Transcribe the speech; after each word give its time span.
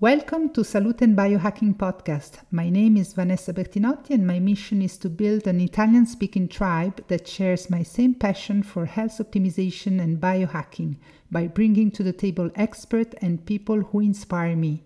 Welcome 0.00 0.48
to 0.54 0.64
Salute 0.64 1.02
and 1.02 1.14
Biohacking 1.14 1.76
Podcast. 1.76 2.38
My 2.50 2.70
name 2.70 2.96
is 2.96 3.12
Vanessa 3.12 3.52
Bertinotti, 3.52 4.12
and 4.14 4.26
my 4.26 4.38
mission 4.38 4.80
is 4.80 4.96
to 4.96 5.10
build 5.10 5.46
an 5.46 5.60
Italian 5.60 6.06
speaking 6.06 6.48
tribe 6.48 7.04
that 7.08 7.28
shares 7.28 7.68
my 7.68 7.82
same 7.82 8.14
passion 8.14 8.62
for 8.62 8.86
health 8.86 9.18
optimization 9.18 10.00
and 10.00 10.18
biohacking 10.18 10.96
by 11.30 11.48
bringing 11.48 11.90
to 11.90 12.02
the 12.02 12.14
table 12.14 12.50
experts 12.54 13.14
and 13.20 13.44
people 13.44 13.82
who 13.82 14.00
inspire 14.00 14.56
me. 14.56 14.84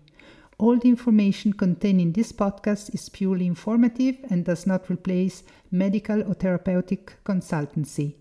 All 0.57 0.77
the 0.77 0.89
information 0.89 1.53
contained 1.53 2.01
in 2.01 2.11
this 2.11 2.33
podcast 2.33 2.93
is 2.93 3.07
purely 3.07 3.47
informative 3.47 4.17
and 4.29 4.43
does 4.43 4.67
not 4.67 4.89
replace 4.89 5.43
medical 5.71 6.23
or 6.23 6.33
therapeutic 6.33 7.13
consultancy. 7.23 8.15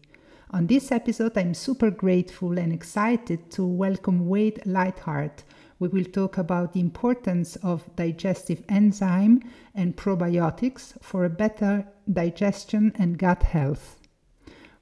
On 0.52 0.68
this 0.68 0.92
episode, 0.92 1.36
I'm 1.36 1.54
super 1.54 1.90
grateful 1.90 2.56
and 2.56 2.72
excited 2.72 3.50
to 3.50 3.66
welcome 3.66 4.28
Wade 4.28 4.62
Lightheart 4.64 5.42
we 5.84 6.00
will 6.00 6.10
talk 6.10 6.38
about 6.38 6.72
the 6.72 6.80
importance 6.80 7.56
of 7.56 7.94
digestive 7.94 8.62
enzyme 8.70 9.42
and 9.74 9.94
probiotics 9.94 10.94
for 11.02 11.26
a 11.26 11.30
better 11.30 11.86
digestion 12.10 12.90
and 12.94 13.18
gut 13.18 13.42
health. 13.42 14.00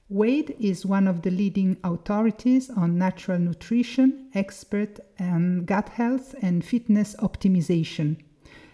Wade 0.08 0.54
is 0.60 0.86
one 0.86 1.08
of 1.08 1.22
the 1.22 1.30
leading 1.30 1.76
authorities 1.82 2.70
on 2.70 2.98
natural 2.98 3.40
nutrition, 3.40 4.28
expert 4.34 5.00
on 5.18 5.64
gut 5.64 5.88
health 5.88 6.36
and 6.40 6.64
fitness 6.64 7.16
optimization. 7.16 8.16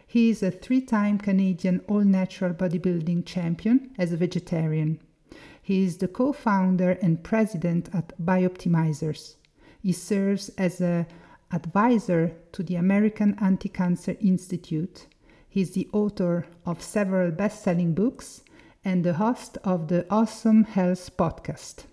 He 0.07 0.29
is 0.29 0.43
a 0.43 0.51
three 0.51 0.83
time 0.83 1.17
Canadian 1.17 1.81
all 1.89 2.05
natural 2.05 2.53
bodybuilding 2.53 3.25
champion 3.25 3.91
as 3.97 4.13
a 4.13 4.19
vegetarian. 4.19 5.01
He 5.63 5.85
is 5.85 5.97
the 5.97 6.09
co 6.09 6.35
founder 6.35 6.91
and 7.01 7.23
president 7.23 7.89
at 7.95 8.13
Bioptimizers. 8.21 9.37
He 9.83 9.93
serves 9.93 10.51
as 10.59 10.83
a 10.83 11.07
advisor 11.51 12.33
to 12.53 12.63
the 12.63 12.77
American 12.77 13.37
Anti 13.41 13.69
Cancer 13.69 14.17
Institute. 14.21 15.07
He's 15.49 15.73
the 15.73 15.89
author 15.93 16.47
of 16.67 16.83
several 16.83 17.31
best 17.31 17.63
selling 17.63 17.95
books 17.95 18.43
and 18.85 19.05
the 19.05 19.15
host 19.15 19.59
of 19.65 19.89
the 19.89 20.07
Awesome 20.11 20.65
Health 20.65 21.17
podcast. 21.17 21.85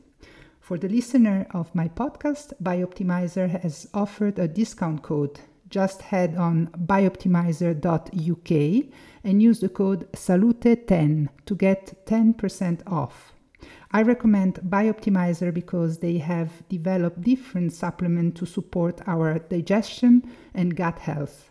For 0.59 0.78
the 0.78 0.89
listener 0.89 1.47
of 1.52 1.73
my 1.75 1.88
podcast, 1.88 2.53
Bioptimizer 2.62 3.62
has 3.62 3.88
offered 3.94 4.39
a 4.39 4.47
discount 4.47 5.03
code. 5.03 5.39
Just 5.69 6.02
head 6.02 6.36
on 6.36 6.67
bioptimizer.uk 6.67 8.86
and 9.23 9.42
use 9.42 9.59
the 9.59 9.69
code 9.69 10.12
SALUTE10 10.14 11.30
to 11.45 11.56
get 11.56 12.06
10% 12.06 12.92
off. 12.92 13.34
I 13.96 14.02
recommend 14.02 14.56
Bioptimizer 14.56 15.54
because 15.54 16.00
they 16.00 16.18
have 16.18 16.68
developed 16.68 17.22
different 17.22 17.72
supplements 17.72 18.38
to 18.42 18.46
support 18.46 19.00
our 19.08 19.40
digestion 19.40 20.30
and 20.54 20.76
gut 20.76 21.00
health. 21.00 21.50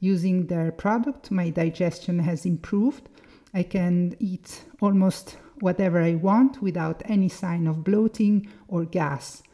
Using 0.00 0.48
their 0.48 0.72
product, 0.72 1.30
my 1.30 1.50
digestion 1.50 2.18
has 2.18 2.46
improved. 2.46 3.08
I 3.54 3.62
can 3.62 4.16
eat 4.18 4.64
almost 4.80 5.38
whatever 5.60 6.02
I 6.02 6.16
want 6.16 6.60
without 6.60 7.00
any 7.04 7.28
sign 7.28 7.68
of 7.68 7.84
bloating 7.84 8.48
or 8.66 8.84
gas. 8.84 9.44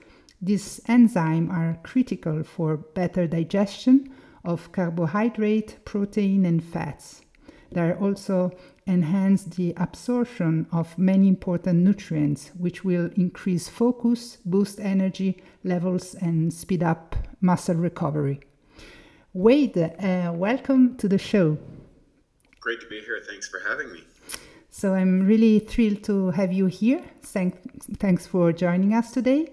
These 0.41 0.81
enzymes 0.89 1.53
are 1.53 1.79
critical 1.83 2.43
for 2.43 2.79
better 2.79 3.27
digestion 3.27 4.15
of 4.47 4.73
carbohydrate, 4.73 5.85
protein, 5.85 6.47
and 6.47 6.65
fats. 6.65 7.21
They 7.71 7.83
are 7.83 7.99
also 7.99 8.53
enhance 8.91 9.45
the 9.45 9.73
absorption 9.77 10.67
of 10.73 10.99
many 10.99 11.29
important 11.29 11.79
nutrients, 11.79 12.51
which 12.59 12.85
will 12.85 13.09
increase 13.15 13.69
focus, 13.69 14.39
boost 14.45 14.81
energy 14.81 15.43
levels, 15.63 16.15
and 16.15 16.53
speed 16.53 16.83
up 16.83 17.17
muscle 17.41 17.77
recovery. 17.77 18.41
Wade, 19.33 19.79
uh, 19.79 20.33
welcome 20.35 20.97
to 20.97 21.09
the 21.09 21.19
show. 21.19 21.57
Great 22.61 22.81
to 22.81 22.89
be 22.89 23.01
here. 23.01 23.21
Thanks 23.27 23.49
for 23.49 23.61
having 23.61 23.93
me. 23.93 24.03
So 24.71 24.95
I'm 24.95 25.27
really 25.27 25.61
thrilled 25.61 26.03
to 26.05 26.31
have 26.31 26.53
you 26.53 26.67
here. 26.67 27.03
Thank, 27.23 27.55
thanks 27.99 28.27
for 28.27 28.53
joining 28.53 28.93
us 28.93 29.13
today. 29.13 29.53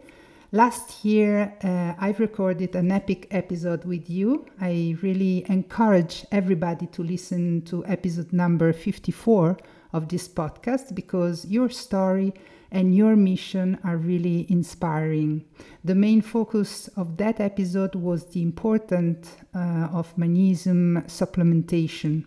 Last 0.53 1.03
year, 1.03 1.53
uh, 1.61 1.93
I've 1.99 2.21
recorded 2.21 2.73
an 2.73 2.89
epic 2.89 3.27
episode 3.31 3.83
with 3.83 4.09
you. 4.09 4.45
I 4.61 4.95
really 5.01 5.45
encourage 5.49 6.25
everybody 6.31 6.85
to 6.87 7.03
listen 7.03 7.63
to 7.63 7.85
episode 7.85 8.31
number 8.31 8.71
54 8.71 9.57
of 9.91 10.07
this 10.07 10.29
podcast 10.29 10.95
because 10.95 11.45
your 11.47 11.67
story 11.69 12.33
and 12.71 12.95
your 12.95 13.17
mission 13.17 13.77
are 13.83 13.97
really 13.97 14.45
inspiring. 14.49 15.43
The 15.83 15.95
main 15.95 16.21
focus 16.21 16.87
of 16.95 17.17
that 17.17 17.41
episode 17.41 17.95
was 17.95 18.27
the 18.27 18.41
importance 18.41 19.29
uh, 19.53 19.89
of 19.91 20.17
magnesium 20.17 21.03
supplementation. 21.07 22.23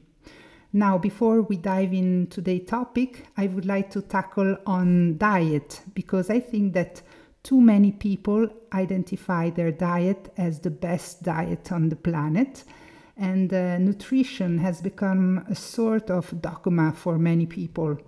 Now, 0.74 0.98
before 0.98 1.40
we 1.40 1.56
dive 1.56 1.94
in 1.94 2.26
today's 2.26 2.68
topic, 2.68 3.28
I 3.38 3.46
would 3.46 3.64
like 3.64 3.90
to 3.92 4.02
tackle 4.02 4.58
on 4.66 5.16
diet 5.16 5.80
because 5.94 6.28
I 6.28 6.38
think 6.38 6.74
that 6.74 7.00
too 7.42 7.60
many 7.60 7.92
people 7.92 8.48
identify 8.72 9.50
their 9.50 9.72
diet 9.72 10.32
as 10.36 10.60
the 10.60 10.70
best 10.70 11.22
diet 11.22 11.72
on 11.72 11.88
the 11.88 11.96
planet, 11.96 12.64
and 13.16 13.52
uh, 13.52 13.78
nutrition 13.78 14.58
has 14.58 14.80
become 14.80 15.44
a 15.48 15.54
sort 15.54 16.10
of 16.10 16.40
dogma 16.40 16.92
for 16.92 17.18
many 17.18 17.46
people. 17.46 17.98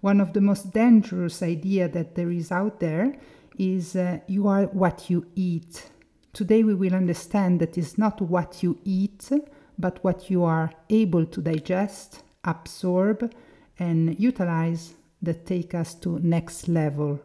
One 0.00 0.20
of 0.20 0.32
the 0.32 0.40
most 0.40 0.72
dangerous 0.72 1.42
ideas 1.42 1.92
that 1.92 2.14
there 2.14 2.30
is 2.30 2.50
out 2.50 2.80
there 2.80 3.16
is 3.58 3.94
uh, 3.94 4.18
you 4.26 4.48
are 4.48 4.64
what 4.66 5.10
you 5.10 5.26
eat. 5.34 5.90
Today 6.32 6.62
we 6.64 6.74
will 6.74 6.94
understand 6.94 7.60
that 7.60 7.76
it's 7.76 7.98
not 7.98 8.20
what 8.20 8.62
you 8.62 8.78
eat, 8.84 9.30
but 9.78 10.02
what 10.02 10.30
you 10.30 10.44
are 10.44 10.72
able 10.88 11.26
to 11.26 11.40
digest, 11.42 12.22
absorb, 12.44 13.32
and 13.78 14.18
utilize 14.18 14.94
that 15.22 15.46
take 15.46 15.74
us 15.74 15.94
to 15.94 16.18
next 16.20 16.68
level. 16.68 17.20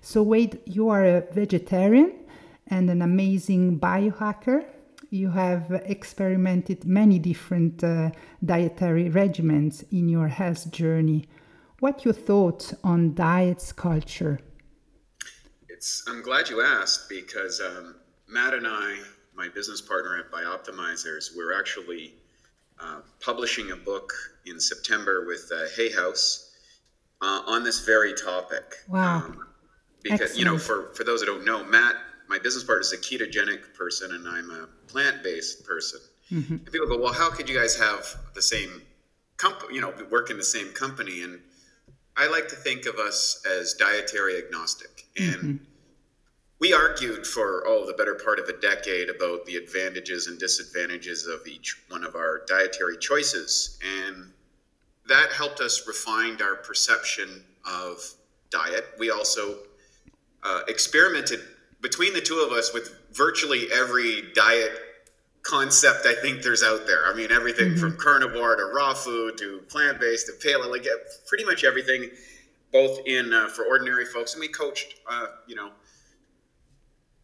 So, 0.00 0.22
Wade, 0.22 0.60
you 0.64 0.88
are 0.88 1.04
a 1.04 1.20
vegetarian 1.32 2.12
and 2.68 2.88
an 2.90 3.02
amazing 3.02 3.78
biohacker. 3.78 4.64
You 5.10 5.30
have 5.30 5.70
experimented 5.84 6.84
many 6.84 7.18
different 7.18 7.82
uh, 7.82 8.10
dietary 8.44 9.10
regimens 9.10 9.84
in 9.90 10.08
your 10.08 10.28
health 10.28 10.70
journey. 10.70 11.26
What 11.80 12.04
your 12.04 12.14
thoughts 12.14 12.74
on 12.84 13.14
diets 13.14 13.72
culture? 13.72 14.38
It's. 15.68 16.04
I'm 16.06 16.22
glad 16.22 16.48
you 16.48 16.60
asked 16.62 17.08
because 17.08 17.60
um, 17.60 17.96
Matt 18.28 18.54
and 18.54 18.66
I, 18.66 18.98
my 19.34 19.48
business 19.48 19.80
partner 19.80 20.18
at 20.18 20.30
Bioptimizers, 20.30 21.30
we're 21.36 21.58
actually 21.58 22.14
uh, 22.78 23.00
publishing 23.20 23.72
a 23.72 23.76
book 23.76 24.12
in 24.46 24.60
September 24.60 25.26
with 25.26 25.50
uh, 25.52 25.64
Hay 25.76 25.90
House 25.90 26.54
uh, 27.20 27.42
on 27.46 27.64
this 27.64 27.84
very 27.84 28.14
topic. 28.14 28.76
Wow. 28.88 29.16
Um, 29.16 29.46
because 30.02 30.20
Excellent. 30.20 30.38
you 30.38 30.44
know 30.44 30.58
for 30.58 30.92
for 30.94 31.04
those 31.04 31.20
that 31.20 31.26
don't 31.26 31.44
know 31.44 31.64
matt 31.64 31.96
my 32.28 32.38
business 32.38 32.64
partner 32.64 32.80
is 32.80 32.92
a 32.92 32.98
ketogenic 32.98 33.74
person 33.74 34.14
and 34.14 34.28
i'm 34.28 34.50
a 34.50 34.68
plant-based 34.86 35.64
person 35.64 36.00
mm-hmm. 36.30 36.54
and 36.54 36.72
people 36.72 36.86
go 36.86 36.98
well 36.98 37.12
how 37.12 37.30
could 37.30 37.48
you 37.48 37.58
guys 37.58 37.76
have 37.76 38.16
the 38.34 38.42
same 38.42 38.82
company 39.36 39.74
you 39.74 39.80
know 39.80 39.92
work 40.10 40.30
in 40.30 40.36
the 40.36 40.42
same 40.42 40.68
company 40.72 41.22
and 41.22 41.40
i 42.16 42.28
like 42.28 42.48
to 42.48 42.56
think 42.56 42.86
of 42.86 42.96
us 42.96 43.42
as 43.58 43.74
dietary 43.74 44.38
agnostic 44.38 45.06
and 45.18 45.36
mm-hmm. 45.36 45.64
we 46.58 46.72
argued 46.72 47.26
for 47.26 47.64
oh 47.66 47.86
the 47.86 47.94
better 47.94 48.14
part 48.14 48.38
of 48.38 48.48
a 48.48 48.60
decade 48.60 49.08
about 49.10 49.44
the 49.46 49.56
advantages 49.56 50.26
and 50.26 50.38
disadvantages 50.38 51.26
of 51.26 51.46
each 51.46 51.82
one 51.88 52.04
of 52.04 52.14
our 52.14 52.42
dietary 52.46 52.96
choices 52.98 53.78
and 54.04 54.32
that 55.08 55.32
helped 55.32 55.60
us 55.60 55.88
refine 55.88 56.40
our 56.40 56.56
perception 56.56 57.42
of 57.66 57.98
diet 58.50 58.84
we 58.98 59.10
also 59.10 59.58
uh, 60.42 60.62
experimented 60.68 61.40
between 61.80 62.12
the 62.12 62.20
two 62.20 62.38
of 62.46 62.52
us 62.52 62.72
with 62.72 62.94
virtually 63.12 63.66
every 63.72 64.24
diet 64.34 64.72
concept 65.42 66.06
I 66.06 66.14
think 66.14 66.42
there's 66.42 66.62
out 66.62 66.86
there. 66.86 67.06
I 67.06 67.14
mean, 67.14 67.32
everything 67.32 67.70
mm-hmm. 67.70 67.80
from 67.80 67.96
carnivore 67.96 68.56
to 68.56 68.64
raw 68.74 68.94
food 68.94 69.38
to 69.38 69.60
plant 69.68 70.00
based 70.00 70.26
to 70.26 70.32
paleo, 70.32 70.70
like 70.70 70.86
pretty 71.26 71.44
much 71.44 71.64
everything, 71.64 72.10
both 72.72 73.00
in 73.06 73.32
uh, 73.32 73.48
for 73.48 73.64
ordinary 73.64 74.04
folks. 74.04 74.34
And 74.34 74.40
we 74.40 74.48
coached, 74.48 74.94
uh, 75.08 75.26
you 75.46 75.54
know, 75.54 75.70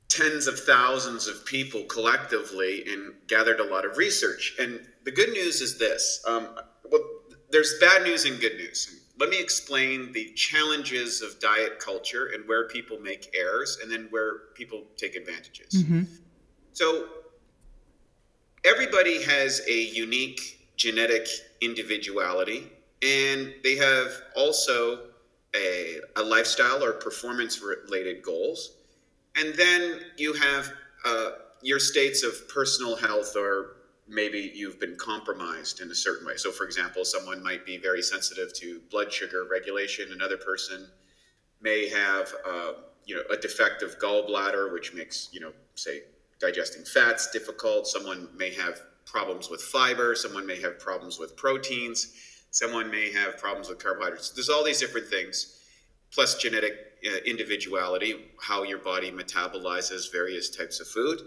tens 0.09 0.47
of 0.47 0.59
thousands 0.59 1.27
of 1.27 1.45
people 1.45 1.83
collectively 1.85 2.85
and 2.91 3.13
gathered 3.29 3.61
a 3.61 3.65
lot 3.65 3.85
of 3.85 3.99
research. 3.99 4.57
And 4.59 4.81
the 5.05 5.11
good 5.11 5.31
news 5.31 5.61
is 5.61 5.79
this 5.79 6.23
um, 6.27 6.49
well, 6.91 7.03
there's 7.51 7.75
bad 7.81 8.03
news 8.03 8.25
and 8.25 8.41
good 8.41 8.57
news 8.57 9.06
let 9.19 9.31
me 9.31 9.41
explain 9.41 10.13
the 10.13 10.33
challenges 10.33 11.23
of 11.23 11.39
diet 11.41 11.79
culture 11.79 12.27
and 12.35 12.47
where 12.47 12.69
people 12.69 12.99
make 12.99 13.35
errors 13.35 13.79
and 13.83 13.91
then 13.91 14.09
where 14.11 14.39
people 14.55 14.85
take 14.97 15.17
advantages. 15.17 15.83
Mm-hmm. 15.83 16.03
So, 16.73 17.07
everybody 18.65 19.23
has 19.23 19.63
a 19.69 19.81
unique 19.81 20.75
genetic 20.77 21.27
individuality, 21.63 22.71
and 23.03 23.55
they 23.65 23.77
have 23.77 24.13
also 24.37 25.09
a, 25.55 26.01
a 26.17 26.23
lifestyle 26.23 26.85
or 26.85 26.93
performance 26.93 27.63
related 27.63 28.23
goals. 28.23 28.73
And 29.37 29.55
then 29.55 30.01
you 30.17 30.35
have 30.35 30.73
uh, 31.05 31.31
your 31.63 31.79
states 31.79 32.23
of 32.23 32.49
personal 32.49 32.97
health 32.97 33.37
or 33.37 33.76
maybe 34.09 34.53
you've 34.55 34.79
been 34.79 34.97
compromised 34.97 35.81
in 35.81 35.91
a 35.91 35.95
certain 35.95 36.27
way. 36.27 36.37
So, 36.37 36.53
for 36.53 36.65
example, 36.65 37.05
someone 37.05 37.43
might 37.43 37.67
be 37.67 37.77
very 37.77 38.03
sensitive 38.03 38.53
to 38.55 38.81
blood 38.91 39.13
sugar 39.13 39.47
regulation. 39.51 40.13
Another 40.13 40.37
person 40.37 40.87
may 41.61 41.89
have, 41.89 42.33
uh, 42.47 42.73
you 43.05 43.17
know, 43.17 43.23
a 43.31 43.37
defective 43.37 43.97
gallbladder, 44.01 44.73
which 44.73 44.95
makes, 44.95 45.29
you 45.33 45.41
know, 45.41 45.53
say, 45.75 46.03
digesting 46.41 46.85
fats 46.85 47.31
difficult. 47.31 47.87
Someone 47.87 48.29
may 48.37 48.53
have 48.55 48.81
problems 49.07 49.49
with 49.51 49.63
fiber. 49.63 50.15
Someone 50.15 50.47
may 50.47 50.61
have 50.61 50.79
problems 50.79 51.19
with 51.19 51.37
proteins. 51.37 52.13
Someone 52.51 52.91
may 52.91 53.13
have 53.13 53.39
problems 53.39 53.69
with 53.69 53.83
carbohydrates. 53.83 54.31
There's 54.31 54.49
all 54.49 54.65
these 54.65 54.81
different 54.81 55.09
things, 55.09 55.61
plus 56.13 56.37
genetic 56.37 56.73
uh, 57.07 57.17
individuality, 57.27 58.15
how 58.41 58.63
your 58.63 58.79
body 58.79 59.11
metabolizes 59.11 60.13
various 60.13 60.49
types 60.49 60.81
of 60.81 60.87
food. 60.87 61.23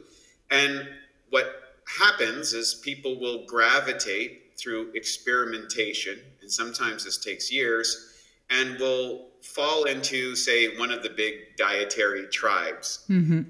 And 0.50 0.88
what 1.30 1.69
happens 1.98 2.54
is 2.54 2.76
people 2.84 3.20
will 3.20 3.46
gravitate 3.46 4.54
through 4.58 4.92
experimentation, 4.94 6.20
and 6.42 6.52
sometimes 6.52 7.06
this 7.06 7.18
takes 7.18 7.52
years, 7.52 8.24
and 8.50 8.78
will 8.80 9.28
fall 9.42 9.86
into, 9.86 10.36
say, 10.36 10.78
one 10.78 10.92
of 10.92 11.02
the 11.02 11.10
big 11.10 11.56
dietary 11.58 12.28
tribes. 12.28 13.06
Mm-hmm. 13.10 13.42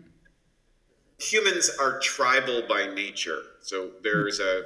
Humans 1.19 1.71
are 1.81 1.99
tribal 1.99 2.63
by 2.67 2.87
nature. 2.93 3.41
So 3.61 3.91
there's 4.03 4.39
a 4.39 4.63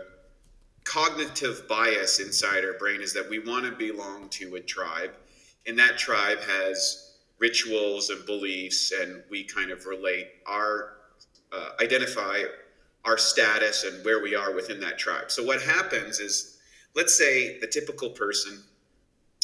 cognitive 0.83 1.67
bias 1.67 2.19
inside 2.19 2.63
our 2.65 2.73
brain 2.73 3.01
is 3.01 3.13
that 3.13 3.27
we 3.29 3.39
want 3.39 3.65
to 3.65 3.71
belong 3.71 4.29
to 4.29 4.55
a 4.55 4.59
tribe, 4.59 5.11
and 5.65 5.79
that 5.79 5.97
tribe 5.97 6.39
has 6.39 7.15
rituals 7.39 8.09
and 8.09 8.25
beliefs, 8.25 8.91
and 8.91 9.23
we 9.29 9.43
kind 9.43 9.71
of 9.71 9.85
relate 9.85 10.27
our 10.45 10.97
uh, 11.51 11.69
identify 11.81 12.43
our 13.05 13.17
status 13.17 13.83
and 13.83 14.03
where 14.05 14.21
we 14.21 14.35
are 14.35 14.53
within 14.53 14.79
that 14.79 14.97
tribe. 14.97 15.31
So 15.31 15.43
what 15.43 15.61
happens 15.61 16.19
is, 16.19 16.57
let's 16.95 17.17
say 17.17 17.59
the 17.59 17.67
typical 17.67 18.09
person, 18.09 18.63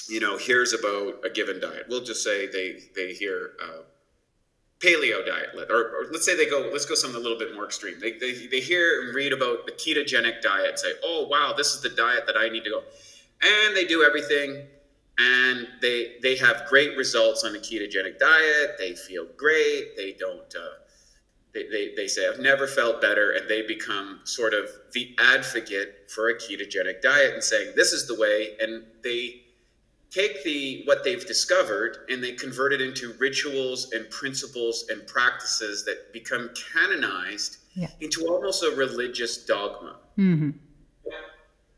you 0.08 0.20
know, 0.20 0.38
hears 0.38 0.74
about 0.74 1.26
a 1.26 1.30
given 1.30 1.60
diet. 1.60 1.86
We'll 1.90 2.04
just 2.04 2.24
say 2.24 2.48
they 2.48 2.80
they 2.96 3.14
hear 3.14 3.52
paleo 4.80 5.26
diet, 5.26 5.50
or, 5.70 5.76
or, 5.76 6.06
let's 6.12 6.26
say 6.26 6.38
they 6.38 6.50
go, 6.50 6.70
let's 6.72 6.86
go 6.86 6.96
something 6.96 7.20
a 7.20 7.22
little 7.22 7.38
bit 7.38 7.54
more 7.54 7.66
extreme. 7.66 8.00
They, 8.00 8.14
they, 8.14 8.48
they 8.48 8.62
hear 8.62 9.04
and 9.04 9.14
read 9.14 9.34
about 9.34 9.66
the 9.66 9.74
ketogenic 9.74 10.42
diet 10.42 10.70
and 10.70 10.80
say, 10.80 10.94
oh, 11.04 11.28
wow, 11.28 11.54
this 11.56 11.76
is 11.76 11.82
the 11.82 11.90
diet 11.90 12.26
that 12.28 12.38
I 12.38 12.48
need 12.50 12.64
to 12.64 12.70
go. 12.70 12.84
And 13.42 13.76
they 13.76 13.86
do 13.86 14.04
everything 14.04 14.64
and 15.18 15.68
they, 15.82 16.16
they 16.22 16.38
have 16.38 16.66
great 16.70 16.96
results 16.96 17.44
on 17.44 17.52
the 17.52 17.60
ketogenic 17.60 18.20
diet. 18.20 18.78
They 18.78 18.96
feel 18.96 19.28
great. 19.36 19.98
They 19.98 20.16
don't, 20.18 20.56
uh, 20.56 20.79
they, 21.64 21.70
they, 21.70 21.96
they 21.96 22.08
say, 22.08 22.28
I've 22.28 22.40
never 22.40 22.68
felt 22.68 23.02
better. 23.02 23.32
And 23.32 23.50
they 23.50 23.62
become 23.62 24.22
sort 24.24 24.54
of 24.54 24.70
the 24.94 25.16
advocate 25.18 26.10
for 26.10 26.30
a 26.30 26.36
ketogenic 26.36 27.02
diet 27.02 27.34
and 27.34 27.44
saying, 27.44 27.74
this 27.76 27.92
is 27.92 28.08
the 28.08 28.16
way. 28.16 28.56
And 28.60 28.84
they 29.04 29.42
take 30.12 30.44
the 30.44 30.82
what 30.86 31.04
they've 31.04 31.26
discovered 31.26 31.98
and 32.10 32.24
they 32.24 32.32
convert 32.32 32.74
it 32.74 32.82
into 32.82 33.14
rituals 33.20 33.92
and 33.92 34.10
principles 34.10 34.86
and 34.90 35.06
practices 35.06 35.86
that 35.86 36.12
become 36.14 36.50
canonized 36.74 37.58
yeah. 37.76 37.88
into 38.02 38.28
almost 38.28 38.64
a 38.64 38.72
religious 38.76 39.46
dogma. 39.46 39.98
Mm-hmm. 40.18 40.52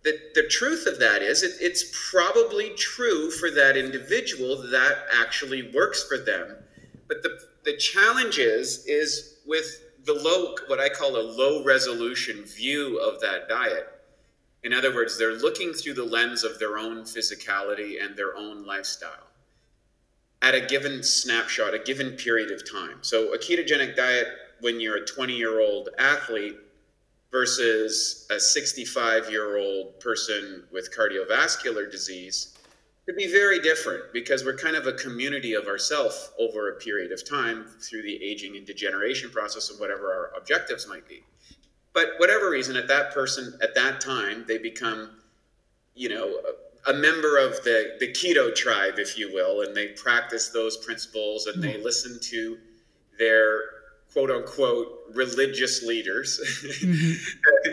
The, 0.03 0.19
the 0.33 0.47
truth 0.47 0.87
of 0.87 0.97
that 0.97 1.21
is 1.21 1.43
it, 1.43 1.51
it's 1.59 2.09
probably 2.09 2.71
true 2.71 3.29
for 3.29 3.51
that 3.51 3.77
individual 3.77 4.59
that 4.71 5.05
actually 5.13 5.71
works 5.75 6.07
for 6.07 6.17
them 6.17 6.55
but 7.11 7.23
the, 7.23 7.39
the 7.65 7.75
challenge 7.75 8.39
is 8.39 8.85
is 8.85 9.30
with 9.45 9.83
the 10.05 10.13
low, 10.13 10.55
what 10.67 10.79
I 10.79 10.89
call 10.89 11.15
a 11.15 11.21
low 11.21 11.63
resolution 11.63 12.43
view 12.43 12.97
of 12.99 13.19
that 13.21 13.47
diet. 13.47 13.87
In 14.63 14.73
other 14.73 14.93
words, 14.93 15.17
they're 15.17 15.37
looking 15.37 15.73
through 15.73 15.95
the 15.95 16.03
lens 16.03 16.43
of 16.43 16.59
their 16.59 16.77
own 16.77 17.03
physicality 17.03 18.03
and 18.03 18.15
their 18.15 18.35
own 18.35 18.65
lifestyle 18.65 19.27
at 20.41 20.55
a 20.55 20.61
given 20.61 21.03
snapshot, 21.03 21.73
a 21.73 21.79
given 21.79 22.11
period 22.11 22.51
of 22.51 22.69
time. 22.69 22.97
So, 23.01 23.33
a 23.33 23.37
ketogenic 23.37 23.95
diet 23.95 24.27
when 24.59 24.79
you're 24.79 24.97
a 24.97 25.05
20 25.05 25.33
year 25.33 25.59
old 25.59 25.89
athlete 25.97 26.57
versus 27.31 28.27
a 28.29 28.39
65 28.39 29.29
year 29.29 29.57
old 29.57 29.99
person 29.99 30.63
with 30.71 30.93
cardiovascular 30.95 31.89
disease 31.89 32.57
could 33.05 33.15
be 33.15 33.31
very 33.31 33.59
different 33.59 34.03
because 34.13 34.45
we're 34.45 34.55
kind 34.55 34.75
of 34.75 34.87
a 34.87 34.93
community 34.93 35.53
of 35.53 35.67
ourself 35.67 36.31
over 36.39 36.69
a 36.69 36.75
period 36.75 37.11
of 37.11 37.27
time 37.27 37.65
through 37.79 38.03
the 38.03 38.23
aging 38.23 38.55
and 38.55 38.65
degeneration 38.65 39.29
process 39.29 39.69
of 39.69 39.79
whatever 39.79 40.13
our 40.13 40.31
objectives 40.37 40.87
might 40.87 41.07
be. 41.07 41.23
But 41.93 42.11
whatever 42.17 42.49
reason, 42.49 42.77
at 42.77 42.87
that 42.87 43.13
person 43.13 43.57
at 43.61 43.75
that 43.75 43.99
time, 43.99 44.45
they 44.47 44.57
become, 44.57 45.09
you 45.93 46.09
know, 46.09 46.39
a, 46.85 46.91
a 46.91 46.93
member 46.93 47.37
of 47.37 47.63
the 47.63 47.97
the 47.99 48.07
keto 48.07 48.53
tribe, 48.55 48.97
if 48.97 49.17
you 49.17 49.33
will, 49.33 49.61
and 49.61 49.75
they 49.75 49.87
practice 49.87 50.49
those 50.49 50.77
principles 50.77 51.47
and 51.47 51.61
they 51.61 51.81
listen 51.81 52.19
to 52.21 52.57
their 53.19 53.59
quote 54.13 54.31
unquote 54.31 54.99
religious 55.13 55.83
leaders 55.83 56.39
mm-hmm. 56.81 57.13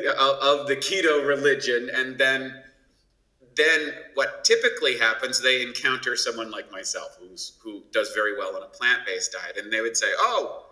of 0.60 0.66
the 0.66 0.76
keto 0.76 1.26
religion, 1.26 1.90
and 1.94 2.18
then 2.18 2.62
then 3.58 3.92
what 4.14 4.44
typically 4.44 4.96
happens, 4.96 5.42
they 5.42 5.62
encounter 5.62 6.16
someone 6.16 6.50
like 6.50 6.70
myself 6.72 7.18
who's 7.20 7.58
who 7.62 7.82
does 7.92 8.12
very 8.14 8.38
well 8.38 8.56
on 8.56 8.62
a 8.62 8.66
plant-based 8.66 9.32
diet, 9.32 9.58
and 9.62 9.72
they 9.72 9.80
would 9.80 9.96
say, 9.96 10.06
"Oh, 10.16 10.64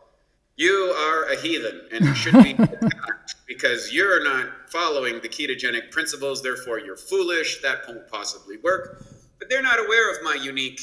you 0.57 0.95
are 0.97 1.25
a 1.25 1.37
heathen 1.37 1.83
and 1.93 2.05
you 2.05 2.15
should 2.15 2.43
be 2.43 2.53
attacked 2.53 3.35
because 3.47 3.93
you're 3.93 4.25
not 4.25 4.71
following 4.71 5.21
the 5.21 5.29
ketogenic 5.29 5.91
principles. 5.91 6.43
Therefore, 6.43 6.79
you're 6.79 6.97
foolish. 6.97 7.61
That 7.61 7.87
won't 7.87 8.09
possibly 8.09 8.57
work." 8.59 9.05
But 9.39 9.51
they're 9.51 9.63
not 9.63 9.79
aware 9.79 10.11
of 10.17 10.23
my 10.23 10.35
unique 10.35 10.81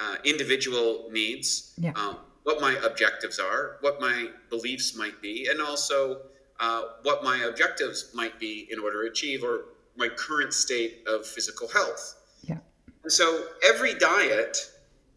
uh, 0.00 0.16
individual 0.24 1.08
needs, 1.12 1.74
yeah. 1.78 1.92
um, 1.94 2.18
what 2.42 2.60
my 2.60 2.76
objectives 2.84 3.38
are, 3.38 3.76
what 3.82 4.00
my 4.00 4.30
beliefs 4.50 4.96
might 4.96 5.22
be, 5.22 5.46
and 5.48 5.60
also 5.60 6.22
uh, 6.58 6.82
what 7.02 7.22
my 7.22 7.44
objectives 7.48 8.10
might 8.14 8.40
be 8.40 8.66
in 8.70 8.78
order 8.78 9.04
to 9.04 9.10
achieve 9.10 9.44
or 9.44 9.66
my 9.96 10.08
current 10.08 10.52
state 10.52 11.04
of 11.06 11.26
physical 11.26 11.68
health. 11.68 12.16
Yeah. 12.42 12.58
And 13.02 13.12
so 13.12 13.46
every 13.64 13.94
diet 13.94 14.58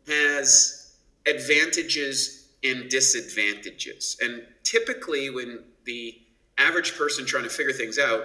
has 0.08 0.96
advantages 1.28 2.50
and 2.64 2.90
disadvantages. 2.90 4.18
And 4.22 4.44
typically, 4.64 5.30
when 5.30 5.64
the 5.86 6.20
average 6.58 6.98
person 6.98 7.26
trying 7.26 7.44
to 7.44 7.50
figure 7.50 7.74
things 7.74 8.00
out 8.00 8.24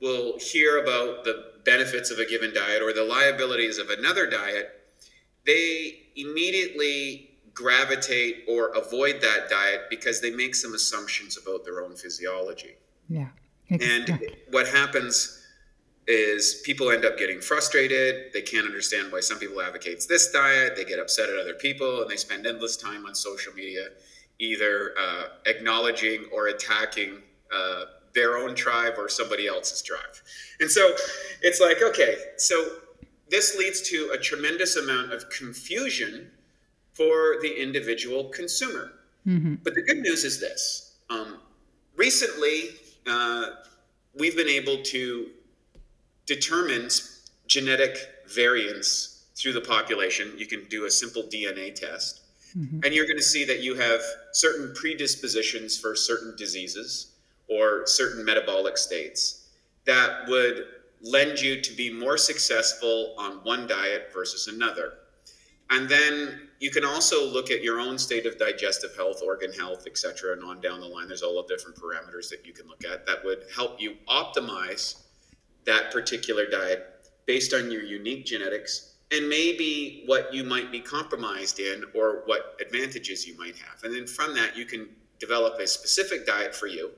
will 0.00 0.38
hear 0.38 0.82
about 0.82 1.24
the 1.24 1.52
benefits 1.64 2.10
of 2.10 2.18
a 2.18 2.26
given 2.26 2.52
diet 2.52 2.82
or 2.82 2.92
the 2.92 3.04
liabilities 3.04 3.78
of 3.78 3.90
another 3.90 4.28
diet, 4.28 4.70
they 5.46 6.02
immediately 6.16 7.30
gravitate 7.52 8.44
or 8.48 8.68
avoid 8.70 9.20
that 9.20 9.48
diet 9.48 9.82
because 9.88 10.20
they 10.20 10.30
make 10.30 10.54
some 10.54 10.74
assumptions 10.74 11.38
about 11.38 11.64
their 11.64 11.82
own 11.84 11.94
physiology. 11.94 12.76
Yeah. 13.08 13.28
Exactly. 13.68 14.26
And 14.26 14.36
what 14.50 14.66
happens 14.66 15.43
is 16.06 16.60
people 16.64 16.90
end 16.90 17.04
up 17.04 17.16
getting 17.16 17.40
frustrated. 17.40 18.32
They 18.32 18.42
can't 18.42 18.66
understand 18.66 19.10
why 19.10 19.20
some 19.20 19.38
people 19.38 19.60
advocates 19.60 20.06
this 20.06 20.30
diet. 20.30 20.76
They 20.76 20.84
get 20.84 20.98
upset 20.98 21.30
at 21.30 21.36
other 21.36 21.54
people, 21.54 22.02
and 22.02 22.10
they 22.10 22.16
spend 22.16 22.46
endless 22.46 22.76
time 22.76 23.06
on 23.06 23.14
social 23.14 23.52
media, 23.54 23.88
either 24.38 24.94
uh, 24.98 25.24
acknowledging 25.46 26.26
or 26.32 26.48
attacking 26.48 27.22
uh, 27.52 27.84
their 28.14 28.36
own 28.36 28.54
tribe 28.54 28.94
or 28.98 29.08
somebody 29.08 29.48
else's 29.48 29.82
tribe. 29.82 30.14
And 30.60 30.70
so 30.70 30.94
it's 31.42 31.60
like, 31.60 31.82
okay, 31.82 32.16
so 32.36 32.64
this 33.30 33.56
leads 33.56 33.80
to 33.90 34.10
a 34.12 34.18
tremendous 34.18 34.76
amount 34.76 35.12
of 35.12 35.28
confusion 35.30 36.30
for 36.92 37.36
the 37.40 37.60
individual 37.60 38.24
consumer. 38.24 38.92
Mm-hmm. 39.26 39.56
But 39.64 39.74
the 39.74 39.82
good 39.82 39.98
news 39.98 40.24
is 40.24 40.38
this: 40.38 40.96
um, 41.08 41.38
recently, 41.96 42.70
uh, 43.06 43.46
we've 44.14 44.36
been 44.36 44.48
able 44.48 44.82
to 44.82 45.30
determines 46.26 47.30
genetic 47.46 47.96
variance 48.32 49.26
through 49.36 49.52
the 49.52 49.60
population. 49.60 50.32
You 50.36 50.46
can 50.46 50.64
do 50.68 50.86
a 50.86 50.90
simple 50.90 51.24
DNA 51.24 51.74
test, 51.74 52.22
mm-hmm. 52.56 52.80
and 52.84 52.94
you're 52.94 53.06
going 53.06 53.18
to 53.18 53.22
see 53.22 53.44
that 53.44 53.60
you 53.60 53.74
have 53.74 54.00
certain 54.32 54.72
predispositions 54.74 55.78
for 55.78 55.94
certain 55.94 56.34
diseases 56.36 57.12
or 57.48 57.86
certain 57.86 58.24
metabolic 58.24 58.78
states 58.78 59.48
that 59.84 60.26
would 60.28 60.66
lend 61.02 61.40
you 61.40 61.60
to 61.60 61.72
be 61.74 61.92
more 61.92 62.16
successful 62.16 63.14
on 63.18 63.32
one 63.42 63.66
diet 63.66 64.08
versus 64.12 64.48
another. 64.48 64.94
And 65.70 65.88
then 65.88 66.48
you 66.60 66.70
can 66.70 66.84
also 66.84 67.26
look 67.26 67.50
at 67.50 67.62
your 67.62 67.80
own 67.80 67.98
state 67.98 68.26
of 68.26 68.38
digestive 68.38 68.96
health, 68.96 69.20
organ 69.22 69.52
health, 69.52 69.86
etc., 69.86 70.32
and 70.32 70.42
on 70.42 70.60
down 70.60 70.80
the 70.80 70.86
line. 70.86 71.08
There's 71.08 71.22
all 71.22 71.42
the 71.42 71.54
different 71.54 71.76
parameters 71.76 72.30
that 72.30 72.46
you 72.46 72.52
can 72.52 72.66
look 72.68 72.84
at 72.84 73.06
that 73.06 73.24
would 73.24 73.44
help 73.54 73.80
you 73.80 73.96
optimize 74.08 75.03
that 75.66 75.90
particular 75.92 76.46
diet 76.46 77.08
based 77.26 77.54
on 77.54 77.70
your 77.70 77.82
unique 77.82 78.26
genetics 78.26 78.94
and 79.10 79.28
maybe 79.28 80.02
what 80.06 80.32
you 80.32 80.44
might 80.44 80.72
be 80.72 80.80
compromised 80.80 81.60
in 81.60 81.84
or 81.94 82.22
what 82.26 82.58
advantages 82.60 83.26
you 83.26 83.36
might 83.38 83.56
have. 83.56 83.82
And 83.84 83.94
then 83.94 84.06
from 84.06 84.34
that, 84.34 84.56
you 84.56 84.64
can 84.64 84.88
develop 85.20 85.58
a 85.60 85.66
specific 85.66 86.26
diet 86.26 86.54
for 86.54 86.66
you 86.66 86.90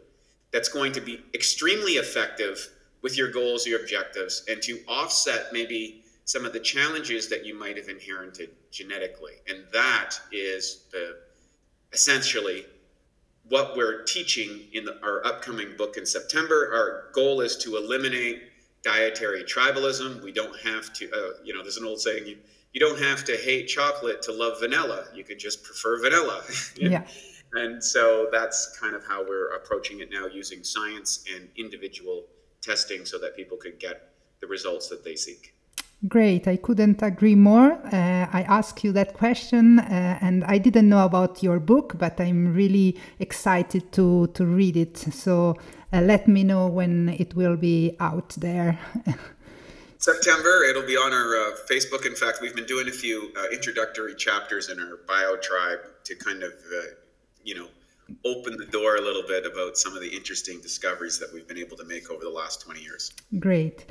that's 0.52 0.68
going 0.68 0.92
to 0.92 1.00
be 1.00 1.22
extremely 1.34 1.92
effective 1.92 2.70
with 3.02 3.16
your 3.16 3.30
goals, 3.30 3.66
your 3.66 3.80
objectives, 3.80 4.44
and 4.48 4.62
to 4.62 4.80
offset 4.88 5.52
maybe 5.52 6.02
some 6.24 6.44
of 6.44 6.52
the 6.52 6.60
challenges 6.60 7.28
that 7.28 7.44
you 7.44 7.56
might 7.58 7.76
have 7.76 7.88
inherited 7.88 8.50
genetically. 8.72 9.34
And 9.48 9.64
that 9.72 10.14
is 10.32 10.84
the 10.90 11.18
essentially 11.92 12.64
what 13.48 13.76
we're 13.76 14.02
teaching 14.02 14.62
in 14.72 14.84
the, 14.84 15.00
our 15.04 15.24
upcoming 15.24 15.76
book 15.76 15.96
in 15.96 16.04
September. 16.04 16.70
Our 16.72 17.12
goal 17.12 17.42
is 17.42 17.56
to 17.58 17.76
eliminate 17.76 18.42
dietary 18.86 19.42
tribalism. 19.42 20.22
We 20.22 20.32
don't 20.32 20.56
have 20.60 20.92
to, 20.94 21.04
uh, 21.10 21.30
you 21.44 21.52
know, 21.52 21.62
there's 21.62 21.76
an 21.76 21.84
old 21.84 22.00
saying, 22.00 22.26
you, 22.26 22.36
you 22.72 22.80
don't 22.80 23.00
have 23.00 23.24
to 23.24 23.36
hate 23.36 23.66
chocolate 23.66 24.22
to 24.22 24.32
love 24.32 24.60
vanilla. 24.60 25.06
You 25.14 25.24
could 25.24 25.40
just 25.40 25.64
prefer 25.64 26.00
vanilla. 26.00 26.42
yeah. 26.76 27.04
And 27.54 27.82
so 27.82 28.28
that's 28.30 28.78
kind 28.78 28.94
of 28.94 29.02
how 29.06 29.26
we're 29.26 29.50
approaching 29.54 30.00
it 30.00 30.08
now 30.10 30.26
using 30.26 30.62
science 30.62 31.24
and 31.34 31.48
individual 31.56 32.26
testing 32.62 33.04
so 33.04 33.18
that 33.18 33.34
people 33.34 33.56
could 33.56 33.78
get 33.80 33.96
the 34.40 34.46
results 34.46 34.88
that 34.90 35.02
they 35.04 35.16
seek. 35.16 35.54
Great. 36.06 36.46
I 36.46 36.56
couldn't 36.56 37.02
agree 37.02 37.34
more. 37.34 37.72
Uh, 37.72 38.26
I 38.38 38.44
asked 38.58 38.84
you 38.84 38.92
that 38.92 39.14
question 39.14 39.78
uh, 39.78 40.18
and 40.20 40.44
I 40.44 40.58
didn't 40.58 40.88
know 40.88 41.04
about 41.04 41.42
your 41.42 41.58
book, 41.58 41.94
but 41.98 42.20
I'm 42.20 42.54
really 42.54 42.98
excited 43.18 43.90
to, 43.92 44.28
to 44.34 44.44
read 44.44 44.76
it. 44.76 44.98
So 44.98 45.56
uh, 45.92 46.00
let 46.00 46.28
me 46.28 46.44
know 46.44 46.66
when 46.66 47.08
it 47.08 47.34
will 47.34 47.56
be 47.56 47.96
out 48.00 48.30
there. 48.38 48.78
September, 49.98 50.62
it'll 50.68 50.86
be 50.86 50.96
on 50.96 51.12
our 51.12 51.36
uh, 51.36 51.56
Facebook. 51.70 52.06
In 52.06 52.14
fact, 52.14 52.38
we've 52.42 52.54
been 52.54 52.66
doing 52.66 52.88
a 52.88 52.92
few 52.92 53.32
uh, 53.36 53.44
introductory 53.52 54.14
chapters 54.14 54.68
in 54.68 54.78
our 54.78 54.98
bio 55.08 55.36
tribe 55.36 55.80
to 56.04 56.14
kind 56.14 56.42
of, 56.42 56.52
uh, 56.52 56.82
you 57.44 57.54
know, 57.54 57.66
open 58.24 58.56
the 58.56 58.66
door 58.66 58.96
a 58.96 59.00
little 59.00 59.24
bit 59.26 59.46
about 59.46 59.76
some 59.76 59.94
of 59.94 60.00
the 60.00 60.08
interesting 60.08 60.60
discoveries 60.60 61.18
that 61.18 61.32
we've 61.32 61.48
been 61.48 61.58
able 61.58 61.76
to 61.76 61.84
make 61.84 62.10
over 62.10 62.22
the 62.22 62.30
last 62.30 62.60
20 62.60 62.80
years. 62.80 63.12
Great. 63.38 63.86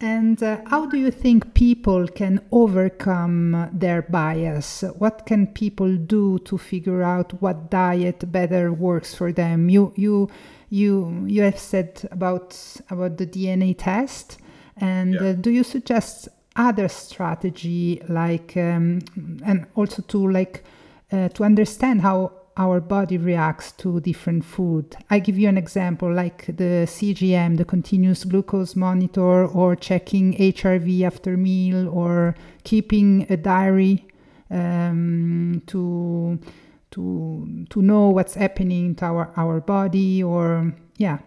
And 0.00 0.42
uh, 0.42 0.58
how 0.66 0.86
do 0.86 0.96
you 0.96 1.10
think 1.10 1.52
people 1.52 2.08
can 2.08 2.40
overcome 2.52 3.68
their 3.72 4.02
bias? 4.02 4.82
What 4.96 5.26
can 5.26 5.46
people 5.46 5.94
do 5.96 6.38
to 6.40 6.56
figure 6.56 7.02
out 7.02 7.40
what 7.42 7.70
diet 7.70 8.32
better 8.32 8.72
works 8.72 9.14
for 9.14 9.30
them? 9.30 9.68
You 9.68 9.92
you 9.96 10.30
you 10.70 11.24
you 11.26 11.42
have 11.42 11.58
said 11.58 12.08
about 12.10 12.56
about 12.88 13.18
the 13.18 13.26
DNA 13.26 13.76
test, 13.76 14.38
and 14.76 15.14
yeah. 15.14 15.20
uh, 15.20 15.32
do 15.32 15.50
you 15.50 15.64
suggest 15.64 16.28
other 16.56 16.88
strategy 16.88 18.02
like 18.08 18.56
um, 18.56 19.00
and 19.44 19.66
also 19.74 20.02
to 20.02 20.30
like 20.30 20.64
uh, 21.12 21.28
to 21.30 21.44
understand 21.44 22.00
how 22.00 22.32
our 22.56 22.80
body 22.80 23.16
reacts 23.16 23.72
to 23.72 24.00
different 24.00 24.44
food. 24.44 24.94
I 25.08 25.18
give 25.18 25.38
you 25.38 25.48
an 25.48 25.56
example 25.56 26.12
like 26.12 26.46
the 26.46 26.86
CGM, 26.86 27.56
the 27.56 27.64
continuous 27.64 28.24
glucose 28.24 28.76
monitor, 28.76 29.46
or 29.46 29.76
checking 29.76 30.34
HRV 30.34 31.02
after 31.02 31.36
meal, 31.36 31.88
or 31.88 32.34
keeping 32.64 33.26
a 33.30 33.36
diary 33.36 34.06
um, 34.50 35.62
to 35.68 36.38
to 36.92 37.66
to 37.70 37.82
know 37.82 38.10
what's 38.10 38.34
happening 38.34 38.94
to 38.96 39.04
our 39.06 39.32
our 39.36 39.60
body, 39.60 40.22
or 40.22 40.74
yeah, 40.96 41.18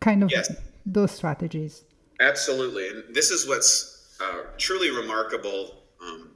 kind 0.00 0.22
of 0.22 0.30
yes. 0.30 0.50
those 0.86 1.12
strategies. 1.12 1.84
Absolutely, 2.20 2.88
and 2.88 3.14
this 3.14 3.30
is 3.30 3.46
what's 3.48 4.16
uh, 4.20 4.42
truly 4.56 4.90
remarkable. 4.90 5.82
Um, 6.02 6.30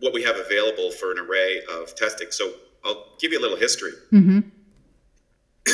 what 0.00 0.12
we 0.12 0.22
have 0.22 0.36
available 0.36 0.90
for 0.90 1.12
an 1.12 1.18
array 1.18 1.62
of 1.72 1.94
testing. 1.94 2.30
So 2.30 2.52
I'll 2.84 3.14
give 3.18 3.32
you 3.32 3.38
a 3.38 3.42
little 3.42 3.56
history. 3.56 3.92
Mm-hmm. 4.12 4.40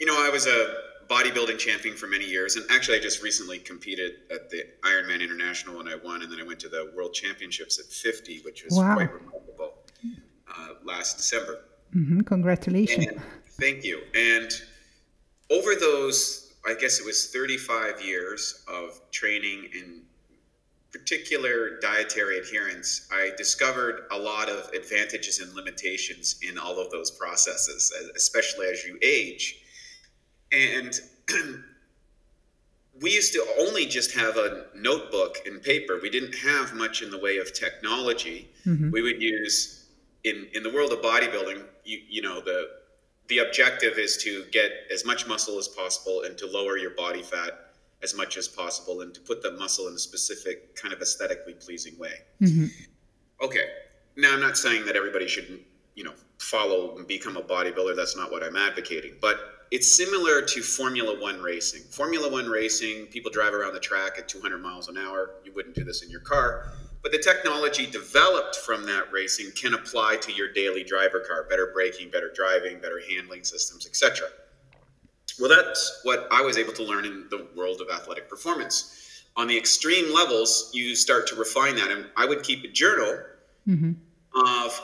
you 0.00 0.06
know, 0.06 0.16
I 0.18 0.30
was 0.30 0.46
a 0.46 0.74
bodybuilding 1.08 1.58
champion 1.58 1.96
for 1.96 2.06
many 2.06 2.24
years, 2.24 2.56
and 2.56 2.64
actually, 2.70 2.98
I 2.98 3.00
just 3.00 3.22
recently 3.22 3.58
competed 3.58 4.12
at 4.32 4.50
the 4.50 4.64
Ironman 4.82 5.22
International 5.22 5.80
and 5.80 5.88
I 5.88 5.96
won, 5.96 6.22
and 6.22 6.32
then 6.32 6.40
I 6.40 6.42
went 6.42 6.58
to 6.60 6.68
the 6.68 6.92
World 6.96 7.12
Championships 7.12 7.78
at 7.78 7.86
50, 7.86 8.40
which 8.40 8.64
was 8.64 8.74
wow. 8.74 8.94
quite 8.94 9.12
remarkable 9.12 9.71
uh, 10.56 10.74
last 10.84 11.16
December. 11.16 11.60
Mm-hmm. 11.94 12.20
Congratulations! 12.20 13.06
And, 13.06 13.22
thank 13.60 13.84
you. 13.84 14.00
And 14.14 14.50
over 15.50 15.74
those, 15.74 16.54
I 16.66 16.74
guess 16.74 16.98
it 16.98 17.06
was 17.06 17.30
35 17.30 18.02
years 18.02 18.64
of 18.68 19.00
training 19.10 19.68
in 19.76 20.02
particular 20.92 21.80
dietary 21.80 22.38
adherence, 22.38 23.08
I 23.10 23.32
discovered 23.36 24.02
a 24.10 24.18
lot 24.18 24.48
of 24.50 24.68
advantages 24.74 25.40
and 25.40 25.52
limitations 25.54 26.38
in 26.46 26.58
all 26.58 26.78
of 26.78 26.90
those 26.90 27.10
processes, 27.10 27.92
especially 28.14 28.66
as 28.66 28.84
you 28.84 28.98
age. 29.02 29.62
And 30.52 31.00
we 33.00 33.10
used 33.10 33.32
to 33.32 33.44
only 33.58 33.86
just 33.86 34.12
have 34.12 34.36
a 34.36 34.66
notebook 34.76 35.38
and 35.46 35.62
paper. 35.62 35.98
We 36.00 36.10
didn't 36.10 36.34
have 36.34 36.74
much 36.74 37.00
in 37.00 37.10
the 37.10 37.18
way 37.18 37.38
of 37.38 37.54
technology. 37.54 38.50
Mm-hmm. 38.66 38.90
We 38.90 39.00
would 39.00 39.22
use 39.22 39.81
in 40.24 40.48
in 40.54 40.62
the 40.62 40.70
world 40.70 40.92
of 40.92 41.00
bodybuilding, 41.00 41.62
you, 41.84 42.00
you 42.08 42.22
know, 42.22 42.40
the 42.40 42.68
the 43.28 43.38
objective 43.38 43.98
is 43.98 44.16
to 44.18 44.44
get 44.52 44.70
as 44.92 45.04
much 45.04 45.26
muscle 45.26 45.58
as 45.58 45.68
possible 45.68 46.22
and 46.22 46.36
to 46.38 46.46
lower 46.46 46.76
your 46.76 46.90
body 46.90 47.22
fat 47.22 47.72
as 48.02 48.14
much 48.16 48.36
as 48.36 48.48
possible 48.48 49.02
and 49.02 49.14
to 49.14 49.20
put 49.20 49.42
the 49.42 49.52
muscle 49.52 49.88
in 49.88 49.94
a 49.94 49.98
specific 49.98 50.74
kind 50.74 50.92
of 50.92 51.00
aesthetically 51.00 51.54
pleasing 51.54 51.96
way. 51.98 52.14
Mm-hmm. 52.40 52.66
Okay. 53.42 53.64
Now, 54.16 54.34
I'm 54.34 54.40
not 54.40 54.58
saying 54.58 54.84
that 54.86 54.96
everybody 54.96 55.28
should, 55.28 55.60
you 55.94 56.04
know, 56.04 56.12
follow 56.38 56.96
and 56.98 57.06
become 57.06 57.36
a 57.36 57.42
bodybuilder. 57.42 57.96
That's 57.96 58.16
not 58.16 58.30
what 58.30 58.42
I'm 58.42 58.56
advocating. 58.56 59.14
But 59.20 59.38
it's 59.70 59.88
similar 59.88 60.42
to 60.42 60.62
Formula 60.62 61.18
One 61.18 61.40
racing. 61.40 61.82
Formula 61.82 62.30
One 62.30 62.46
racing, 62.46 63.06
people 63.06 63.30
drive 63.30 63.54
around 63.54 63.72
the 63.72 63.80
track 63.80 64.18
at 64.18 64.28
200 64.28 64.58
miles 64.58 64.88
an 64.88 64.98
hour. 64.98 65.36
You 65.44 65.52
wouldn't 65.54 65.74
do 65.74 65.84
this 65.84 66.02
in 66.02 66.10
your 66.10 66.20
car. 66.20 66.72
But 67.02 67.10
the 67.10 67.18
technology 67.18 67.86
developed 67.86 68.56
from 68.56 68.86
that 68.86 69.10
racing 69.12 69.50
can 69.52 69.74
apply 69.74 70.16
to 70.22 70.32
your 70.32 70.52
daily 70.52 70.84
driver 70.84 71.20
car 71.20 71.46
better 71.50 71.70
braking, 71.74 72.10
better 72.10 72.30
driving, 72.34 72.78
better 72.78 73.00
handling 73.10 73.42
systems, 73.42 73.86
etc. 73.86 74.28
Well, 75.40 75.48
that's 75.48 76.00
what 76.04 76.28
I 76.30 76.42
was 76.42 76.58
able 76.58 76.72
to 76.74 76.84
learn 76.84 77.04
in 77.04 77.26
the 77.30 77.48
world 77.56 77.80
of 77.80 77.88
athletic 77.92 78.28
performance. 78.28 79.24
On 79.36 79.46
the 79.46 79.56
extreme 79.56 80.12
levels, 80.14 80.70
you 80.72 80.94
start 80.94 81.26
to 81.28 81.34
refine 81.34 81.74
that. 81.76 81.90
And 81.90 82.06
I 82.16 82.26
would 82.26 82.42
keep 82.42 82.64
a 82.64 82.68
journal 82.68 83.18
mm-hmm. 83.66 83.92
of 84.36 84.80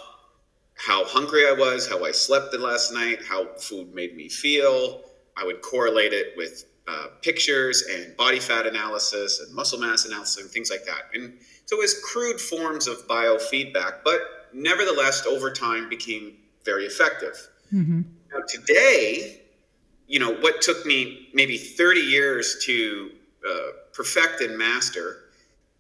how 0.74 1.04
hungry 1.04 1.46
I 1.46 1.52
was, 1.52 1.88
how 1.88 2.04
I 2.04 2.12
slept 2.12 2.50
the 2.50 2.58
last 2.58 2.92
night, 2.92 3.18
how 3.28 3.46
food 3.58 3.94
made 3.94 4.16
me 4.16 4.28
feel. 4.28 5.02
I 5.36 5.44
would 5.44 5.60
correlate 5.60 6.12
it 6.12 6.34
with 6.36 6.64
uh, 6.88 7.08
pictures 7.22 7.82
and 7.82 8.16
body 8.16 8.40
fat 8.40 8.66
analysis 8.66 9.40
and 9.40 9.54
muscle 9.54 9.78
mass 9.78 10.04
analysis 10.06 10.42
and 10.42 10.50
things 10.50 10.70
like 10.70 10.84
that. 10.84 11.02
And 11.14 11.34
so 11.66 11.76
it 11.76 11.80
was 11.80 12.00
crude 12.02 12.40
forms 12.40 12.86
of 12.86 13.06
biofeedback, 13.06 13.98
but 14.04 14.20
nevertheless, 14.54 15.26
over 15.26 15.52
time 15.52 15.88
became 15.88 16.36
very 16.64 16.86
effective. 16.86 17.48
Mm-hmm. 17.72 18.02
Now, 18.32 18.40
today, 18.48 19.42
you 20.08 20.18
know 20.18 20.32
what 20.36 20.60
took 20.60 20.84
me 20.84 21.28
maybe 21.34 21.56
30 21.56 22.00
years 22.00 22.64
to 22.64 23.10
uh, 23.48 23.72
perfect 23.92 24.40
and 24.40 24.58
master 24.58 25.24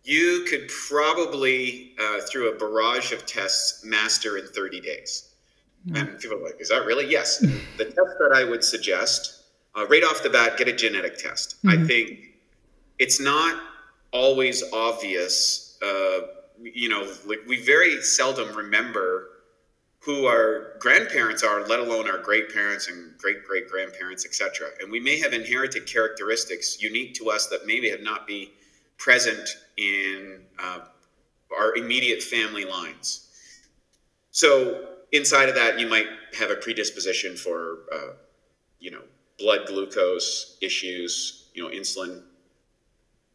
you 0.04 0.46
could 0.48 0.68
probably 0.68 1.94
uh, 2.00 2.20
through 2.20 2.54
a 2.54 2.58
barrage 2.58 3.12
of 3.12 3.26
tests 3.26 3.84
master 3.84 4.36
in 4.38 4.46
30 4.46 4.80
days 4.80 5.34
mm-hmm. 5.86 5.96
and 5.96 6.20
people 6.20 6.38
are 6.38 6.44
like 6.44 6.60
is 6.60 6.68
that 6.68 6.84
really 6.84 7.10
yes 7.10 7.38
the 7.38 7.84
test 7.84 7.96
that 7.96 8.32
i 8.34 8.44
would 8.44 8.62
suggest 8.62 9.37
uh, 9.78 9.86
right 9.86 10.02
off 10.04 10.22
the 10.22 10.30
bat 10.30 10.56
get 10.56 10.68
a 10.68 10.72
genetic 10.72 11.16
test 11.16 11.56
mm-hmm. 11.62 11.82
i 11.82 11.86
think 11.86 12.34
it's 12.98 13.20
not 13.20 13.60
always 14.12 14.62
obvious 14.72 15.78
uh, 15.82 16.20
you 16.60 16.88
know 16.88 17.06
like 17.26 17.40
we 17.46 17.64
very 17.64 18.00
seldom 18.02 18.54
remember 18.56 19.28
who 20.00 20.26
our 20.26 20.76
grandparents 20.78 21.42
are, 21.42 21.66
let 21.66 21.80
alone 21.80 22.08
our 22.08 22.18
great 22.18 22.52
parents 22.52 22.88
and 22.88 23.16
great 23.18 23.44
great 23.44 23.68
grandparents, 23.68 24.24
etc. 24.24 24.68
And 24.80 24.90
we 24.90 25.00
may 25.00 25.18
have 25.18 25.32
inherited 25.32 25.86
characteristics 25.86 26.80
unique 26.80 27.14
to 27.14 27.30
us 27.30 27.48
that 27.48 27.66
maybe 27.66 27.90
have 27.90 28.00
not 28.00 28.26
be 28.26 28.52
present 28.96 29.48
in 29.76 30.40
uh, 30.58 30.80
our 31.56 31.76
immediate 31.76 32.22
family 32.22 32.64
lines. 32.64 33.28
So 34.30 34.86
inside 35.12 35.48
of 35.48 35.54
that, 35.56 35.78
you 35.78 35.88
might 35.88 36.06
have 36.38 36.50
a 36.50 36.56
predisposition 36.56 37.36
for, 37.36 37.80
uh, 37.92 38.12
you 38.78 38.90
know, 38.90 39.02
blood 39.38 39.66
glucose 39.66 40.58
issues, 40.60 41.50
you 41.54 41.62
know, 41.62 41.70
insulin 41.70 42.22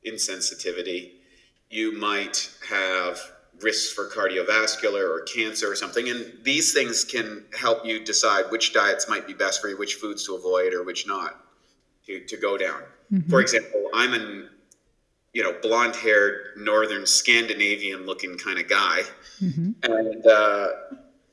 insensitivity. 0.06 1.12
You 1.70 1.94
might 1.98 2.52
have 2.70 3.20
risks 3.62 3.94
for 3.94 4.10
cardiovascular 4.10 5.10
or 5.10 5.22
cancer 5.22 5.72
or 5.72 5.76
something. 5.76 6.10
And 6.10 6.34
these 6.44 6.74
things 6.74 7.04
can 7.04 7.46
help 7.58 7.86
you 7.86 8.04
decide 8.04 8.46
which 8.50 8.74
diets 8.74 9.08
might 9.08 9.28
be 9.28 9.34
best 9.34 9.62
for 9.62 9.70
you, 9.70 9.78
which 9.78 9.96
foods 9.96 10.26
to 10.26 10.36
avoid 10.36 10.74
or 10.74 10.84
which 10.84 11.08
not 11.08 11.40
to, 12.06 12.20
to 12.26 12.38
go 12.38 12.58
down. 12.58 12.82
Mm-hmm. 13.12 13.30
For 13.30 13.42
example, 13.42 13.90
I'm 13.94 14.14
an 14.14 14.50
you 15.34 15.44
know 15.44 15.56
blonde 15.62 15.96
haired 15.96 16.58
northern 16.58 17.06
Scandinavian 17.06 18.06
looking 18.06 18.38
kind 18.38 18.60
of 18.60 18.70
guy, 18.70 19.02
mm-hmm. 19.42 19.72
and 19.84 20.28
uh, 20.28 20.68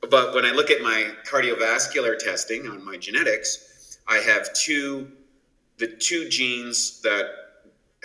but 0.09 0.33
when 0.33 0.45
I 0.45 0.51
look 0.51 0.71
at 0.71 0.81
my 0.81 1.11
cardiovascular 1.29 2.17
testing 2.17 2.67
on 2.67 2.83
my 2.83 2.97
genetics, 2.97 3.70
I 4.11 4.17
have 4.17 4.51
two 4.53 5.09
the 5.77 5.87
two 5.87 6.27
genes 6.29 7.01
that 7.01 7.25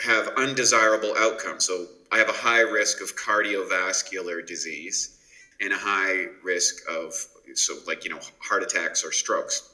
have 0.03 0.29
undesirable 0.37 1.15
outcomes. 1.19 1.65
So 1.65 1.87
I 2.13 2.19
have 2.19 2.29
a 2.29 2.33
high 2.33 2.61
risk 2.61 3.03
of 3.03 3.17
cardiovascular 3.17 4.47
disease 4.47 5.19
and 5.61 5.73
a 5.73 5.77
high 5.77 6.27
risk 6.45 6.89
of 6.89 7.13
so 7.55 7.75
like 7.87 8.05
you 8.05 8.11
know 8.11 8.21
heart 8.39 8.63
attacks 8.63 9.05
or 9.05 9.11
strokes. 9.11 9.69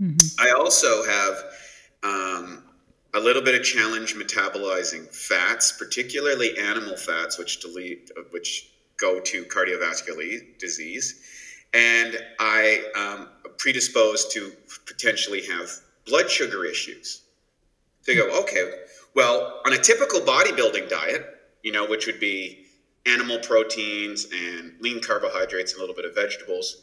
Mm-hmm. 0.00 0.40
I 0.40 0.52
also 0.52 1.04
have 1.04 1.44
um, 2.04 2.62
a 3.14 3.20
little 3.20 3.42
bit 3.42 3.54
of 3.56 3.64
challenge 3.64 4.14
metabolizing 4.14 5.12
fats, 5.14 5.72
particularly 5.72 6.56
animal 6.58 6.96
fats, 6.96 7.38
which 7.38 7.60
delete 7.60 8.10
which 8.30 8.70
go 8.98 9.18
to 9.18 9.44
cardiovascular 9.46 10.58
disease, 10.58 11.24
and 11.74 12.18
I 12.38 12.84
um, 12.96 13.28
predisposed 13.58 14.32
to 14.32 14.52
potentially 14.86 15.42
have 15.46 15.70
blood 16.06 16.30
sugar 16.30 16.64
issues. 16.64 17.22
So 18.02 18.12
you 18.12 18.28
go, 18.28 18.40
okay, 18.42 18.70
well, 19.14 19.60
on 19.64 19.72
a 19.72 19.78
typical 19.78 20.20
bodybuilding 20.20 20.88
diet, 20.88 21.24
you 21.62 21.72
know, 21.72 21.86
which 21.86 22.06
would 22.06 22.18
be 22.18 22.66
animal 23.06 23.38
proteins 23.38 24.26
and 24.32 24.74
lean 24.80 25.00
carbohydrates 25.00 25.72
and 25.72 25.78
a 25.78 25.80
little 25.82 25.94
bit 25.94 26.04
of 26.04 26.14
vegetables, 26.14 26.82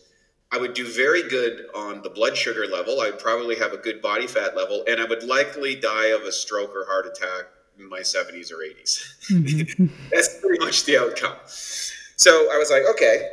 I 0.52 0.58
would 0.58 0.74
do 0.74 0.88
very 0.88 1.28
good 1.30 1.68
on 1.76 2.02
the 2.02 2.10
blood 2.10 2.36
sugar 2.36 2.66
level. 2.66 3.02
I'd 3.02 3.20
probably 3.20 3.56
have 3.58 3.74
a 3.74 3.78
good 3.78 4.02
body 4.02 4.26
fat 4.26 4.56
level, 4.56 4.84
and 4.88 5.00
I 5.00 5.06
would 5.06 5.24
likely 5.24 5.76
die 5.76 6.08
of 6.08 6.22
a 6.24 6.32
stroke 6.32 6.72
or 6.76 6.86
heart 6.88 7.06
attack 7.06 7.46
in 7.78 7.88
my 7.88 8.00
70s 8.00 8.52
or 8.52 8.58
80s. 8.58 9.30
Mm-hmm. 9.30 9.86
That's 10.12 10.40
pretty 10.40 10.64
much 10.64 10.86
the 10.86 10.98
outcome. 10.98 11.36
So 11.46 12.52
I 12.52 12.58
was 12.58 12.72
like, 12.72 12.84
okay, 12.96 13.30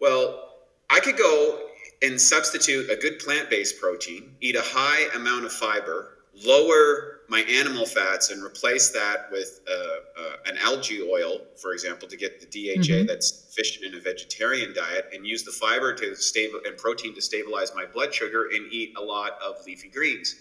well, 0.00 0.45
I 0.90 1.00
could 1.00 1.16
go 1.16 1.60
and 2.02 2.20
substitute 2.20 2.90
a 2.90 2.96
good 2.96 3.18
plant 3.18 3.50
based 3.50 3.80
protein, 3.80 4.36
eat 4.40 4.56
a 4.56 4.62
high 4.62 5.08
amount 5.16 5.44
of 5.44 5.52
fiber, 5.52 6.18
lower 6.44 7.20
my 7.28 7.40
animal 7.40 7.86
fats 7.86 8.30
and 8.30 8.42
replace 8.42 8.90
that 8.90 9.28
with 9.32 9.60
uh, 9.68 10.20
uh, 10.20 10.36
an 10.46 10.56
algae 10.58 11.02
oil, 11.02 11.40
for 11.60 11.72
example, 11.72 12.06
to 12.06 12.16
get 12.16 12.40
the 12.40 12.46
DHA 12.46 12.80
mm-hmm. 12.80 13.06
that's 13.06 13.28
sufficient 13.28 13.84
in 13.84 13.98
a 13.98 14.00
vegetarian 14.00 14.72
diet, 14.74 15.10
and 15.12 15.26
use 15.26 15.42
the 15.42 15.50
fiber 15.50 15.92
to 15.94 16.14
stable 16.14 16.60
and 16.64 16.76
protein 16.76 17.14
to 17.14 17.22
stabilize 17.22 17.72
my 17.74 17.84
blood 17.84 18.14
sugar, 18.14 18.48
and 18.54 18.72
eat 18.72 18.94
a 18.96 19.02
lot 19.02 19.38
of 19.44 19.64
leafy 19.66 19.88
greens. 19.88 20.36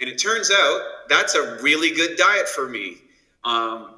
And 0.00 0.08
it 0.08 0.16
turns 0.16 0.50
out 0.50 0.80
that's 1.08 1.34
a 1.34 1.62
really 1.62 1.90
good 1.90 2.16
diet 2.16 2.48
for 2.48 2.68
me 2.68 2.96
um, 3.44 3.94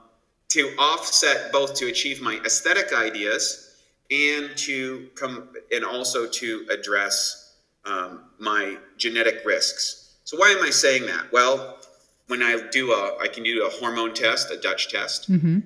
to 0.49 0.75
offset 0.79 1.53
both 1.53 1.75
to 1.77 1.87
achieve 1.87 2.21
my 2.21 2.41
aesthetic 2.45 2.93
ideas 2.93 3.66
and 4.11 4.57
to 4.57 5.09
come 5.15 5.49
and 5.73 5.85
also 5.85 6.27
to 6.27 6.67
address 6.71 7.57
um, 7.85 8.25
my 8.39 8.77
genetic 8.97 9.43
risks. 9.45 10.17
So 10.25 10.37
why 10.37 10.51
am 10.51 10.63
I 10.65 10.71
saying 10.71 11.07
that? 11.07 11.33
Well, 11.33 11.79
when 12.27 12.43
I 12.43 12.61
do 12.71 12.93
a, 12.93 13.17
I 13.21 13.29
can 13.29 13.45
do 13.45 13.67
a 13.67 13.71
hormone 13.71 14.15
test, 14.15 14.51
a 14.51 14.57
Dutch 14.57 14.91
test. 14.91 15.31
Mm-hmm. 15.31 15.61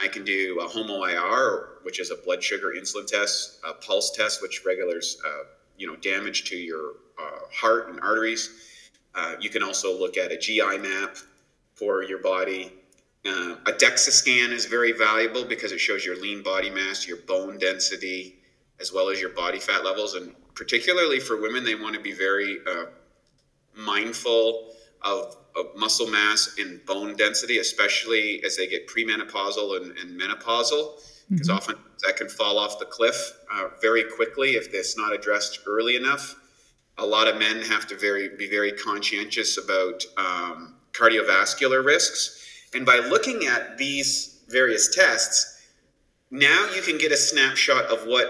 I 0.00 0.06
can 0.06 0.24
do 0.24 0.60
a 0.60 0.68
HOMA-IR, 0.68 1.80
which 1.82 1.98
is 1.98 2.12
a 2.12 2.16
blood 2.16 2.42
sugar 2.42 2.74
insulin 2.78 3.06
test, 3.06 3.58
a 3.68 3.72
pulse 3.74 4.12
test, 4.12 4.40
which 4.40 4.62
regulates, 4.64 5.16
uh, 5.26 5.44
you 5.76 5.88
know, 5.88 5.96
damage 5.96 6.44
to 6.50 6.56
your 6.56 6.92
uh, 7.20 7.40
heart 7.52 7.90
and 7.90 7.98
arteries. 8.00 8.50
Uh, 9.14 9.34
you 9.40 9.50
can 9.50 9.64
also 9.64 9.98
look 9.98 10.16
at 10.16 10.30
a 10.30 10.38
GI 10.38 10.78
map 10.78 11.16
for 11.74 12.04
your 12.04 12.20
body. 12.20 12.72
Uh, 13.26 13.56
a 13.66 13.72
DEXA 13.72 14.10
scan 14.10 14.52
is 14.52 14.66
very 14.66 14.92
valuable 14.92 15.44
because 15.44 15.72
it 15.72 15.78
shows 15.78 16.04
your 16.04 16.16
lean 16.16 16.42
body 16.42 16.70
mass, 16.70 17.06
your 17.06 17.18
bone 17.18 17.58
density, 17.58 18.36
as 18.80 18.92
well 18.92 19.08
as 19.08 19.20
your 19.20 19.30
body 19.30 19.58
fat 19.58 19.84
levels. 19.84 20.14
And 20.14 20.34
particularly 20.54 21.20
for 21.20 21.40
women, 21.40 21.64
they 21.64 21.74
want 21.74 21.94
to 21.94 22.00
be 22.00 22.12
very 22.12 22.58
uh, 22.66 22.86
mindful 23.76 24.72
of 25.02 25.36
of 25.58 25.76
muscle 25.76 26.06
mass 26.06 26.56
and 26.58 26.84
bone 26.86 27.16
density, 27.16 27.58
especially 27.58 28.42
as 28.44 28.56
they 28.56 28.66
get 28.66 28.86
premenopausal 28.86 29.76
and, 29.76 29.96
and 29.98 30.20
menopausal, 30.20 31.00
because 31.30 31.48
mm-hmm. 31.48 31.56
often 31.56 31.76
that 32.06 32.16
can 32.16 32.28
fall 32.28 32.58
off 32.58 32.78
the 32.78 32.84
cliff 32.84 33.32
uh, 33.52 33.68
very 33.82 34.04
quickly 34.04 34.50
if 34.50 34.72
it's 34.72 34.96
not 34.96 35.12
addressed 35.12 35.60
early 35.66 35.96
enough. 35.96 36.36
A 36.98 37.06
lot 37.06 37.28
of 37.28 37.38
men 37.38 37.60
have 37.62 37.86
to 37.88 37.96
very 37.96 38.36
be 38.36 38.48
very 38.48 38.72
conscientious 38.72 39.58
about 39.58 40.04
um, 40.16 40.74
cardiovascular 40.92 41.84
risks, 41.84 42.44
and 42.74 42.84
by 42.84 42.98
looking 42.98 43.46
at 43.46 43.78
these 43.78 44.40
various 44.48 44.94
tests, 44.94 45.66
now 46.30 46.68
you 46.74 46.82
can 46.82 46.98
get 46.98 47.12
a 47.12 47.16
snapshot 47.16 47.86
of 47.86 48.06
what 48.06 48.26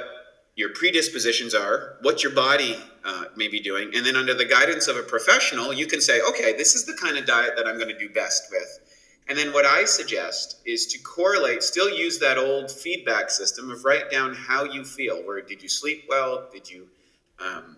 your 0.54 0.70
predispositions 0.70 1.54
are, 1.54 1.96
what 2.02 2.22
your 2.22 2.32
body 2.32 2.76
uh, 3.04 3.24
may 3.36 3.48
be 3.48 3.60
doing. 3.60 3.92
And 3.94 4.04
then, 4.04 4.16
under 4.16 4.34
the 4.34 4.44
guidance 4.44 4.88
of 4.88 4.96
a 4.96 5.02
professional, 5.02 5.72
you 5.72 5.86
can 5.86 6.00
say, 6.00 6.20
okay, 6.28 6.56
this 6.56 6.74
is 6.74 6.84
the 6.84 6.94
kind 6.94 7.16
of 7.16 7.26
diet 7.26 7.52
that 7.56 7.66
I'm 7.66 7.76
going 7.76 7.88
to 7.88 7.98
do 7.98 8.08
best 8.08 8.44
with. 8.50 8.80
And 9.28 9.38
then, 9.38 9.52
what 9.52 9.64
I 9.64 9.84
suggest 9.84 10.60
is 10.66 10.86
to 10.88 10.98
correlate, 10.98 11.62
still 11.62 11.88
use 11.88 12.18
that 12.18 12.38
old 12.38 12.70
feedback 12.70 13.30
system 13.30 13.70
of 13.70 13.84
write 13.84 14.10
down 14.10 14.34
how 14.34 14.64
you 14.64 14.84
feel. 14.84 15.24
Where 15.24 15.40
did 15.40 15.62
you 15.62 15.68
sleep 15.68 16.04
well? 16.08 16.48
Did 16.52 16.68
you, 16.68 16.88
um, 17.38 17.76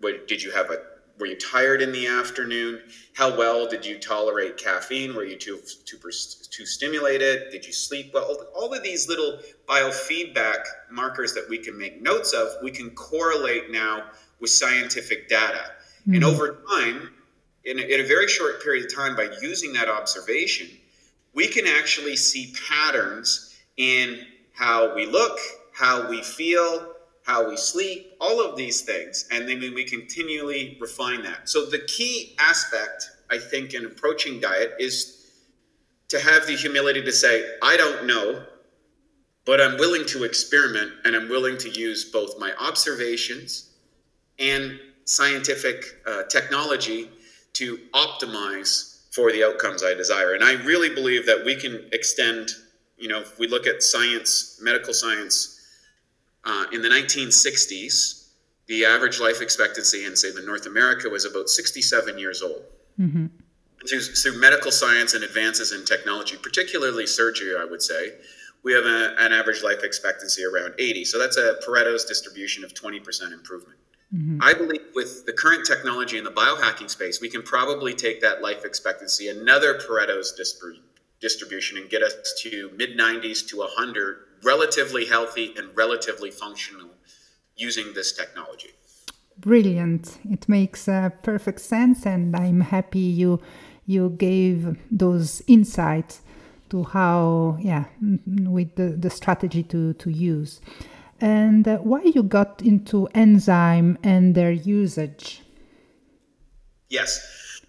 what, 0.00 0.26
did 0.26 0.42
you 0.42 0.50
have 0.52 0.70
a 0.70 0.78
were 1.18 1.26
you 1.26 1.36
tired 1.36 1.82
in 1.82 1.92
the 1.92 2.06
afternoon? 2.06 2.80
How 3.14 3.36
well 3.36 3.68
did 3.68 3.84
you 3.84 3.98
tolerate 3.98 4.56
caffeine? 4.56 5.14
Were 5.14 5.24
you 5.24 5.36
too 5.36 5.60
too 5.84 5.98
too 6.50 6.66
stimulated? 6.66 7.50
Did 7.50 7.66
you 7.66 7.72
sleep 7.72 8.12
well? 8.14 8.36
All 8.54 8.72
of 8.72 8.82
these 8.82 9.08
little 9.08 9.40
biofeedback 9.66 10.64
markers 10.90 11.34
that 11.34 11.46
we 11.48 11.58
can 11.58 11.76
make 11.76 12.00
notes 12.00 12.32
of, 12.32 12.48
we 12.62 12.70
can 12.70 12.90
correlate 12.90 13.70
now 13.70 14.04
with 14.40 14.50
scientific 14.50 15.28
data. 15.28 15.72
Mm-hmm. 16.02 16.14
And 16.14 16.24
over 16.24 16.62
time, 16.68 17.10
in 17.64 17.78
a, 17.78 17.82
in 17.82 18.00
a 18.00 18.06
very 18.06 18.28
short 18.28 18.62
period 18.62 18.86
of 18.86 18.94
time, 18.94 19.16
by 19.16 19.28
using 19.42 19.72
that 19.74 19.88
observation, 19.88 20.68
we 21.34 21.48
can 21.48 21.66
actually 21.66 22.16
see 22.16 22.54
patterns 22.68 23.56
in 23.76 24.24
how 24.54 24.94
we 24.94 25.06
look, 25.06 25.38
how 25.72 26.08
we 26.08 26.22
feel, 26.22 26.94
how 27.28 27.46
we 27.46 27.58
sleep, 27.58 28.14
all 28.22 28.40
of 28.42 28.56
these 28.56 28.80
things. 28.80 29.28
And 29.30 29.46
then 29.46 29.60
we 29.60 29.84
continually 29.84 30.78
refine 30.80 31.22
that. 31.24 31.46
So 31.46 31.66
the 31.66 31.80
key 31.80 32.34
aspect, 32.40 33.10
I 33.30 33.36
think, 33.36 33.74
in 33.74 33.84
approaching 33.84 34.40
diet 34.40 34.72
is 34.80 35.26
to 36.08 36.18
have 36.18 36.46
the 36.46 36.54
humility 36.54 37.02
to 37.02 37.12
say, 37.12 37.44
I 37.62 37.76
don't 37.76 38.06
know, 38.06 38.44
but 39.44 39.60
I'm 39.60 39.76
willing 39.76 40.06
to 40.06 40.24
experiment 40.24 40.90
and 41.04 41.14
I'm 41.14 41.28
willing 41.28 41.58
to 41.58 41.68
use 41.68 42.06
both 42.06 42.38
my 42.38 42.54
observations 42.58 43.72
and 44.38 44.80
scientific 45.04 45.84
uh, 46.06 46.22
technology 46.30 47.10
to 47.54 47.76
optimize 47.92 49.02
for 49.12 49.30
the 49.32 49.44
outcomes 49.44 49.84
I 49.84 49.92
desire. 49.92 50.32
And 50.32 50.42
I 50.42 50.54
really 50.64 50.94
believe 50.94 51.26
that 51.26 51.44
we 51.44 51.56
can 51.56 51.90
extend, 51.92 52.52
you 52.96 53.08
know, 53.08 53.20
if 53.20 53.38
we 53.38 53.48
look 53.48 53.66
at 53.66 53.82
science, 53.82 54.58
medical 54.62 54.94
science, 54.94 55.57
uh, 56.48 56.64
in 56.72 56.82
the 56.82 56.88
1960s, 56.88 58.28
the 58.66 58.84
average 58.84 59.20
life 59.20 59.40
expectancy 59.40 60.04
in, 60.04 60.16
say, 60.16 60.30
the 60.32 60.42
North 60.42 60.66
America 60.66 61.08
was 61.08 61.24
about 61.24 61.48
67 61.48 62.18
years 62.18 62.42
old. 62.42 62.62
Mm-hmm. 62.98 63.26
Through, 63.88 64.00
through, 64.00 64.40
medical 64.40 64.72
science 64.72 65.14
and 65.14 65.22
advances 65.22 65.72
in 65.72 65.84
technology, 65.84 66.36
particularly 66.36 67.06
surgery, 67.06 67.54
I 67.58 67.64
would 67.64 67.82
say, 67.82 68.12
we 68.64 68.72
have 68.72 68.84
a, 68.84 69.14
an 69.18 69.32
average 69.32 69.62
life 69.62 69.84
expectancy 69.84 70.42
around 70.44 70.74
80. 70.78 71.04
So 71.04 71.18
that's 71.18 71.36
a 71.36 71.58
Pareto's 71.66 72.04
distribution 72.04 72.64
of 72.64 72.74
20% 72.74 73.32
improvement. 73.32 73.78
Mm-hmm. 74.14 74.38
I 74.42 74.54
believe 74.54 74.80
with 74.94 75.26
the 75.26 75.32
current 75.32 75.66
technology 75.66 76.18
in 76.18 76.24
the 76.24 76.30
biohacking 76.30 76.88
space, 76.88 77.20
we 77.20 77.28
can 77.28 77.42
probably 77.42 77.94
take 77.94 78.20
that 78.22 78.42
life 78.42 78.64
expectancy 78.64 79.28
another 79.28 79.74
Pareto's 79.78 80.32
distribution 81.20 81.78
and 81.78 81.90
get 81.90 82.02
us 82.02 82.14
to 82.42 82.70
mid 82.74 82.98
90s 82.98 83.46
to 83.48 83.58
100, 83.58 84.16
relatively 84.44 85.06
healthy 85.06 85.54
and 85.56 85.68
relatively 85.76 86.30
functional 86.30 86.90
using 87.56 87.92
this 87.94 88.12
technology. 88.12 88.70
Brilliant! 89.38 90.18
It 90.28 90.48
makes 90.48 90.88
uh, 90.88 91.10
perfect 91.22 91.60
sense, 91.60 92.06
and 92.06 92.34
I'm 92.34 92.60
happy 92.60 93.00
you 93.00 93.40
you 93.86 94.10
gave 94.10 94.76
those 94.90 95.42
insights 95.46 96.22
to 96.70 96.84
how 96.84 97.56
yeah 97.60 97.84
with 98.16 98.74
the, 98.74 98.88
the 98.90 99.10
strategy 99.10 99.62
to 99.64 99.94
to 99.94 100.10
use 100.10 100.60
and 101.20 101.66
uh, 101.66 101.78
why 101.78 102.02
you 102.02 102.22
got 102.22 102.62
into 102.62 103.08
enzyme 103.14 103.98
and 104.02 104.34
their 104.34 104.52
usage. 104.52 105.42
Yes. 106.88 107.20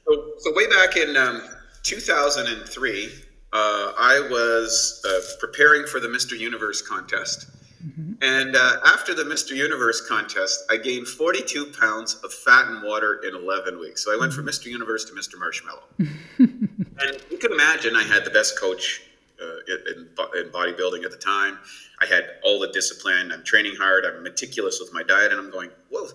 So, 0.06 0.34
so 0.38 0.54
way 0.54 0.68
back 0.68 0.96
in 0.96 1.18
um, 1.18 1.42
2003, 1.84 3.10
uh, 3.52 3.94
I 3.98 4.28
was 4.30 5.04
uh, 5.08 5.38
preparing 5.40 5.86
for 5.86 6.00
the 6.00 6.08
Mr. 6.08 6.38
Universe 6.38 6.82
contest. 6.82 7.48
Mm-hmm. 7.86 8.14
And 8.22 8.56
uh, 8.56 8.78
after 8.86 9.14
the 9.14 9.24
Mr. 9.24 9.56
Universe 9.56 10.06
contest, 10.08 10.66
I 10.70 10.78
gained 10.78 11.08
42 11.08 11.74
pounds 11.80 12.16
of 12.24 12.34
fat 12.34 12.68
and 12.68 12.84
water 12.84 13.22
in 13.26 13.36
11 13.36 13.80
weeks. 13.80 14.04
So 14.04 14.14
I 14.14 14.18
went 14.20 14.34
mm-hmm. 14.34 14.42
from 14.42 14.48
Mr. 14.48 14.66
Universe 14.66 15.06
to 15.06 15.14
Mr. 15.14 15.40
Marshmallow. 15.40 15.84
and 15.98 17.18
you 17.32 17.38
can 17.38 17.54
imagine 17.54 17.96
I 17.96 18.04
had 18.04 18.26
the 18.26 18.32
best 18.32 18.60
coach 18.60 19.02
uh, 19.42 19.46
in, 19.96 20.10
in 20.40 20.50
bodybuilding 20.52 21.06
at 21.06 21.12
the 21.12 21.18
time. 21.18 21.58
I 22.02 22.06
had 22.06 22.26
all 22.44 22.60
the 22.60 22.72
discipline. 22.72 23.32
I'm 23.32 23.44
training 23.44 23.76
hard. 23.78 24.06
I'm 24.06 24.22
meticulous 24.24 24.80
with 24.82 24.94
my 24.94 25.04
diet, 25.04 25.32
and 25.32 25.40
I'm 25.40 25.50
going, 25.50 25.70
whoa. 25.90 26.08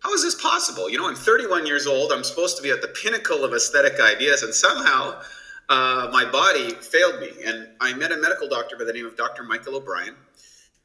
how 0.00 0.12
is 0.14 0.22
this 0.22 0.40
possible? 0.40 0.88
You 0.88 0.98
know, 0.98 1.08
I'm 1.08 1.14
31 1.14 1.66
years 1.66 1.86
old. 1.86 2.10
I'm 2.10 2.24
supposed 2.24 2.56
to 2.56 2.62
be 2.62 2.70
at 2.70 2.80
the 2.80 2.88
pinnacle 2.88 3.44
of 3.44 3.52
aesthetic 3.52 4.00
ideas, 4.00 4.42
and 4.42 4.54
somehow 4.54 5.20
uh, 5.70 6.10
my 6.12 6.24
body 6.24 6.70
failed 6.70 7.20
me. 7.20 7.30
And 7.46 7.68
I 7.80 7.94
met 7.94 8.12
a 8.12 8.16
medical 8.16 8.48
doctor 8.48 8.76
by 8.76 8.84
the 8.84 8.92
name 8.92 9.06
of 9.06 9.16
Dr. 9.16 9.44
Michael 9.44 9.76
O'Brien, 9.76 10.16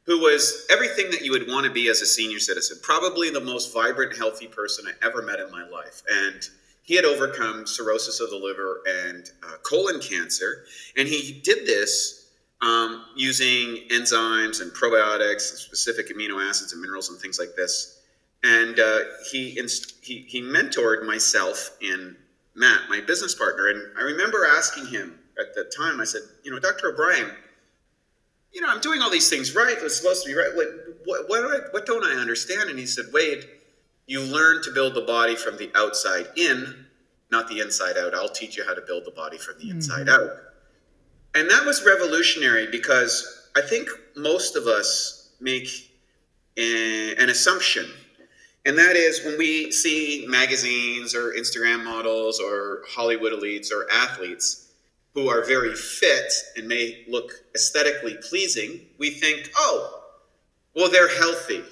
who 0.05 0.19
was 0.21 0.67
everything 0.69 1.09
that 1.09 1.21
you 1.21 1.31
would 1.31 1.47
want 1.47 1.65
to 1.65 1.71
be 1.71 1.89
as 1.89 2.01
a 2.01 2.05
senior 2.05 2.39
citizen. 2.39 2.77
Probably 2.83 3.31
the 3.31 3.41
most 3.41 3.73
vibrant, 3.73 4.15
healthy 4.15 4.47
person 4.47 4.85
I 4.87 5.05
ever 5.05 5.23
met 5.23 5.39
in 5.39 5.51
my 5.51 5.67
life. 5.67 6.03
And 6.09 6.47
he 6.83 6.95
had 6.95 7.03
overcome 7.03 7.65
cirrhosis 7.65 8.19
of 8.19 8.29
the 8.29 8.35
liver 8.35 8.83
and 8.87 9.31
uh, 9.43 9.57
colon 9.63 9.99
cancer. 9.99 10.65
And 10.95 11.07
he 11.07 11.41
did 11.43 11.65
this 11.65 12.29
um, 12.61 13.05
using 13.15 13.87
enzymes 13.89 14.61
and 14.61 14.71
probiotics 14.71 15.49
and 15.49 15.59
specific 15.59 16.15
amino 16.15 16.47
acids 16.47 16.73
and 16.73 16.81
minerals 16.81 17.09
and 17.09 17.19
things 17.19 17.39
like 17.39 17.55
this. 17.55 18.03
And 18.43 18.79
uh, 18.79 18.99
he, 19.31 19.57
inst- 19.57 19.95
he, 20.03 20.25
he 20.27 20.43
mentored 20.43 21.07
myself 21.07 21.75
in 21.81 22.15
Matt, 22.55 22.89
my 22.89 23.01
business 23.01 23.35
partner. 23.35 23.67
And 23.67 23.97
I 23.97 24.01
remember 24.01 24.45
asking 24.45 24.87
him 24.87 25.19
at 25.39 25.53
that 25.55 25.75
time, 25.75 25.99
I 25.99 26.05
said, 26.05 26.21
you 26.43 26.51
know, 26.51 26.59
Dr. 26.59 26.89
O'Brien, 26.89 27.29
you 28.53 28.61
know, 28.61 28.67
I'm 28.69 28.79
doing 28.79 29.01
all 29.01 29.09
these 29.09 29.29
things 29.29 29.53
right. 29.53 29.75
It's 29.77 29.97
supposed 29.97 30.23
to 30.23 30.29
be 30.29 30.35
right. 30.35 30.51
What, 30.53 30.67
what, 31.03 31.29
what, 31.29 31.41
do 31.41 31.47
I, 31.49 31.59
what 31.71 31.85
don't 31.85 32.05
I 32.05 32.13
understand? 32.13 32.69
And 32.69 32.79
he 32.79 32.85
said, 32.85 33.05
Wade, 33.13 33.43
you 34.07 34.21
learn 34.21 34.63
to 34.63 34.71
build 34.71 34.93
the 34.93 35.01
body 35.01 35.35
from 35.35 35.57
the 35.57 35.69
outside 35.75 36.27
in, 36.37 36.85
not 37.31 37.49
the 37.49 37.59
inside 37.59 37.97
out. 37.97 38.13
I'll 38.13 38.29
teach 38.29 38.55
you 38.55 38.65
how 38.65 38.73
to 38.73 38.81
build 38.81 39.03
the 39.05 39.11
body 39.11 39.37
from 39.37 39.55
the 39.57 39.65
mm-hmm. 39.65 39.77
inside 39.77 40.07
out. 40.07 40.29
And 41.33 41.49
that 41.49 41.65
was 41.65 41.85
revolutionary 41.85 42.67
because 42.71 43.49
I 43.57 43.61
think 43.61 43.89
most 44.15 44.55
of 44.55 44.67
us 44.67 45.31
make 45.41 45.67
an 46.57 47.29
assumption. 47.29 47.85
And 48.65 48.77
that 48.77 48.95
is 48.95 49.23
when 49.23 49.37
we 49.37 49.71
see 49.71 50.25
magazines 50.27 51.13
or 51.13 51.33
Instagram 51.33 51.83
models 51.85 52.39
or 52.39 52.83
Hollywood 52.89 53.31
elites 53.31 53.71
or 53.71 53.85
athletes, 53.91 54.65
who 55.13 55.29
are 55.29 55.45
very 55.45 55.73
fit 55.73 56.33
and 56.57 56.67
may 56.67 57.05
look 57.07 57.31
aesthetically 57.55 58.17
pleasing, 58.29 58.81
we 58.99 59.11
think, 59.11 59.49
oh, 59.57 60.03
well, 60.75 60.91
they're 60.91 61.17
healthy. 61.17 61.63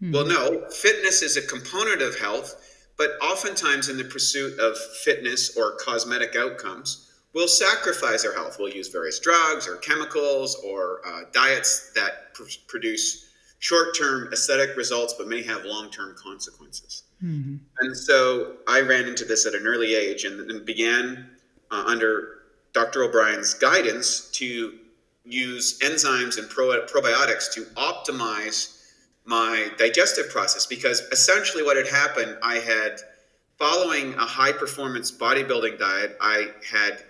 Hmm. 0.00 0.12
Well, 0.12 0.26
no, 0.26 0.68
fitness 0.70 1.20
is 1.20 1.36
a 1.36 1.42
component 1.42 2.00
of 2.00 2.18
health, 2.18 2.88
but 2.96 3.10
oftentimes 3.22 3.90
in 3.90 3.98
the 3.98 4.04
pursuit 4.04 4.58
of 4.58 4.78
fitness 5.04 5.56
or 5.56 5.76
cosmetic 5.76 6.34
outcomes, 6.34 7.10
we'll 7.34 7.48
sacrifice 7.48 8.24
our 8.24 8.32
health. 8.32 8.56
We'll 8.58 8.72
use 8.72 8.88
various 8.88 9.18
drugs 9.18 9.68
or 9.68 9.76
chemicals 9.76 10.56
or 10.64 11.02
uh, 11.06 11.22
diets 11.32 11.92
that 11.94 12.32
pr- 12.32 12.44
produce 12.68 13.29
short 13.60 13.96
term 13.96 14.32
aesthetic 14.32 14.76
results 14.76 15.14
but 15.16 15.28
may 15.28 15.42
have 15.42 15.64
long 15.64 15.90
term 15.90 16.14
consequences. 16.16 17.04
Mm-hmm. 17.22 17.56
And 17.80 17.96
so 17.96 18.56
I 18.66 18.80
ran 18.80 19.06
into 19.06 19.24
this 19.24 19.46
at 19.46 19.54
an 19.54 19.66
early 19.66 19.94
age 19.94 20.24
and, 20.24 20.50
and 20.50 20.66
began 20.66 21.30
uh, 21.70 21.84
under 21.86 22.40
Dr. 22.72 23.04
O'Brien's 23.04 23.54
guidance 23.54 24.30
to 24.32 24.78
use 25.24 25.78
enzymes 25.80 26.38
and 26.38 26.48
pro- 26.48 26.84
probiotics 26.86 27.52
to 27.52 27.62
optimize 27.76 28.78
my 29.24 29.70
digestive 29.78 30.30
process 30.30 30.66
because 30.66 31.00
essentially 31.12 31.62
what 31.62 31.76
had 31.76 31.86
happened 31.86 32.36
i 32.42 32.54
had 32.54 32.98
following 33.58 34.14
a 34.14 34.24
high 34.24 34.50
performance 34.50 35.12
bodybuilding 35.12 35.78
diet 35.78 36.16
i 36.20 36.48
had 36.68 37.04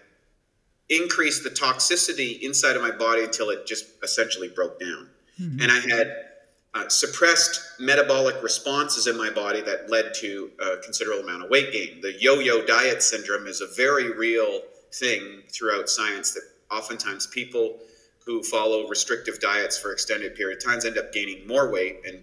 increased 0.89 1.45
the 1.45 1.51
toxicity 1.51 2.41
inside 2.41 2.75
of 2.75 2.83
my 2.83 2.91
body 2.91 3.23
until 3.23 3.49
it 3.49 3.65
just 3.65 3.87
essentially 4.03 4.49
broke 4.49 4.79
down 4.81 5.09
mm-hmm. 5.41 5.63
and 5.63 5.71
i 5.71 5.79
had 5.79 6.30
uh, 6.75 6.89
suppressed 6.89 7.81
metabolic 7.81 8.41
responses 8.43 9.07
in 9.07 9.17
my 9.17 9.29
body 9.31 9.61
that 9.61 9.91
led 9.91 10.15
to 10.15 10.51
a 10.61 10.77
considerable 10.79 11.23
amount 11.23 11.45
of 11.45 11.51
weight 11.51 11.73
gain 11.73 12.01
the 12.01 12.13
yo-yo 12.21 12.65
diet 12.65 13.03
syndrome 13.03 13.47
is 13.47 13.61
a 13.61 13.67
very 13.77 14.13
real 14.17 14.63
thing 14.93 15.43
throughout 15.49 15.89
science 15.89 16.33
that 16.33 16.43
oftentimes 16.71 17.27
people 17.27 17.79
who 18.25 18.43
follow 18.43 18.87
restrictive 18.89 19.41
diets 19.41 19.79
for 19.79 19.93
extended 19.93 20.35
period 20.35 20.59
of 20.59 20.65
times 20.65 20.85
end 20.85 20.97
up 20.99 21.13
gaining 21.13 21.47
more 21.47 21.71
weight 21.73 22.01
and 22.07 22.23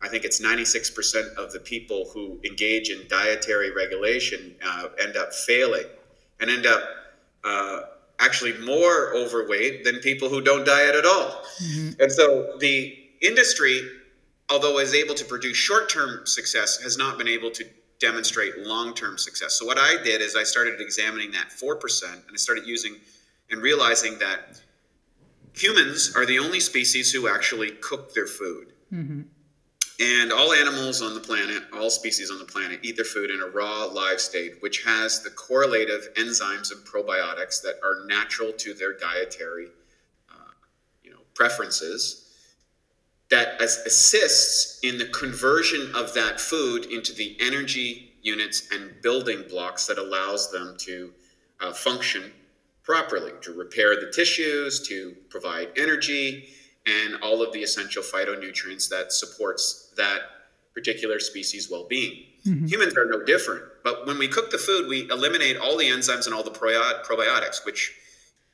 I 0.00 0.08
think 0.08 0.24
it's 0.24 0.40
96% 0.40 1.34
of 1.34 1.52
the 1.52 1.58
people 1.58 2.08
who 2.14 2.38
engage 2.44 2.90
in 2.90 3.06
dietary 3.08 3.72
regulation 3.72 4.54
uh, 4.64 4.88
end 5.00 5.16
up 5.16 5.34
failing 5.34 5.86
and 6.40 6.50
end 6.50 6.66
up 6.66 6.82
uh, 7.44 7.80
actually 8.20 8.56
more 8.58 9.14
overweight 9.14 9.84
than 9.84 9.98
people 9.98 10.28
who 10.28 10.40
don't 10.40 10.64
diet 10.64 10.94
at 10.94 11.04
all. 11.04 11.42
Mm-hmm. 11.62 12.00
And 12.00 12.12
so 12.12 12.56
the 12.60 12.96
industry, 13.20 13.82
although 14.50 14.78
is 14.78 14.94
able 14.94 15.14
to 15.14 15.24
produce 15.24 15.56
short 15.56 15.90
term 15.90 16.26
success, 16.26 16.80
has 16.82 16.96
not 16.96 17.18
been 17.18 17.28
able 17.28 17.50
to 17.52 17.64
demonstrate 17.98 18.58
long-term 18.58 19.18
success. 19.18 19.54
So 19.54 19.66
what 19.66 19.78
I 19.78 19.96
did 20.02 20.20
is 20.20 20.36
I 20.36 20.44
started 20.44 20.80
examining 20.80 21.32
that 21.32 21.50
4% 21.50 22.12
and 22.12 22.22
I 22.32 22.36
started 22.36 22.66
using 22.66 22.96
and 23.50 23.60
realizing 23.60 24.18
that 24.18 24.60
humans 25.54 26.14
are 26.14 26.24
the 26.24 26.38
only 26.38 26.60
species 26.60 27.10
who 27.10 27.28
actually 27.28 27.72
cook 27.72 28.14
their 28.14 28.26
food. 28.26 28.72
Mm-hmm. 28.92 29.22
And 30.00 30.32
all 30.32 30.52
animals 30.52 31.02
on 31.02 31.14
the 31.14 31.20
planet, 31.20 31.64
all 31.74 31.90
species 31.90 32.30
on 32.30 32.38
the 32.38 32.44
planet, 32.44 32.78
eat 32.84 32.94
their 32.94 33.04
food 33.04 33.30
in 33.30 33.40
a 33.42 33.46
raw, 33.46 33.84
live 33.86 34.20
state, 34.20 34.54
which 34.60 34.84
has 34.84 35.22
the 35.22 35.30
correlative 35.30 36.14
enzymes 36.14 36.70
and 36.70 36.86
probiotics 36.86 37.60
that 37.62 37.80
are 37.82 38.06
natural 38.06 38.52
to 38.52 38.74
their 38.74 38.96
dietary, 38.96 39.66
uh, 40.30 40.52
you 41.02 41.10
know, 41.10 41.18
preferences 41.34 42.27
that 43.30 43.60
assists 43.60 44.80
in 44.82 44.98
the 44.98 45.06
conversion 45.06 45.92
of 45.94 46.14
that 46.14 46.40
food 46.40 46.86
into 46.86 47.12
the 47.12 47.36
energy 47.40 48.12
units 48.22 48.68
and 48.72 49.00
building 49.02 49.44
blocks 49.48 49.86
that 49.86 49.98
allows 49.98 50.50
them 50.50 50.76
to 50.78 51.12
uh, 51.60 51.72
function 51.72 52.32
properly 52.82 53.32
to 53.42 53.52
repair 53.52 53.96
the 53.96 54.10
tissues 54.14 54.86
to 54.88 55.14
provide 55.28 55.68
energy 55.76 56.48
and 56.86 57.16
all 57.22 57.42
of 57.42 57.52
the 57.52 57.62
essential 57.62 58.02
phytonutrients 58.02 58.88
that 58.88 59.12
supports 59.12 59.92
that 59.96 60.20
particular 60.72 61.18
species 61.18 61.70
well-being 61.70 62.24
mm-hmm. 62.46 62.66
humans 62.66 62.96
are 62.96 63.06
no 63.06 63.22
different 63.24 63.62
but 63.84 64.06
when 64.06 64.18
we 64.18 64.26
cook 64.26 64.50
the 64.50 64.58
food 64.58 64.88
we 64.88 65.08
eliminate 65.10 65.56
all 65.58 65.76
the 65.76 65.84
enzymes 65.84 66.26
and 66.26 66.34
all 66.34 66.42
the 66.42 66.50
probiotics 66.50 67.64
which 67.66 67.94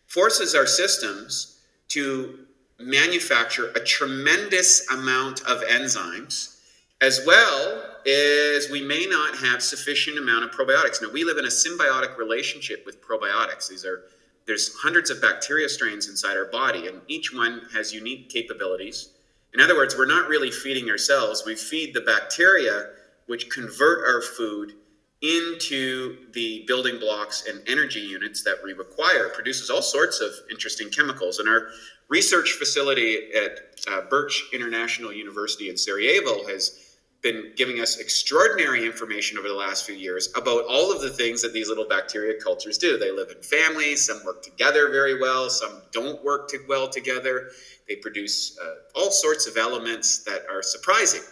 forces 0.07 0.55
our 0.55 0.67
systems 0.67 1.61
to 1.89 2.47
manufacture 2.79 3.71
a 3.77 3.81
tremendous 3.81 4.89
amount 4.91 5.41
of 5.43 5.63
enzymes 5.63 6.59
as 7.01 7.21
well 7.27 7.83
as 8.07 8.71
we 8.71 8.83
may 8.83 9.07
not 9.07 9.37
have 9.37 9.63
sufficient 9.63 10.19
amount 10.19 10.45
of 10.45 10.51
probiotics. 10.51 11.03
Now 11.03 11.11
we 11.11 11.25
live 11.25 11.39
in 11.39 11.45
a 11.45 11.49
symbiotic 11.49 12.17
relationship 12.17 12.85
with 12.87 13.03
probiotics. 13.03 13.69
These 13.69 13.85
are 13.85 14.05
there's 14.47 14.75
hundreds 14.75 15.09
of 15.09 15.23
bacteria 15.23 15.69
strains 15.69 16.09
inside 16.09 16.37
our 16.37 16.45
body 16.47 16.87
and 16.89 17.01
each 17.09 17.33
one 17.35 17.63
has 17.73 17.95
unique 17.95 18.29
capabilities. 18.29 19.11
In 19.55 19.61
other 19.61 19.75
words 19.75 19.97
we're 19.97 20.07
not 20.07 20.29
really 20.29 20.51
feeding 20.51 20.91
ourselves. 20.91 21.45
We 21.47 21.57
feed 21.57 21.95
the 21.95 22.03
bacteria 22.03 22.91
which 23.27 23.51
convert 23.51 24.07
our 24.07 24.21
food 24.21 24.75
into 25.23 26.19
the 26.33 26.65
building 26.67 26.99
blocks 26.99 27.45
and 27.49 27.63
energy 27.67 28.01
units 28.01 28.43
that 28.45 28.57
we 28.63 28.75
require. 28.75 29.27
It 29.27 29.35
produces 29.35 29.71
all 29.71 29.81
sorts 29.81 30.21
of 30.21 30.33
interesting 30.51 30.91
chemicals 30.91 31.39
and 31.39 31.49
our 31.49 31.69
research 32.09 32.53
facility 32.53 33.31
at 33.35 33.61
uh, 33.89 34.03
Burch 34.09 34.45
International 34.53 35.13
University 35.13 35.69
in 35.69 35.77
Sarajevo 35.77 36.47
has 36.47 36.85
been 37.25 37.53
giving 37.57 37.81
us 37.81 37.99
extraordinary 37.99 38.85
information 38.85 39.39
over 39.39 39.49
the 39.49 39.55
last 39.55 39.87
few 39.87 39.95
years 39.95 40.29
about 40.37 40.65
all 40.69 40.93
of 40.93 41.01
the 41.01 41.09
things 41.09 41.41
that 41.41 41.55
these 41.55 41.71
little 41.71 41.89
bacteria 41.89 42.39
cultures 42.39 42.77
do. 42.77 42.99
They 42.99 43.11
live 43.11 43.31
in 43.35 43.43
families, 43.43 44.05
some 44.05 44.23
work 44.27 44.43
together 44.43 44.91
very 44.91 45.19
well, 45.19 45.49
some 45.49 45.83
don't 45.91 46.23
work 46.23 46.51
too 46.51 46.63
well 46.69 46.87
together. 46.87 47.49
They 47.89 47.97
produce 47.97 48.59
uh, 48.63 48.75
all 48.95 49.11
sorts 49.11 49.47
of 49.47 49.57
elements 49.57 50.23
that 50.25 50.43
are 50.51 50.63
surprising. 50.63 51.23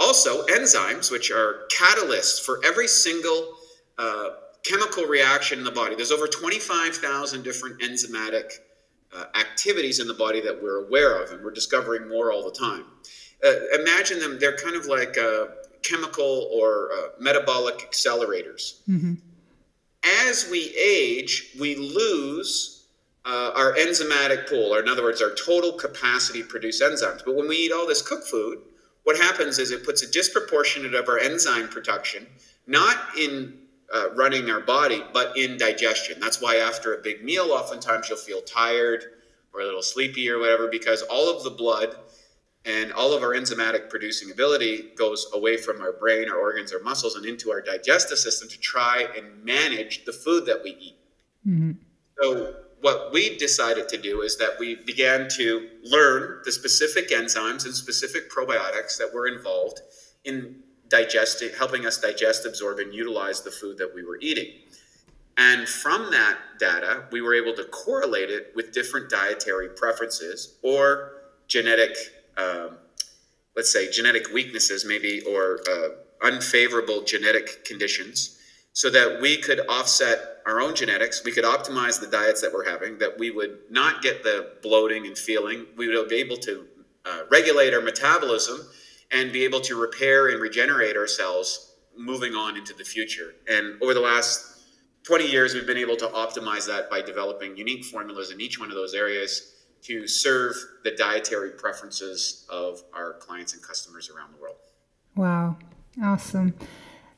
Also, 0.00 0.44
enzymes, 0.46 1.12
which 1.12 1.30
are 1.30 1.68
catalysts 1.72 2.44
for 2.44 2.60
every 2.64 2.88
single 2.88 3.54
uh, 3.98 4.30
chemical 4.64 5.04
reaction 5.04 5.58
in 5.58 5.64
the 5.64 5.70
body. 5.70 5.94
There's 5.94 6.10
over 6.10 6.26
25,000 6.26 7.44
different 7.44 7.80
enzymatic 7.80 8.50
uh, 9.16 9.24
activities 9.38 10.00
in 10.00 10.08
the 10.08 10.14
body 10.14 10.40
that 10.40 10.62
we're 10.62 10.84
aware 10.86 11.22
of, 11.22 11.30
and 11.30 11.42
we're 11.44 11.50
discovering 11.50 12.08
more 12.08 12.32
all 12.32 12.44
the 12.44 12.56
time. 12.56 12.84
Uh, 13.46 13.80
imagine 13.80 14.18
them, 14.18 14.38
they're 14.38 14.56
kind 14.56 14.76
of 14.76 14.86
like 14.86 15.16
uh, 15.18 15.46
chemical 15.82 16.48
or 16.52 16.90
uh, 16.92 17.08
metabolic 17.20 17.78
accelerators. 17.78 18.80
Mm-hmm. 18.88 19.14
As 20.28 20.48
we 20.50 20.74
age, 20.76 21.54
we 21.58 21.76
lose 21.76 22.86
uh, 23.24 23.52
our 23.54 23.74
enzymatic 23.74 24.48
pool, 24.48 24.74
or 24.74 24.80
in 24.80 24.88
other 24.88 25.02
words, 25.02 25.22
our 25.22 25.34
total 25.34 25.72
capacity 25.72 26.42
to 26.42 26.48
produce 26.48 26.82
enzymes. 26.82 27.22
But 27.24 27.36
when 27.36 27.48
we 27.48 27.56
eat 27.56 27.72
all 27.72 27.86
this 27.86 28.02
cooked 28.02 28.28
food, 28.28 28.58
what 29.04 29.16
happens 29.16 29.58
is 29.58 29.70
it 29.70 29.84
puts 29.84 30.02
a 30.02 30.10
disproportionate 30.10 30.94
of 30.94 31.08
our 31.08 31.18
enzyme 31.18 31.68
production, 31.68 32.26
not 32.66 32.96
in 33.18 33.58
uh, 33.92 34.14
running 34.14 34.50
our 34.50 34.60
body, 34.60 35.02
but 35.12 35.36
in 35.36 35.56
digestion. 35.56 36.18
That's 36.20 36.40
why 36.40 36.56
after 36.56 36.94
a 36.94 37.02
big 37.02 37.24
meal, 37.24 37.50
oftentimes 37.52 38.08
you'll 38.08 38.18
feel 38.18 38.40
tired 38.42 39.04
or 39.52 39.60
a 39.60 39.64
little 39.64 39.82
sleepy 39.82 40.28
or 40.30 40.38
whatever, 40.38 40.68
because 40.68 41.02
all 41.02 41.34
of 41.34 41.44
the 41.44 41.50
blood 41.50 41.96
and 42.64 42.92
all 42.92 43.12
of 43.12 43.22
our 43.22 43.30
enzymatic 43.30 43.90
producing 43.90 44.30
ability 44.30 44.90
goes 44.96 45.26
away 45.34 45.56
from 45.56 45.80
our 45.82 45.92
brain, 45.92 46.30
our 46.30 46.38
organs, 46.38 46.72
our 46.72 46.80
muscles, 46.80 47.14
and 47.14 47.26
into 47.26 47.50
our 47.50 47.60
digestive 47.60 48.18
system 48.18 48.48
to 48.48 48.58
try 48.58 49.06
and 49.16 49.44
manage 49.44 50.04
the 50.04 50.12
food 50.12 50.46
that 50.46 50.62
we 50.64 50.70
eat. 50.70 50.96
Mm-hmm. 51.46 51.72
So, 52.20 52.54
what 52.80 53.12
we 53.12 53.36
decided 53.38 53.88
to 53.88 53.96
do 53.96 54.20
is 54.20 54.36
that 54.36 54.58
we 54.58 54.74
began 54.74 55.26
to 55.36 55.70
learn 55.84 56.40
the 56.44 56.52
specific 56.52 57.08
enzymes 57.10 57.64
and 57.64 57.74
specific 57.74 58.30
probiotics 58.30 58.98
that 58.98 59.10
were 59.14 59.26
involved 59.26 59.80
in 60.24 60.56
digesting, 60.94 61.50
helping 61.58 61.86
us 61.86 61.96
digest, 62.00 62.46
absorb, 62.46 62.78
and 62.78 62.94
utilize 62.94 63.40
the 63.42 63.50
food 63.50 63.76
that 63.78 63.90
we 63.96 64.04
were 64.04 64.18
eating. 64.20 64.50
And 65.36 65.68
from 65.68 66.12
that 66.12 66.36
data, 66.60 66.92
we 67.10 67.20
were 67.20 67.34
able 67.34 67.54
to 67.54 67.64
correlate 67.64 68.30
it 68.30 68.52
with 68.54 68.72
different 68.72 69.10
dietary 69.10 69.70
preferences 69.70 70.54
or 70.62 70.86
genetic, 71.48 71.96
um, 72.36 72.78
let's 73.56 73.72
say, 73.72 73.90
genetic 73.90 74.32
weaknesses, 74.32 74.84
maybe, 74.86 75.22
or 75.22 75.58
uh, 75.68 75.88
unfavorable 76.28 77.02
genetic 77.02 77.64
conditions, 77.64 78.38
so 78.72 78.88
that 78.90 79.20
we 79.20 79.36
could 79.38 79.60
offset 79.68 80.18
our 80.46 80.60
own 80.60 80.76
genetics. 80.76 81.24
We 81.24 81.32
could 81.32 81.44
optimize 81.56 81.98
the 82.00 82.10
diets 82.18 82.40
that 82.42 82.52
we're 82.52 82.70
having, 82.70 82.98
that 82.98 83.18
we 83.18 83.32
would 83.32 83.58
not 83.70 84.00
get 84.00 84.22
the 84.22 84.36
bloating 84.62 85.06
and 85.06 85.18
feeling. 85.18 85.66
We 85.76 85.88
would 85.88 86.08
be 86.08 86.20
able 86.26 86.36
to 86.48 86.66
uh, 87.04 87.20
regulate 87.30 87.74
our 87.74 87.80
metabolism 87.80 88.58
and 89.12 89.32
be 89.32 89.44
able 89.44 89.60
to 89.60 89.80
repair 89.80 90.28
and 90.28 90.40
regenerate 90.40 90.96
ourselves 90.96 91.72
moving 91.96 92.34
on 92.34 92.56
into 92.56 92.74
the 92.74 92.84
future. 92.84 93.34
And 93.48 93.80
over 93.82 93.94
the 93.94 94.00
last 94.00 94.62
20 95.04 95.26
years, 95.26 95.54
we've 95.54 95.66
been 95.66 95.76
able 95.76 95.96
to 95.96 96.06
optimize 96.06 96.66
that 96.66 96.90
by 96.90 97.02
developing 97.02 97.56
unique 97.56 97.84
formulas 97.84 98.30
in 98.30 98.40
each 98.40 98.58
one 98.58 98.70
of 98.70 98.74
those 98.74 98.94
areas 98.94 99.52
to 99.82 100.08
serve 100.08 100.54
the 100.82 100.92
dietary 100.92 101.50
preferences 101.50 102.46
of 102.48 102.82
our 102.94 103.14
clients 103.14 103.52
and 103.52 103.62
customers 103.62 104.10
around 104.10 104.32
the 104.32 104.40
world. 104.40 104.56
Wow, 105.14 105.58
awesome. 106.02 106.54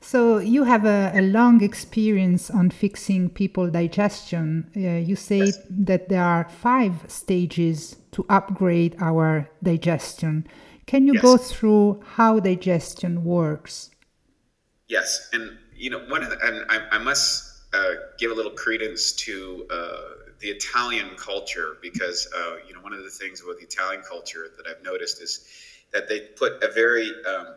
So 0.01 0.39
you 0.39 0.65
have 0.65 0.85
a, 0.85 1.13
a 1.15 1.23
long 1.23 1.63
experience 1.63 2.51
on 2.51 2.71
fixing 2.71 3.31
people 3.31 3.71
digestion. 3.71 4.71
Uh, 4.77 5.05
you 5.05 5.17
say 5.17 5.39
yes. 5.39 5.59
that 5.71 6.09
there 6.09 6.23
are 6.23 6.49
five 6.49 7.05
stages 7.09 7.97
to 8.13 8.27
upgrade 8.29 8.97
our 9.01 9.49
digestion. 9.63 10.47
Can 10.87 11.07
you 11.07 11.15
yes. 11.15 11.23
go 11.23 11.37
through 11.37 12.01
how 12.05 12.39
digestion 12.39 13.25
works? 13.25 13.91
Yes, 14.89 15.29
and 15.33 15.59
you 15.75 15.91
know 15.91 15.99
one 16.09 16.23
of 16.23 16.31
the, 16.31 16.39
and 16.43 16.65
I, 16.71 16.97
I 16.97 16.99
must 16.99 17.65
uh, 17.75 17.95
give 18.19 18.31
a 18.31 18.35
little 18.35 18.53
credence 18.53 19.13
to 19.13 19.67
uh, 19.71 19.97
the 20.39 20.49
Italian 20.49 21.11
culture 21.17 21.77
because 21.83 22.29
uh, 22.37 22.57
you 22.67 22.75
know 22.75 22.81
one 22.81 22.93
of 22.93 23.03
the 23.03 23.11
things 23.11 23.43
with 23.43 23.59
the 23.59 23.65
Italian 23.65 24.03
culture 24.09 24.47
that 24.57 24.67
I've 24.67 24.83
noticed 24.85 25.21
is 25.21 25.47
that 25.93 26.09
they 26.09 26.21
put 26.21 26.63
a 26.63 26.71
very 26.73 27.11
um, 27.29 27.55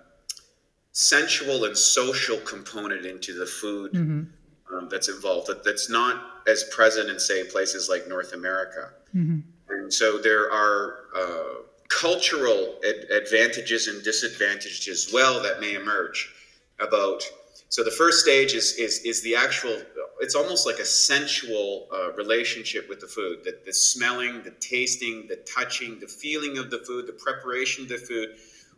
sensual 0.92 1.66
and 1.66 1.78
social 1.78 2.38
component 2.40 3.06
into 3.06 3.38
the 3.38 3.46
food 3.46 3.94
mm-hmm. 3.94 4.76
um, 4.76 4.90
that's 4.90 5.08
involved 5.08 5.48
that, 5.48 5.64
that's 5.64 5.90
not 5.90 6.44
as 6.48 6.64
present 6.66 7.10
in 7.10 7.20
say 7.20 7.44
places 7.44 7.90
like 7.90 8.08
North 8.08 8.34
America. 8.34 8.90
Mm-hmm. 9.16 9.40
And 9.70 9.94
so 9.94 10.18
there 10.18 10.52
are 10.52 10.98
uh, 11.16 11.62
cultural 11.90 12.76
ad- 12.88 13.10
advantages 13.12 13.88
and 13.88 14.04
disadvantages 14.04 14.88
as 14.88 15.14
well 15.14 15.42
that 15.44 15.60
may 15.60 15.76
emerge 15.76 16.34
about 16.80 17.24
so 17.70 17.84
the 17.84 17.92
first 17.92 18.20
stage 18.20 18.54
is 18.54 18.74
is 18.74 19.00
is 19.00 19.22
the 19.22 19.36
actual. 19.36 19.78
It's 20.22 20.36
almost 20.36 20.66
like 20.66 20.80
a 20.80 20.86
sensual 20.86 21.88
uh, 21.94 22.12
relationship 22.14 22.90
with 22.90 23.00
the 23.00 23.08
food. 23.08 23.44
That 23.46 23.64
the 23.64 23.74
smelling, 23.74 24.42
the 24.44 24.52
tasting, 24.60 25.28
the 25.28 25.38
touching, 25.38 26.00
the 26.00 26.08
feeling 26.08 26.58
of 26.58 26.72
the 26.72 26.80
food, 26.80 27.06
the 27.08 27.14
preparation 27.14 27.84
of 27.84 27.90
the 27.90 27.98
food, 27.98 28.30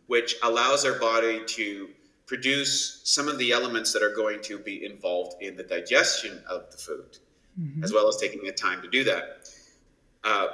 which 0.06 0.36
allows 0.42 0.84
our 0.84 0.98
body 0.98 1.42
to 1.46 1.88
produce 2.26 3.00
some 3.04 3.28
of 3.28 3.38
the 3.38 3.50
elements 3.50 3.92
that 3.94 4.02
are 4.02 4.14
going 4.14 4.40
to 4.42 4.58
be 4.58 4.84
involved 4.84 5.42
in 5.42 5.56
the 5.56 5.62
digestion 5.62 6.42
of 6.48 6.70
the 6.70 6.76
food, 6.76 7.18
mm-hmm. 7.58 7.82
as 7.82 7.92
well 7.92 8.08
as 8.08 8.18
taking 8.18 8.42
the 8.44 8.52
time 8.52 8.82
to 8.82 8.88
do 8.88 9.04
that. 9.04 9.48
Uh, 10.22 10.48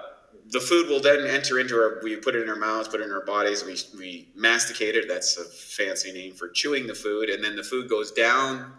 the 0.50 0.60
food 0.60 0.88
will 0.88 1.00
then 1.00 1.26
enter 1.26 1.58
into 1.58 1.74
our 1.74 2.00
we 2.02 2.16
put 2.16 2.34
it 2.34 2.42
in 2.42 2.48
our 2.48 2.56
mouths 2.56 2.88
put 2.88 3.00
it 3.00 3.04
in 3.04 3.12
our 3.12 3.24
bodies 3.24 3.64
we, 3.64 3.76
we 3.98 4.28
masticate 4.34 4.94
it. 4.94 5.06
That's 5.08 5.36
a 5.36 5.44
fancy 5.44 6.12
name 6.12 6.34
for 6.34 6.48
chewing 6.48 6.86
the 6.86 6.94
food. 6.94 7.28
And 7.28 7.42
then 7.42 7.56
the 7.56 7.62
food 7.62 7.88
goes 7.88 8.12
down 8.12 8.72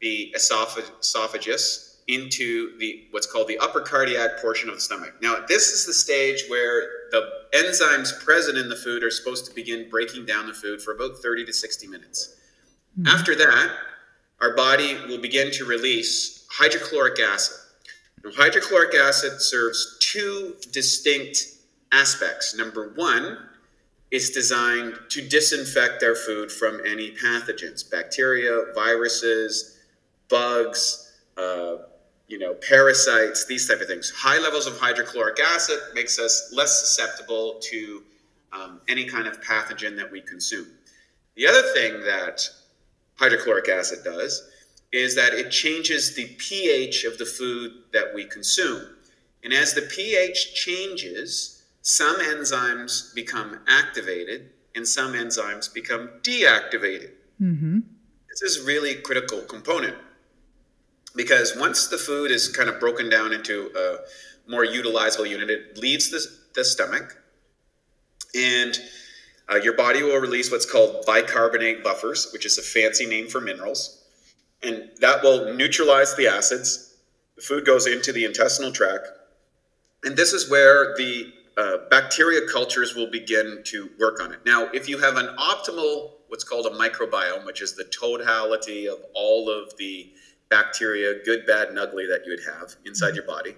the 0.00 0.34
esophagus 0.34 2.02
into 2.08 2.76
the 2.78 3.06
what's 3.12 3.26
called 3.26 3.46
the 3.46 3.58
upper 3.58 3.80
cardiac 3.80 4.38
portion 4.40 4.68
of 4.68 4.74
the 4.74 4.80
stomach. 4.80 5.14
Now 5.22 5.36
this 5.46 5.68
is 5.68 5.86
the 5.86 5.94
stage 5.94 6.44
where 6.48 6.82
the 7.12 7.28
enzymes 7.54 8.18
present 8.24 8.58
in 8.58 8.68
the 8.68 8.76
food 8.76 9.04
are 9.04 9.10
supposed 9.10 9.46
to 9.46 9.54
begin 9.54 9.88
breaking 9.88 10.26
down 10.26 10.46
the 10.46 10.54
food 10.54 10.82
for 10.82 10.94
about 10.94 11.18
30 11.18 11.44
to 11.46 11.52
60 11.52 11.86
minutes. 11.86 12.36
Mm-hmm. 12.98 13.06
after 13.06 13.34
that 13.34 13.74
our 14.42 14.54
body 14.54 14.98
will 15.08 15.16
begin 15.18 15.50
to 15.50 15.64
release 15.64 16.46
hydrochloric 16.50 17.18
acid 17.20 17.56
hydrochloric 18.30 18.94
acid 18.94 19.40
serves 19.40 19.96
two 20.00 20.56
distinct 20.70 21.46
aspects. 21.90 22.54
Number 22.56 22.92
one, 22.94 23.38
it's 24.10 24.30
designed 24.30 24.94
to 25.08 25.26
disinfect 25.26 26.02
our 26.02 26.14
food 26.14 26.52
from 26.52 26.80
any 26.86 27.12
pathogens, 27.12 27.88
bacteria, 27.90 28.66
viruses, 28.74 29.78
bugs, 30.28 31.12
uh, 31.36 31.76
you 32.28 32.38
know, 32.38 32.54
parasites, 32.54 33.46
these 33.46 33.66
type 33.66 33.80
of 33.80 33.86
things. 33.86 34.10
High 34.10 34.38
levels 34.38 34.66
of 34.66 34.78
hydrochloric 34.78 35.40
acid 35.40 35.78
makes 35.94 36.18
us 36.18 36.52
less 36.54 36.78
susceptible 36.80 37.58
to 37.62 38.02
um, 38.52 38.80
any 38.88 39.04
kind 39.04 39.26
of 39.26 39.40
pathogen 39.40 39.96
that 39.96 40.10
we 40.10 40.20
consume. 40.20 40.66
The 41.34 41.46
other 41.46 41.62
thing 41.74 42.00
that 42.04 42.46
hydrochloric 43.16 43.68
acid 43.68 44.00
does 44.04 44.50
is 44.92 45.14
that 45.14 45.32
it 45.32 45.50
changes 45.50 46.14
the 46.14 46.26
pH 46.36 47.04
of 47.04 47.16
the 47.16 47.24
food 47.24 47.72
that 47.92 48.14
we 48.14 48.24
consume. 48.24 48.82
And 49.42 49.52
as 49.52 49.72
the 49.72 49.82
pH 49.82 50.54
changes, 50.54 51.62
some 51.80 52.16
enzymes 52.20 53.14
become 53.14 53.58
activated 53.66 54.50
and 54.74 54.86
some 54.86 55.14
enzymes 55.14 55.72
become 55.72 56.10
deactivated. 56.22 57.10
Mm-hmm. 57.40 57.80
This 58.28 58.42
is 58.42 58.64
really 58.64 58.94
critical 58.96 59.40
component 59.40 59.96
because 61.16 61.56
once 61.56 61.88
the 61.88 61.98
food 61.98 62.30
is 62.30 62.48
kind 62.48 62.68
of 62.68 62.78
broken 62.78 63.08
down 63.08 63.32
into 63.32 63.70
a 63.76 64.50
more 64.50 64.64
utilizable 64.64 65.28
unit, 65.28 65.50
it 65.50 65.78
leaves 65.78 66.10
the, 66.10 66.24
the 66.54 66.64
stomach 66.64 67.16
and 68.34 68.78
uh, 69.50 69.56
your 69.56 69.74
body 69.74 70.02
will 70.02 70.18
release 70.18 70.50
what's 70.50 70.70
called 70.70 71.04
bicarbonate 71.06 71.82
buffers, 71.82 72.30
which 72.32 72.46
is 72.46 72.58
a 72.58 72.62
fancy 72.62 73.06
name 73.06 73.28
for 73.28 73.40
minerals 73.40 74.01
and 74.62 74.90
that 75.00 75.22
will 75.22 75.54
neutralize 75.54 76.14
the 76.14 76.26
acids. 76.26 76.96
The 77.36 77.42
food 77.42 77.64
goes 77.64 77.86
into 77.86 78.12
the 78.12 78.24
intestinal 78.24 78.72
tract, 78.72 79.08
and 80.04 80.16
this 80.16 80.32
is 80.32 80.50
where 80.50 80.94
the 80.96 81.32
uh, 81.56 81.76
bacteria 81.90 82.40
cultures 82.50 82.94
will 82.94 83.10
begin 83.10 83.62
to 83.64 83.90
work 83.98 84.22
on 84.22 84.32
it. 84.32 84.40
Now, 84.46 84.68
if 84.72 84.88
you 84.88 84.98
have 84.98 85.16
an 85.16 85.36
optimal, 85.36 86.12
what's 86.28 86.44
called 86.44 86.66
a 86.66 86.70
microbiome, 86.70 87.44
which 87.44 87.60
is 87.60 87.74
the 87.74 87.84
totality 87.84 88.88
of 88.88 88.98
all 89.14 89.50
of 89.50 89.76
the 89.76 90.12
bacteria, 90.48 91.22
good, 91.24 91.46
bad, 91.46 91.68
and 91.68 91.78
ugly 91.78 92.06
that 92.06 92.24
you 92.24 92.32
would 92.32 92.44
have 92.44 92.74
inside 92.84 93.14
your 93.14 93.26
body, 93.26 93.54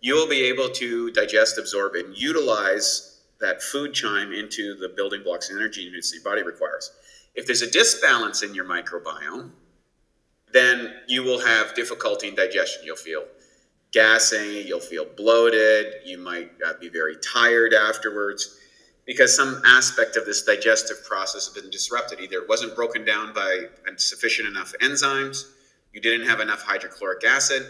you 0.00 0.14
will 0.14 0.28
be 0.28 0.42
able 0.44 0.68
to 0.70 1.10
digest, 1.12 1.58
absorb, 1.58 1.94
and 1.94 2.16
utilize 2.16 3.20
that 3.40 3.62
food 3.62 3.92
chyme 3.92 4.32
into 4.32 4.74
the 4.76 4.88
building 4.88 5.22
blocks 5.22 5.50
and 5.50 5.58
energy 5.58 5.82
units 5.82 6.12
your 6.12 6.22
body 6.22 6.42
requires. 6.42 6.92
If 7.34 7.46
there's 7.46 7.62
a 7.62 7.70
disbalance 7.70 8.42
in 8.42 8.54
your 8.54 8.64
microbiome, 8.64 9.50
then 10.52 10.94
you 11.06 11.22
will 11.22 11.40
have 11.40 11.74
difficulty 11.74 12.28
in 12.28 12.34
digestion. 12.34 12.82
You'll 12.84 12.96
feel 12.96 13.24
gassing, 13.92 14.66
you'll 14.66 14.80
feel 14.80 15.04
bloated, 15.16 15.94
you 16.04 16.18
might 16.18 16.50
uh, 16.66 16.74
be 16.80 16.88
very 16.88 17.16
tired 17.16 17.74
afterwards 17.74 18.56
because 19.06 19.34
some 19.34 19.60
aspect 19.64 20.16
of 20.16 20.24
this 20.24 20.44
digestive 20.44 21.04
process 21.04 21.46
has 21.46 21.62
been 21.62 21.70
disrupted. 21.70 22.20
Either 22.20 22.36
it 22.36 22.48
wasn't 22.48 22.74
broken 22.76 23.04
down 23.04 23.32
by 23.32 23.64
sufficient 23.96 24.48
enough 24.48 24.72
enzymes, 24.80 25.50
you 25.92 26.00
didn't 26.00 26.26
have 26.26 26.40
enough 26.40 26.62
hydrochloric 26.62 27.24
acid, 27.24 27.66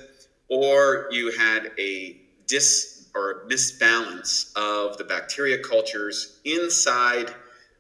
or 0.48 1.08
you 1.10 1.30
had 1.32 1.70
a 1.78 2.20
dis 2.46 3.08
or 3.14 3.46
misbalance 3.48 4.52
of 4.54 4.98
the 4.98 5.04
bacteria 5.04 5.58
cultures 5.58 6.40
inside 6.44 7.34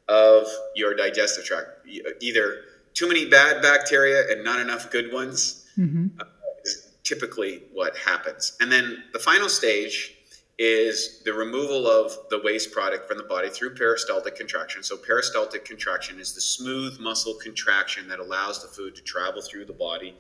of 0.08 0.46
your 0.74 0.94
digestive 0.94 1.44
tract. 1.44 1.68
Either 2.20 2.62
too 3.00 3.08
many 3.08 3.24
bad 3.24 3.62
bacteria 3.62 4.30
and 4.30 4.44
not 4.44 4.60
enough 4.60 4.90
good 4.90 5.10
ones 5.10 5.64
mm-hmm. 5.78 6.08
uh, 6.20 6.24
is 6.62 6.92
typically 7.02 7.62
what 7.72 7.96
happens. 7.96 8.58
And 8.60 8.70
then 8.70 9.04
the 9.14 9.18
final 9.18 9.48
stage 9.48 10.14
is 10.58 11.22
the 11.24 11.32
removal 11.32 11.86
of 11.86 12.12
the 12.28 12.38
waste 12.44 12.72
product 12.72 13.08
from 13.08 13.16
the 13.16 13.24
body 13.24 13.48
through 13.48 13.74
peristaltic 13.74 14.36
contraction. 14.36 14.82
So, 14.82 14.98
peristaltic 14.98 15.64
contraction 15.64 16.20
is 16.20 16.34
the 16.34 16.42
smooth 16.42 17.00
muscle 17.00 17.36
contraction 17.42 18.06
that 18.08 18.18
allows 18.18 18.60
the 18.60 18.68
food 18.68 18.94
to 18.96 19.02
travel 19.02 19.40
through 19.40 19.64
the 19.64 19.72
body 19.72 20.14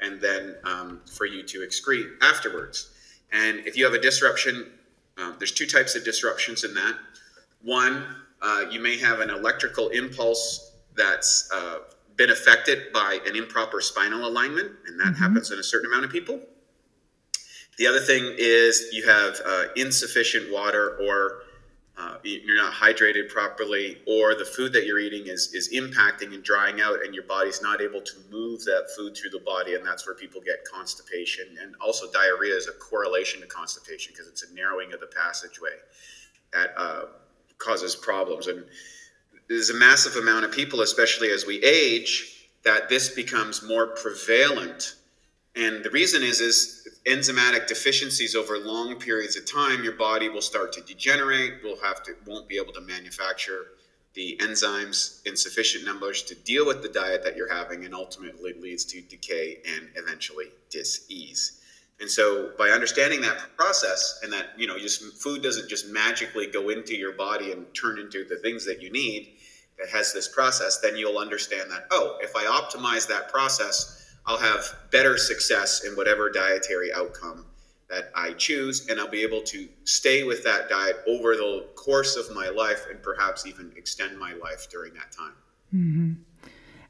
and 0.00 0.18
then 0.18 0.56
um, 0.64 1.02
for 1.04 1.26
you 1.26 1.42
to 1.42 1.58
excrete 1.58 2.08
afterwards. 2.22 2.94
And 3.30 3.58
if 3.66 3.76
you 3.76 3.84
have 3.84 3.92
a 3.92 4.00
disruption, 4.00 4.72
um, 5.18 5.36
there's 5.38 5.52
two 5.52 5.66
types 5.66 5.94
of 5.96 6.02
disruptions 6.02 6.64
in 6.64 6.72
that. 6.74 6.96
One 7.60 7.94
Uh, 8.40 8.64
you 8.72 8.80
may 8.80 8.96
have 8.98 9.20
an 9.20 9.30
electrical 9.30 9.86
impulse 9.90 10.44
that's 10.96 11.48
uh, 11.52 11.78
been 12.16 12.30
affected 12.30 12.92
by 12.92 13.18
an 13.26 13.36
improper 13.36 13.80
spinal 13.80 14.26
alignment, 14.26 14.70
and 14.86 14.98
that 15.00 15.06
mm-hmm. 15.06 15.14
happens 15.14 15.50
in 15.50 15.58
a 15.58 15.62
certain 15.62 15.90
amount 15.90 16.04
of 16.04 16.10
people. 16.10 16.40
The 17.78 17.86
other 17.86 18.00
thing 18.00 18.34
is 18.36 18.88
you 18.92 19.06
have 19.08 19.40
uh, 19.44 19.64
insufficient 19.76 20.52
water 20.52 20.98
or 21.02 21.42
uh, 21.98 22.16
you're 22.22 22.56
not 22.56 22.72
hydrated 22.72 23.28
properly, 23.28 23.98
or 24.06 24.34
the 24.34 24.46
food 24.46 24.72
that 24.72 24.86
you're 24.86 24.98
eating 24.98 25.26
is 25.26 25.52
is 25.52 25.72
impacting 25.74 26.32
and 26.32 26.42
drying 26.42 26.80
out, 26.80 27.04
and 27.04 27.14
your 27.14 27.24
body's 27.24 27.60
not 27.60 27.82
able 27.82 28.00
to 28.00 28.14
move 28.30 28.64
that 28.64 28.88
food 28.96 29.14
through 29.14 29.28
the 29.28 29.44
body, 29.44 29.74
and 29.74 29.86
that's 29.86 30.06
where 30.06 30.14
people 30.14 30.40
get 30.40 30.64
constipation. 30.64 31.44
And 31.60 31.74
also, 31.82 32.10
diarrhea 32.10 32.54
is 32.54 32.66
a 32.66 32.72
correlation 32.72 33.42
to 33.42 33.46
constipation 33.46 34.14
because 34.14 34.26
it's 34.26 34.42
a 34.42 34.54
narrowing 34.54 34.94
of 34.94 35.00
the 35.00 35.06
passageway 35.06 35.76
that 36.54 36.72
uh, 36.78 37.04
causes 37.58 37.94
problems. 37.94 38.46
And 38.46 38.64
there's 39.48 39.70
a 39.70 39.74
massive 39.74 40.16
amount 40.16 40.44
of 40.44 40.52
people, 40.52 40.80
especially 40.82 41.30
as 41.30 41.46
we 41.46 41.62
age, 41.62 42.48
that 42.64 42.88
this 42.88 43.14
becomes 43.14 43.62
more 43.62 43.88
prevalent. 43.88 44.94
And 45.56 45.84
the 45.84 45.90
reason 45.90 46.22
is 46.22 46.40
is 46.40 46.88
enzymatic 47.06 47.66
deficiencies 47.66 48.34
over 48.34 48.58
long 48.58 48.98
periods 48.98 49.36
of 49.36 49.50
time, 49.50 49.82
your 49.82 49.94
body 49.94 50.28
will 50.28 50.40
start 50.40 50.72
to 50.74 50.80
degenerate. 50.82 51.62
Will 51.62 51.80
have 51.82 52.02
to 52.04 52.14
won't 52.26 52.48
be 52.48 52.56
able 52.56 52.72
to 52.72 52.80
manufacture 52.80 53.66
the 54.14 54.36
enzymes 54.42 55.26
in 55.26 55.36
sufficient 55.36 55.84
numbers 55.84 56.22
to 56.22 56.34
deal 56.34 56.66
with 56.66 56.82
the 56.82 56.88
diet 56.88 57.24
that 57.24 57.36
you're 57.36 57.52
having, 57.52 57.84
and 57.84 57.94
ultimately 57.94 58.52
leads 58.54 58.84
to 58.84 59.00
decay 59.00 59.58
and 59.66 59.88
eventually 59.96 60.46
disease. 60.70 61.61
And 62.02 62.10
so, 62.10 62.50
by 62.58 62.68
understanding 62.68 63.22
that 63.22 63.56
process, 63.56 64.20
and 64.22 64.32
that 64.32 64.48
you 64.58 64.66
know, 64.66 64.78
just 64.78 65.02
food 65.22 65.42
doesn't 65.42 65.68
just 65.70 65.88
magically 65.88 66.46
go 66.46 66.68
into 66.68 66.94
your 66.94 67.12
body 67.12 67.52
and 67.52 67.64
turn 67.74 67.98
into 67.98 68.24
the 68.24 68.36
things 68.36 68.66
that 68.66 68.82
you 68.82 68.90
need, 68.90 69.34
it 69.78 69.88
has 69.88 70.12
this 70.12 70.28
process. 70.28 70.78
Then 70.82 70.96
you'll 70.96 71.18
understand 71.18 71.70
that 71.70 71.86
oh, 71.90 72.18
if 72.20 72.36
I 72.36 72.42
optimize 72.42 73.08
that 73.08 73.30
process 73.30 74.02
I'll 74.26 74.38
have 74.38 74.76
better 74.90 75.18
success 75.18 75.84
in 75.84 75.96
whatever 75.96 76.30
dietary 76.30 76.92
outcome 76.92 77.46
that 77.90 78.10
I 78.14 78.32
choose, 78.32 78.88
and 78.88 78.98
I'll 78.98 79.08
be 79.08 79.22
able 79.22 79.42
to 79.42 79.68
stay 79.84 80.22
with 80.22 80.44
that 80.44 80.68
diet 80.68 80.96
over 81.06 81.36
the 81.36 81.66
course 81.74 82.16
of 82.16 82.34
my 82.34 82.48
life 82.48 82.86
and 82.88 83.02
perhaps 83.02 83.46
even 83.46 83.72
extend 83.76 84.18
my 84.18 84.32
life 84.34 84.68
during 84.70 84.94
that 84.94 85.12
time. 85.12 85.34
Mm-hmm. 85.74 86.12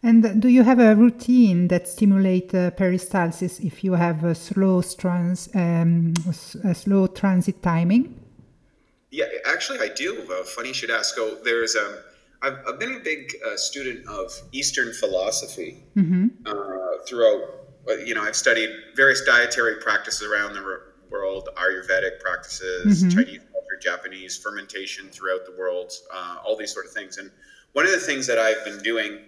And 0.05 0.43
do 0.43 0.49
you 0.49 0.65
have 0.65 0.81
a 0.81 0.97
routine 0.97 1.69
that 1.69 1.87
stimulates 1.87 2.53
uh, 2.55 2.73
peristalsis 2.77 3.65
if 3.65 3.85
you 3.85 3.93
have 3.93 4.25
a 4.25 4.35
slow 4.35 4.83
trans, 4.83 5.49
um, 5.55 6.15
a 6.65 6.75
slow 6.75 7.07
transit 7.07 7.63
timing? 7.63 8.19
Yeah, 9.11 9.27
actually, 9.47 9.79
I 9.79 9.89
do. 9.95 10.27
Uh, 10.29 10.43
funny 10.43 10.69
you 10.69 10.75
should 10.75 10.91
ask. 10.91 11.15
Oh, 11.19 11.39
there's 11.45 11.77
um, 11.77 11.95
I've, 12.43 12.59
I've 12.67 12.81
been 12.81 12.95
a 12.95 12.99
big 12.99 13.37
uh, 13.47 13.57
student 13.57 14.07
of 14.09 14.33
Eastern 14.51 14.93
philosophy 14.93 15.85
mm-hmm. 15.97 16.29
uh, 16.47 17.05
throughout. 17.07 17.43
Uh, 17.89 17.95
you 17.95 18.15
know, 18.15 18.23
I've 18.23 18.37
studied 18.37 18.71
various 18.97 19.25
dietary 19.25 19.77
practices 19.81 20.27
around 20.27 20.55
the 20.55 20.81
world, 21.11 21.49
Ayurvedic 21.57 22.21
practices, 22.21 23.05
mm-hmm. 23.05 23.11
Chinese 23.11 23.41
culture, 23.53 23.79
Japanese 23.81 24.37
fermentation 24.37 25.09
throughout 25.11 25.45
the 25.47 25.55
world, 25.57 25.93
uh, 26.13 26.39
all 26.45 26.57
these 26.57 26.73
sort 26.73 26.87
of 26.87 26.93
things. 26.93 27.19
And 27.19 27.31
one 27.73 27.85
of 27.85 27.93
the 27.93 28.01
things 28.01 28.27
that 28.27 28.39
I've 28.39 28.65
been 28.65 28.79
doing 28.83 29.19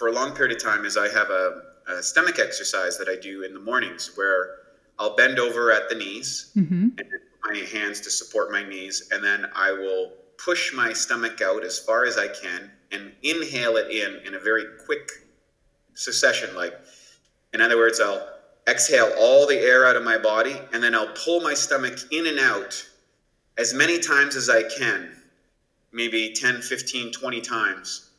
for 0.00 0.08
a 0.08 0.12
long 0.12 0.34
period 0.34 0.56
of 0.56 0.62
time 0.62 0.86
is 0.86 0.96
I 0.96 1.10
have 1.10 1.28
a, 1.28 1.60
a 1.86 2.02
stomach 2.02 2.38
exercise 2.38 2.96
that 2.96 3.06
I 3.10 3.16
do 3.16 3.42
in 3.42 3.52
the 3.52 3.60
mornings 3.60 4.12
where 4.14 4.56
I'll 4.98 5.14
bend 5.14 5.38
over 5.38 5.70
at 5.70 5.90
the 5.90 5.94
knees 5.94 6.52
mm-hmm. 6.56 6.88
and 6.96 6.96
put 6.96 7.20
my 7.44 7.58
hands 7.70 8.00
to 8.00 8.10
support 8.10 8.50
my 8.50 8.66
knees, 8.66 9.10
and 9.12 9.22
then 9.22 9.48
I 9.54 9.72
will 9.72 10.12
push 10.38 10.72
my 10.72 10.94
stomach 10.94 11.42
out 11.42 11.64
as 11.64 11.78
far 11.78 12.06
as 12.06 12.16
I 12.16 12.28
can 12.28 12.70
and 12.90 13.12
inhale 13.22 13.76
it 13.76 13.90
in 13.90 14.26
in 14.26 14.36
a 14.36 14.38
very 14.38 14.64
quick 14.86 15.06
succession. 15.92 16.56
Like, 16.56 16.72
in 17.52 17.60
other 17.60 17.76
words, 17.76 18.00
I'll 18.00 18.26
exhale 18.66 19.12
all 19.18 19.46
the 19.46 19.58
air 19.58 19.86
out 19.86 19.96
of 19.96 20.02
my 20.02 20.16
body 20.16 20.56
and 20.72 20.82
then 20.82 20.94
I'll 20.94 21.12
pull 21.12 21.42
my 21.42 21.52
stomach 21.52 21.98
in 22.10 22.26
and 22.26 22.38
out 22.38 22.82
as 23.58 23.74
many 23.74 23.98
times 23.98 24.34
as 24.34 24.48
I 24.48 24.62
can, 24.62 25.10
maybe 25.92 26.32
10, 26.32 26.62
15, 26.62 27.12
20 27.12 27.40
times. 27.42 28.10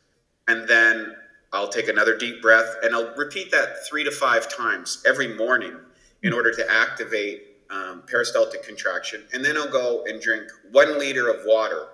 And 0.46 0.68
then 0.68 1.16
I'll 1.52 1.68
take 1.68 1.88
another 1.88 2.16
deep 2.16 2.40
breath 2.40 2.76
and 2.82 2.94
I'll 2.94 3.14
repeat 3.14 3.50
that 3.50 3.86
three 3.88 4.04
to 4.04 4.10
five 4.10 4.54
times 4.54 5.02
every 5.06 5.28
morning 5.36 5.76
in 6.22 6.32
order 6.32 6.52
to 6.54 6.70
activate 6.70 7.42
um, 7.70 8.02
peristaltic 8.06 8.62
contraction. 8.62 9.24
And 9.32 9.44
then 9.44 9.56
I'll 9.56 9.70
go 9.70 10.04
and 10.06 10.20
drink 10.20 10.44
one 10.70 10.98
liter 10.98 11.28
of 11.28 11.40
water 11.44 11.88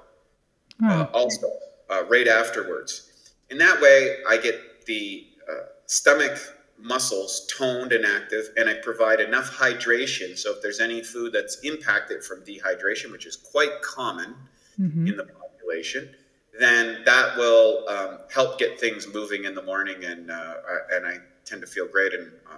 uh, 0.84 1.06
also 1.12 1.48
uh, 1.90 2.04
right 2.08 2.28
afterwards. 2.28 3.32
In 3.50 3.58
that 3.58 3.80
way, 3.80 4.18
I 4.28 4.36
get 4.36 4.86
the 4.86 5.26
uh, 5.50 5.66
stomach 5.86 6.38
muscles 6.78 7.50
toned 7.58 7.92
and 7.92 8.04
active, 8.04 8.50
and 8.56 8.68
I 8.68 8.74
provide 8.74 9.20
enough 9.20 9.50
hydration. 9.50 10.38
So 10.38 10.54
if 10.54 10.62
there's 10.62 10.80
any 10.80 11.02
food 11.02 11.32
that's 11.32 11.58
impacted 11.60 12.22
from 12.22 12.44
dehydration, 12.44 13.10
which 13.10 13.26
is 13.26 13.36
quite 13.36 13.82
common 13.82 14.34
mm-hmm. 14.78 15.08
in 15.08 15.16
the 15.16 15.24
population, 15.24 16.14
then 16.58 17.02
that 17.04 17.36
will 17.36 17.88
um, 17.88 18.18
help 18.32 18.58
get 18.58 18.80
things 18.80 19.06
moving 19.12 19.44
in 19.44 19.54
the 19.54 19.62
morning, 19.62 20.04
and 20.04 20.30
uh, 20.30 20.54
and 20.92 21.06
I 21.06 21.16
tend 21.44 21.60
to 21.62 21.66
feel 21.66 21.86
great. 21.86 22.12
And 22.14 22.32
uh, 22.50 22.56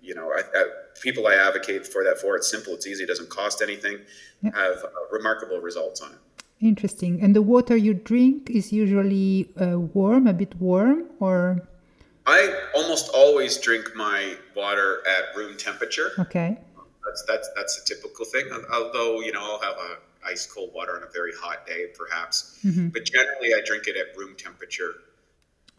you 0.00 0.14
know, 0.14 0.32
I, 0.32 0.40
I, 0.54 0.64
people 1.00 1.26
I 1.26 1.34
advocate 1.34 1.86
for 1.86 2.02
that 2.04 2.18
for. 2.18 2.36
It's 2.36 2.50
simple, 2.50 2.74
it's 2.74 2.86
easy, 2.86 3.04
it 3.04 3.08
doesn't 3.08 3.30
cost 3.30 3.62
anything. 3.62 3.98
Have 4.42 4.84
uh, 4.84 4.88
remarkable 5.12 5.60
results 5.60 6.00
on 6.00 6.12
it. 6.12 6.18
Interesting. 6.60 7.22
And 7.22 7.34
the 7.34 7.42
water 7.42 7.76
you 7.76 7.94
drink 7.94 8.50
is 8.50 8.72
usually 8.72 9.50
uh, 9.60 9.78
warm, 9.78 10.26
a 10.26 10.32
bit 10.32 10.54
warm, 10.56 11.06
or? 11.18 11.66
I 12.26 12.68
almost 12.74 13.10
always 13.14 13.56
drink 13.58 13.96
my 13.96 14.36
water 14.54 15.02
at 15.06 15.36
room 15.36 15.56
temperature. 15.56 16.12
Okay. 16.18 16.58
That's 17.04 17.24
that's 17.26 17.50
that's 17.56 17.78
a 17.78 17.84
typical 17.84 18.24
thing. 18.24 18.46
Although 18.72 19.20
you 19.20 19.32
know 19.32 19.40
I'll 19.40 19.62
have 19.62 19.78
a 19.78 19.96
ice 20.26 20.46
cold 20.46 20.70
water 20.74 20.96
on 20.96 21.02
a 21.02 21.10
very 21.12 21.32
hot 21.40 21.66
day, 21.66 21.86
perhaps. 21.96 22.58
Mm-hmm. 22.64 22.88
But 22.88 23.04
generally, 23.04 23.54
I 23.54 23.60
drink 23.64 23.86
it 23.86 23.96
at 23.96 24.16
room 24.16 24.34
temperature. 24.36 24.94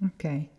Okay. 0.06 0.50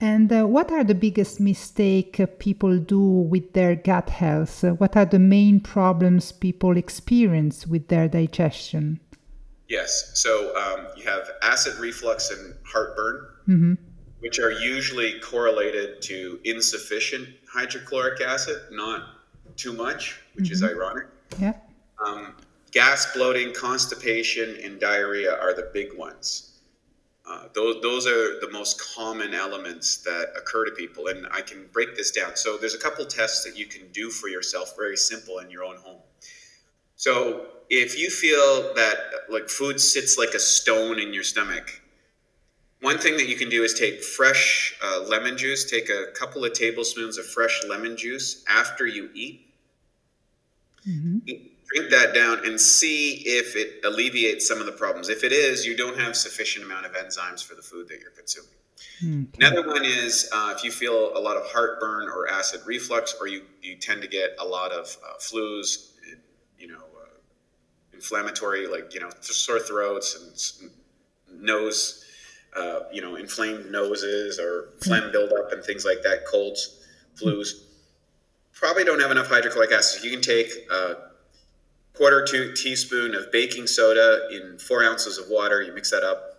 And 0.00 0.32
uh, 0.32 0.46
what 0.46 0.72
are 0.72 0.82
the 0.82 0.94
biggest 0.94 1.40
mistake 1.40 2.18
uh, 2.18 2.26
people 2.38 2.78
do 2.78 3.00
with 3.00 3.52
their 3.52 3.76
gut 3.76 4.08
health? 4.08 4.64
Uh, 4.64 4.70
what 4.70 4.96
are 4.96 5.04
the 5.04 5.18
main 5.18 5.60
problems 5.60 6.32
people 6.32 6.76
experience 6.76 7.66
with 7.66 7.88
their 7.88 8.08
digestion? 8.08 8.98
Yes. 9.68 10.10
So 10.14 10.56
um, 10.56 10.86
you 10.96 11.04
have 11.04 11.30
acid 11.42 11.78
reflux 11.78 12.30
and 12.30 12.54
heartburn, 12.64 13.26
mm-hmm. 13.46 13.74
which 14.20 14.40
are 14.40 14.50
usually 14.50 15.20
correlated 15.20 16.02
to 16.02 16.40
insufficient 16.44 17.28
hydrochloric 17.52 18.20
acid, 18.20 18.56
not 18.72 19.02
too 19.56 19.72
much, 19.72 20.18
which 20.34 20.46
mm-hmm. 20.46 20.52
is 20.54 20.64
ironic. 20.64 21.06
Yeah. 21.38 21.52
Um, 22.04 22.34
gas, 22.70 23.12
bloating, 23.14 23.52
constipation, 23.52 24.56
and 24.62 24.80
diarrhea 24.80 25.32
are 25.38 25.54
the 25.54 25.70
big 25.72 25.96
ones. 25.96 26.46
Uh, 27.28 27.44
those, 27.54 27.80
those 27.82 28.06
are 28.06 28.40
the 28.40 28.48
most 28.50 28.80
common 28.94 29.34
elements 29.34 29.98
that 29.98 30.32
occur 30.36 30.64
to 30.64 30.72
people. 30.72 31.08
And 31.08 31.26
I 31.30 31.42
can 31.42 31.68
break 31.72 31.96
this 31.96 32.10
down. 32.10 32.34
So 32.34 32.56
there's 32.56 32.74
a 32.74 32.78
couple 32.78 33.04
tests 33.04 33.44
that 33.44 33.56
you 33.56 33.66
can 33.66 33.86
do 33.92 34.10
for 34.10 34.28
yourself, 34.28 34.74
very 34.76 34.96
simple 34.96 35.38
in 35.38 35.50
your 35.50 35.64
own 35.64 35.76
home. 35.76 36.00
So 36.96 37.46
if 37.70 37.98
you 37.98 38.10
feel 38.10 38.74
that 38.74 38.96
like 39.30 39.48
food 39.48 39.80
sits 39.80 40.18
like 40.18 40.34
a 40.34 40.40
stone 40.40 40.98
in 40.98 41.14
your 41.14 41.22
stomach, 41.22 41.80
one 42.80 42.98
thing 42.98 43.16
that 43.18 43.28
you 43.28 43.36
can 43.36 43.48
do 43.48 43.62
is 43.62 43.74
take 43.74 44.02
fresh 44.02 44.74
uh, 44.82 45.04
lemon 45.06 45.36
juice. 45.36 45.70
Take 45.70 45.88
a 45.90 46.06
couple 46.14 46.44
of 46.44 46.52
tablespoons 46.52 47.18
of 47.18 47.26
fresh 47.26 47.60
lemon 47.68 47.96
juice 47.96 48.42
after 48.48 48.86
you 48.86 49.10
eat. 49.14 49.46
Mm-hmm. 50.88 51.18
Drink 51.74 51.90
that 51.90 52.14
down 52.14 52.44
and 52.44 52.60
see 52.60 53.22
if 53.26 53.54
it 53.54 53.84
alleviates 53.84 54.46
some 54.46 54.58
of 54.58 54.66
the 54.66 54.72
problems. 54.72 55.08
If 55.08 55.22
it 55.22 55.32
is, 55.32 55.64
you 55.64 55.76
don't 55.76 55.98
have 55.98 56.16
sufficient 56.16 56.64
amount 56.64 56.86
of 56.86 56.92
enzymes 56.92 57.44
for 57.44 57.54
the 57.54 57.62
food 57.62 57.88
that 57.88 58.00
you're 58.00 58.10
consuming. 58.10 58.50
Okay. 59.02 59.46
Another 59.46 59.66
one 59.66 59.84
is 59.84 60.28
uh, 60.32 60.52
if 60.56 60.64
you 60.64 60.70
feel 60.70 61.16
a 61.16 61.20
lot 61.20 61.36
of 61.36 61.44
heartburn 61.46 62.08
or 62.08 62.28
acid 62.28 62.60
reflux, 62.66 63.14
or 63.20 63.28
you, 63.28 63.42
you 63.62 63.76
tend 63.76 64.02
to 64.02 64.08
get 64.08 64.30
a 64.40 64.44
lot 64.44 64.72
of 64.72 64.96
uh, 65.06 65.18
flus, 65.18 65.92
you 66.58 66.66
know, 66.66 66.82
inflammatory, 67.92 68.66
like 68.66 68.94
you 68.94 69.00
know, 69.00 69.10
sore 69.20 69.60
throats 69.60 70.60
and 70.60 71.42
nose, 71.42 72.04
uh, 72.56 72.80
you 72.92 73.02
know, 73.02 73.16
inflamed 73.16 73.70
noses 73.70 74.38
or 74.38 74.70
phlegm 74.82 75.12
buildup 75.12 75.52
and 75.52 75.62
things 75.62 75.84
like 75.84 76.02
that, 76.02 76.24
colds, 76.26 76.86
flus. 77.16 77.64
Probably 78.52 78.84
don't 78.84 79.00
have 79.00 79.10
enough 79.10 79.28
hydrochloric 79.28 79.72
acid. 79.72 80.02
You 80.02 80.10
can 80.10 80.20
take 80.20 80.50
a 80.70 81.09
quarter 81.94 82.24
to 82.24 82.54
teaspoon 82.54 83.14
of 83.14 83.30
baking 83.32 83.66
soda 83.66 84.28
in 84.32 84.58
four 84.58 84.84
ounces 84.84 85.18
of 85.18 85.28
water. 85.28 85.62
You 85.62 85.72
mix 85.74 85.90
that 85.90 86.02
up, 86.02 86.30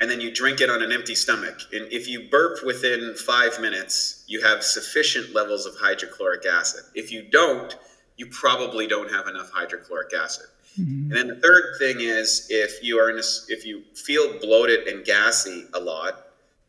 and 0.00 0.10
then 0.10 0.20
you 0.20 0.32
drink 0.32 0.60
it 0.60 0.70
on 0.70 0.82
an 0.82 0.92
empty 0.92 1.14
stomach. 1.14 1.58
And 1.72 1.90
if 1.92 2.08
you 2.08 2.28
burp 2.30 2.64
within 2.64 3.14
five 3.14 3.60
minutes, 3.60 4.24
you 4.26 4.42
have 4.42 4.62
sufficient 4.62 5.34
levels 5.34 5.66
of 5.66 5.74
hydrochloric 5.76 6.44
acid. 6.46 6.84
If 6.94 7.12
you 7.12 7.22
don't, 7.22 7.76
you 8.16 8.26
probably 8.26 8.86
don't 8.86 9.10
have 9.10 9.28
enough 9.28 9.50
hydrochloric 9.50 10.12
acid. 10.14 10.46
Mm-hmm. 10.78 11.10
And 11.10 11.12
then 11.12 11.28
the 11.28 11.36
third 11.36 11.76
thing 11.78 12.00
is 12.00 12.46
if 12.50 12.82
you 12.82 12.98
are 12.98 13.10
in 13.10 13.16
a, 13.16 13.22
if 13.48 13.64
you 13.64 13.82
feel 13.94 14.38
bloated 14.40 14.86
and 14.88 15.04
gassy 15.04 15.66
a 15.72 15.80
lot 15.80 16.26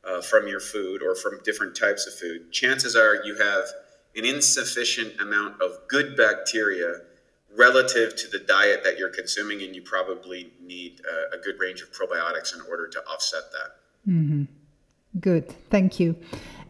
uh, 0.08 0.22
from 0.22 0.48
your 0.48 0.60
food 0.60 1.02
or 1.04 1.16
from 1.16 1.42
different 1.44 1.76
types 1.76 2.08
of 2.08 2.14
food, 2.14 2.52
chances 2.52 2.96
are 2.96 3.24
you 3.26 3.38
have 3.38 3.66
an 4.18 4.26
insufficient 4.26 5.20
amount 5.22 5.62
of 5.62 5.78
good 5.88 6.18
bacteria 6.18 7.02
relative 7.56 8.16
to 8.16 8.28
the 8.28 8.40
diet 8.40 8.84
that 8.84 8.98
you're 8.98 9.10
consuming, 9.10 9.62
and 9.62 9.76
you 9.76 9.82
probably 9.82 10.52
need 10.62 11.02
a, 11.06 11.38
a 11.38 11.40
good 11.42 11.60
range 11.60 11.82
of 11.82 11.92
probiotics 11.92 12.54
in 12.54 12.62
order 12.70 12.88
to 12.88 13.00
offset 13.06 13.44
that. 13.52 14.12
Mm-hmm. 14.12 14.44
Good, 15.20 15.50
thank 15.70 16.00
you. 16.00 16.16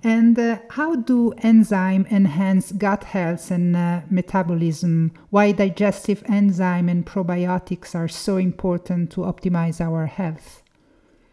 And 0.04 0.38
uh, 0.38 0.60
how 0.70 0.96
do 0.96 1.34
enzyme 1.40 2.06
enhance 2.12 2.72
gut 2.72 3.04
health 3.04 3.52
and 3.52 3.76
uh, 3.76 4.02
metabolism? 4.10 5.12
Why 5.32 5.52
digestive 5.52 6.24
enzyme 6.30 6.88
and 6.88 7.06
probiotics 7.06 7.96
are 7.96 8.08
so 8.08 8.38
important 8.38 9.12
to 9.12 9.22
optimize 9.22 9.82
our 9.82 10.06
health? 10.06 10.64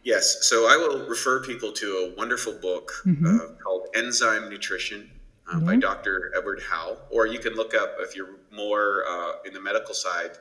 Yes, 0.02 0.38
so 0.42 0.66
I 0.66 0.76
will 0.76 1.06
refer 1.06 1.42
people 1.42 1.72
to 1.72 1.86
a 1.86 2.14
wonderful 2.18 2.54
book 2.54 2.92
mm-hmm. 3.06 3.26
uh, 3.26 3.54
called 3.62 3.86
Enzyme 3.94 4.50
Nutrition 4.50 5.10
uh, 5.49 5.57
mm-hmm. 5.57 5.66
by 5.66 5.76
Dr. 5.76 6.32
Edward 6.36 6.62
Howell, 6.68 6.99
or 7.11 7.26
you 7.26 7.38
can 7.38 7.55
look 7.55 7.74
up 7.74 7.97
if 8.01 8.16
you're 8.16 8.40
more 8.53 9.05
uh, 9.09 9.32
in 9.47 9.53
the 9.53 9.61
medical 9.61 9.95
side, 9.95 10.32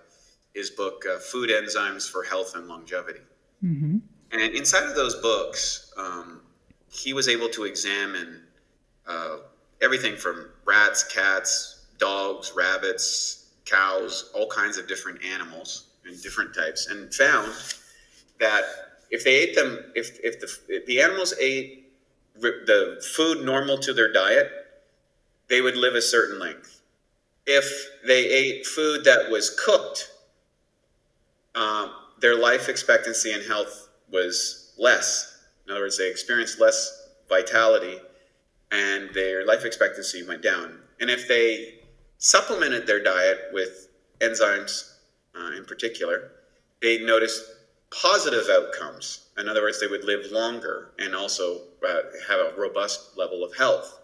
his 0.53 0.69
book 0.69 1.05
uh, 1.05 1.19
Food 1.19 1.49
Enzymes 1.49 2.09
for 2.09 2.23
Health 2.23 2.55
and 2.55 2.67
Longevity. 2.67 3.21
Mm-hmm. 3.63 3.97
And 4.31 4.41
inside 4.55 4.83
of 4.83 4.95
those 4.95 5.15
books, 5.15 5.93
um, 5.97 6.41
he 6.91 7.13
was 7.13 7.27
able 7.27 7.49
to 7.49 7.65
examine 7.65 8.41
uh, 9.07 9.37
everything 9.81 10.15
from 10.15 10.49
rats, 10.65 11.03
cats, 11.03 11.85
dogs, 11.97 12.53
rabbits, 12.55 13.51
cows, 13.65 14.31
all 14.33 14.47
kinds 14.47 14.77
of 14.77 14.87
different 14.87 15.23
animals 15.23 15.89
and 16.05 16.21
different 16.21 16.53
types, 16.53 16.87
and 16.87 17.13
found 17.13 17.51
that 18.39 18.63
if 19.09 19.23
they 19.23 19.35
ate 19.35 19.55
them, 19.55 19.79
if, 19.95 20.19
if, 20.23 20.39
the, 20.39 20.47
if 20.67 20.85
the 20.85 21.01
animals 21.01 21.33
ate 21.39 21.91
the 22.35 23.01
food 23.15 23.45
normal 23.45 23.77
to 23.77 23.93
their 23.93 24.11
diet, 24.11 24.49
they 25.49 25.61
would 25.61 25.75
live 25.75 25.95
a 25.95 26.01
certain 26.01 26.39
length. 26.39 26.81
If 27.45 27.65
they 28.05 28.25
ate 28.25 28.65
food 28.65 29.03
that 29.05 29.29
was 29.29 29.59
cooked, 29.63 30.09
um, 31.55 31.91
their 32.19 32.37
life 32.37 32.69
expectancy 32.69 33.33
and 33.33 33.45
health 33.45 33.89
was 34.09 34.73
less 34.77 35.33
in 35.65 35.71
other 35.71 35.81
words, 35.81 35.97
they 35.97 36.09
experienced 36.09 36.59
less 36.59 37.07
vitality 37.29 37.99
and 38.71 39.09
their 39.13 39.45
life 39.45 39.65
expectancy 39.65 40.23
went 40.23 40.41
down. 40.41 40.79
And 40.99 41.09
if 41.09 41.27
they 41.27 41.79
supplemented 42.17 42.85
their 42.85 43.01
diet 43.01 43.39
with 43.53 43.89
enzymes 44.19 44.95
uh, 45.35 45.51
in 45.57 45.65
particular, 45.65 46.31
they 46.81 47.03
noticed 47.03 47.43
positive 47.91 48.47
outcomes. 48.51 49.27
In 49.37 49.47
other 49.47 49.61
words, 49.61 49.79
they 49.79 49.87
would 49.87 50.03
live 50.03 50.31
longer 50.31 50.91
and 50.99 51.15
also 51.15 51.61
uh, 51.87 51.99
have 52.27 52.39
a 52.39 52.53
robust 52.57 53.17
level 53.17 53.43
of 53.43 53.55
health. 53.55 53.99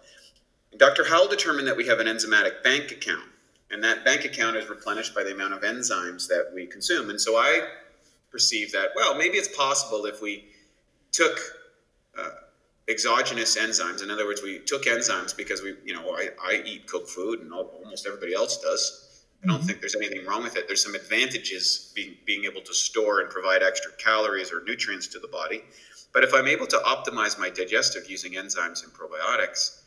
Dr. 0.77 1.03
Howell 1.03 1.27
determined 1.27 1.67
that 1.67 1.75
we 1.75 1.87
have 1.87 1.99
an 1.99 2.07
enzymatic 2.07 2.63
bank 2.63 2.91
account, 2.91 3.27
and 3.71 3.83
that 3.83 4.05
bank 4.05 4.25
account 4.25 4.55
is 4.55 4.69
replenished 4.69 5.15
by 5.15 5.23
the 5.23 5.31
amount 5.31 5.53
of 5.53 5.61
enzymes 5.61 6.27
that 6.27 6.51
we 6.53 6.65
consume. 6.65 7.09
And 7.09 7.19
so 7.19 7.37
I 7.37 7.67
perceive 8.31 8.71
that, 8.71 8.89
well, 8.95 9.15
maybe 9.15 9.37
it's 9.37 9.55
possible 9.55 10.05
if 10.05 10.21
we 10.21 10.45
took 11.11 11.39
uh, 12.17 12.29
exogenous 12.87 13.57
enzymes. 13.57 14.03
In 14.03 14.11
other 14.11 14.25
words, 14.25 14.41
we 14.41 14.59
took 14.59 14.85
enzymes 14.85 15.35
because 15.35 15.61
we, 15.61 15.75
you 15.83 15.93
know, 15.93 16.15
I, 16.15 16.29
I 16.43 16.63
eat 16.65 16.87
cooked 16.87 17.09
food 17.09 17.41
and 17.41 17.51
almost 17.53 18.07
everybody 18.07 18.33
else 18.33 18.61
does. 18.61 19.23
I 19.43 19.47
don't 19.47 19.57
mm-hmm. 19.57 19.67
think 19.67 19.79
there's 19.79 19.95
anything 19.95 20.25
wrong 20.25 20.43
with 20.43 20.57
it. 20.57 20.67
There's 20.67 20.83
some 20.83 20.95
advantages 20.95 21.93
being, 21.95 22.15
being 22.25 22.43
able 22.45 22.61
to 22.61 22.73
store 22.73 23.21
and 23.21 23.29
provide 23.29 23.63
extra 23.63 23.91
calories 23.93 24.51
or 24.51 24.63
nutrients 24.65 25.07
to 25.07 25.19
the 25.19 25.29
body. 25.29 25.63
But 26.13 26.23
if 26.23 26.33
I'm 26.33 26.47
able 26.47 26.67
to 26.67 26.77
optimize 26.77 27.39
my 27.39 27.49
digestive 27.49 28.09
using 28.09 28.33
enzymes 28.33 28.83
and 28.83 28.91
probiotics, 28.91 29.78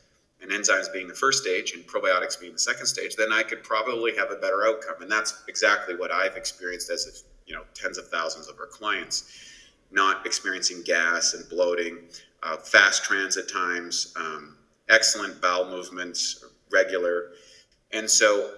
and 0.43 0.51
enzymes 0.51 0.93
being 0.93 1.09
the 1.09 1.15
first 1.15 1.43
stage 1.43 1.73
and 1.73 1.87
probiotics 1.87 2.39
being 2.39 2.53
the 2.53 2.59
second 2.59 2.87
stage, 2.87 3.15
then 3.17 3.33
I 3.33 3.43
could 3.43 3.63
probably 3.63 4.15
have 4.17 4.31
a 4.31 4.37
better 4.37 4.65
outcome. 4.67 5.01
And 5.01 5.11
that's 5.11 5.43
exactly 5.49 5.95
what 5.95 6.11
I've 6.11 6.37
experienced 6.37 6.91
as 6.91 7.07
if, 7.07 7.23
you 7.47 7.55
know, 7.55 7.63
tens 7.75 7.97
of 7.97 8.09
thousands 8.09 8.49
of 8.49 8.59
our 8.59 8.67
clients 8.67 9.49
not 9.93 10.25
experiencing 10.27 10.83
gas 10.83 11.35
and 11.35 11.49
bloating, 11.49 11.99
uh, 12.43 12.57
fast 12.57 13.05
transit 13.05 13.51
times, 13.53 14.13
um, 14.17 14.57
excellent 14.89 15.41
bowel 15.41 15.69
movements, 15.69 16.45
regular. 16.71 17.33
And 17.93 18.09
so 18.09 18.55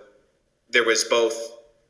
there 0.70 0.85
was 0.85 1.05
both 1.05 1.37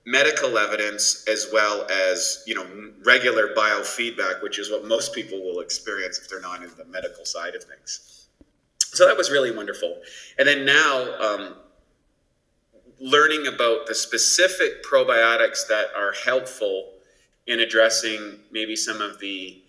medical 0.07 0.59
evidence 0.59 1.25
as 1.29 1.49
well 1.53 1.87
as 1.91 2.43
you 2.47 2.55
know 2.55 2.67
regular 3.07 3.55
biofeedback 3.57 4.43
which 4.43 4.59
is 4.59 4.71
what 4.71 4.85
most 4.85 5.15
people 5.15 5.43
will 5.43 5.61
experience 5.61 6.19
if 6.19 6.29
they're 6.29 6.43
not 6.43 6.63
in 6.63 6.69
the 6.77 6.85
medical 6.85 7.25
side 7.25 7.55
of 7.55 7.65
things 7.65 8.24
so 8.95 9.07
that 9.07 9.17
was 9.17 9.31
really 9.31 9.51
wonderful 9.51 9.97
and 10.39 10.47
then 10.49 10.65
now 10.65 11.21
um, 11.21 11.57
learning 13.01 13.47
about 13.47 13.87
the 13.87 13.95
specific 13.95 14.85
probiotics 14.85 15.67
that 15.69 15.87
are 15.97 16.13
helpful 16.25 16.91
in 17.47 17.61
addressing 17.61 18.39
maybe 18.51 18.75
some 18.75 19.01
of 19.01 19.19
the 19.21 19.61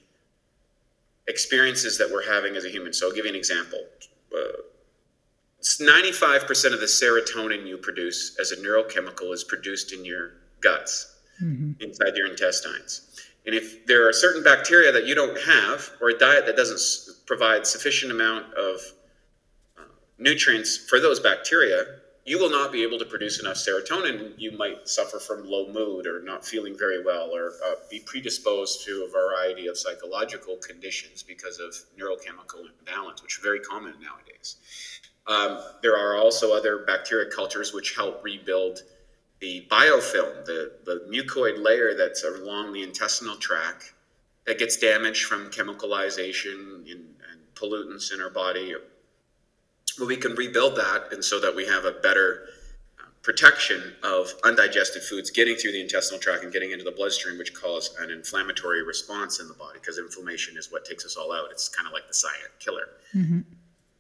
experiences 1.27 1.97
that 1.97 2.09
we're 2.11 2.25
having 2.25 2.55
as 2.55 2.65
a 2.65 2.69
human. 2.69 2.93
So 2.93 3.07
I'll 3.07 3.15
give 3.15 3.25
you 3.25 3.31
an 3.31 3.37
example. 3.37 3.79
Uh, 4.33 4.61
95% 5.61 6.73
of 6.73 6.79
the 6.79 6.85
serotonin 6.85 7.67
you 7.67 7.77
produce 7.77 8.37
as 8.39 8.51
a 8.51 8.57
neurochemical 8.57 9.33
is 9.33 9.43
produced 9.43 9.91
in 9.91 10.05
your 10.05 10.33
guts, 10.61 11.17
mm-hmm. 11.43 11.71
inside 11.81 12.15
your 12.15 12.27
intestines. 12.27 13.19
And 13.45 13.55
if 13.55 13.85
there 13.85 14.07
are 14.07 14.13
certain 14.13 14.43
bacteria 14.43 14.91
that 14.91 15.05
you 15.05 15.15
don't 15.15 15.39
have, 15.41 15.91
or 16.01 16.09
a 16.09 16.17
diet 16.17 16.45
that 16.45 16.55
doesn't 16.55 16.79
provide 17.25 17.65
sufficient 17.65 18.11
amount 18.11 18.53
of 18.53 18.79
nutrients 20.17 20.77
for 20.77 20.99
those 20.99 21.19
bacteria, 21.19 21.85
you 22.25 22.39
will 22.39 22.49
not 22.49 22.71
be 22.71 22.81
able 22.81 22.97
to 22.97 23.05
produce 23.05 23.39
enough 23.39 23.57
serotonin. 23.57 24.33
You 24.37 24.51
might 24.51 24.89
suffer 24.89 25.19
from 25.19 25.47
low 25.47 25.71
mood 25.71 26.07
or 26.07 26.21
not 26.23 26.43
feeling 26.43 26.75
very 26.77 27.03
well 27.03 27.29
or 27.29 27.51
uh, 27.65 27.75
be 27.89 27.99
predisposed 27.99 28.83
to 28.85 29.07
a 29.07 29.11
variety 29.11 29.67
of 29.67 29.77
psychological 29.77 30.57
conditions 30.57 31.21
because 31.21 31.59
of 31.59 31.75
neurochemical 31.99 32.65
imbalance, 32.79 33.21
which 33.21 33.37
is 33.37 33.43
very 33.43 33.59
common 33.59 33.93
nowadays. 34.01 34.57
Um, 35.27 35.59
there 35.83 35.97
are 35.97 36.17
also 36.17 36.55
other 36.55 36.83
bacteria 36.85 37.29
cultures 37.29 37.73
which 37.73 37.95
help 37.95 38.23
rebuild 38.23 38.81
the 39.39 39.67
biofilm, 39.69 40.45
the, 40.45 40.71
the 40.85 41.05
mucoid 41.09 41.63
layer 41.63 41.93
that's 41.95 42.23
along 42.23 42.73
the 42.73 42.81
intestinal 42.81 43.35
tract 43.35 43.93
that 44.47 44.57
gets 44.57 44.77
damaged 44.77 45.25
from 45.25 45.51
chemicalization 45.51 46.89
and, 46.89 46.89
and 46.89 47.39
pollutants 47.55 48.13
in 48.13 48.21
our 48.21 48.29
body 48.29 48.73
well, 49.97 50.07
we 50.07 50.17
can 50.17 50.33
rebuild 50.35 50.75
that, 50.75 51.11
and 51.11 51.23
so 51.23 51.39
that 51.39 51.55
we 51.55 51.65
have 51.65 51.85
a 51.85 51.91
better 51.91 52.47
uh, 52.99 53.03
protection 53.21 53.93
of 54.03 54.33
undigested 54.43 55.03
foods 55.03 55.29
getting 55.31 55.55
through 55.55 55.71
the 55.71 55.81
intestinal 55.81 56.19
tract 56.19 56.43
and 56.43 56.51
getting 56.51 56.71
into 56.71 56.83
the 56.83 56.91
bloodstream, 56.91 57.37
which 57.37 57.53
cause 57.53 57.95
an 57.99 58.09
inflammatory 58.09 58.83
response 58.83 59.39
in 59.39 59.47
the 59.47 59.53
body, 59.53 59.79
because 59.79 59.97
inflammation 59.97 60.57
is 60.57 60.71
what 60.71 60.85
takes 60.85 61.05
us 61.05 61.15
all 61.15 61.31
out. 61.31 61.45
It's 61.51 61.69
kind 61.69 61.87
of 61.87 61.93
like 61.93 62.07
the 62.07 62.13
silent 62.13 62.51
killer. 62.59 62.87
Mm-hmm. 63.13 63.39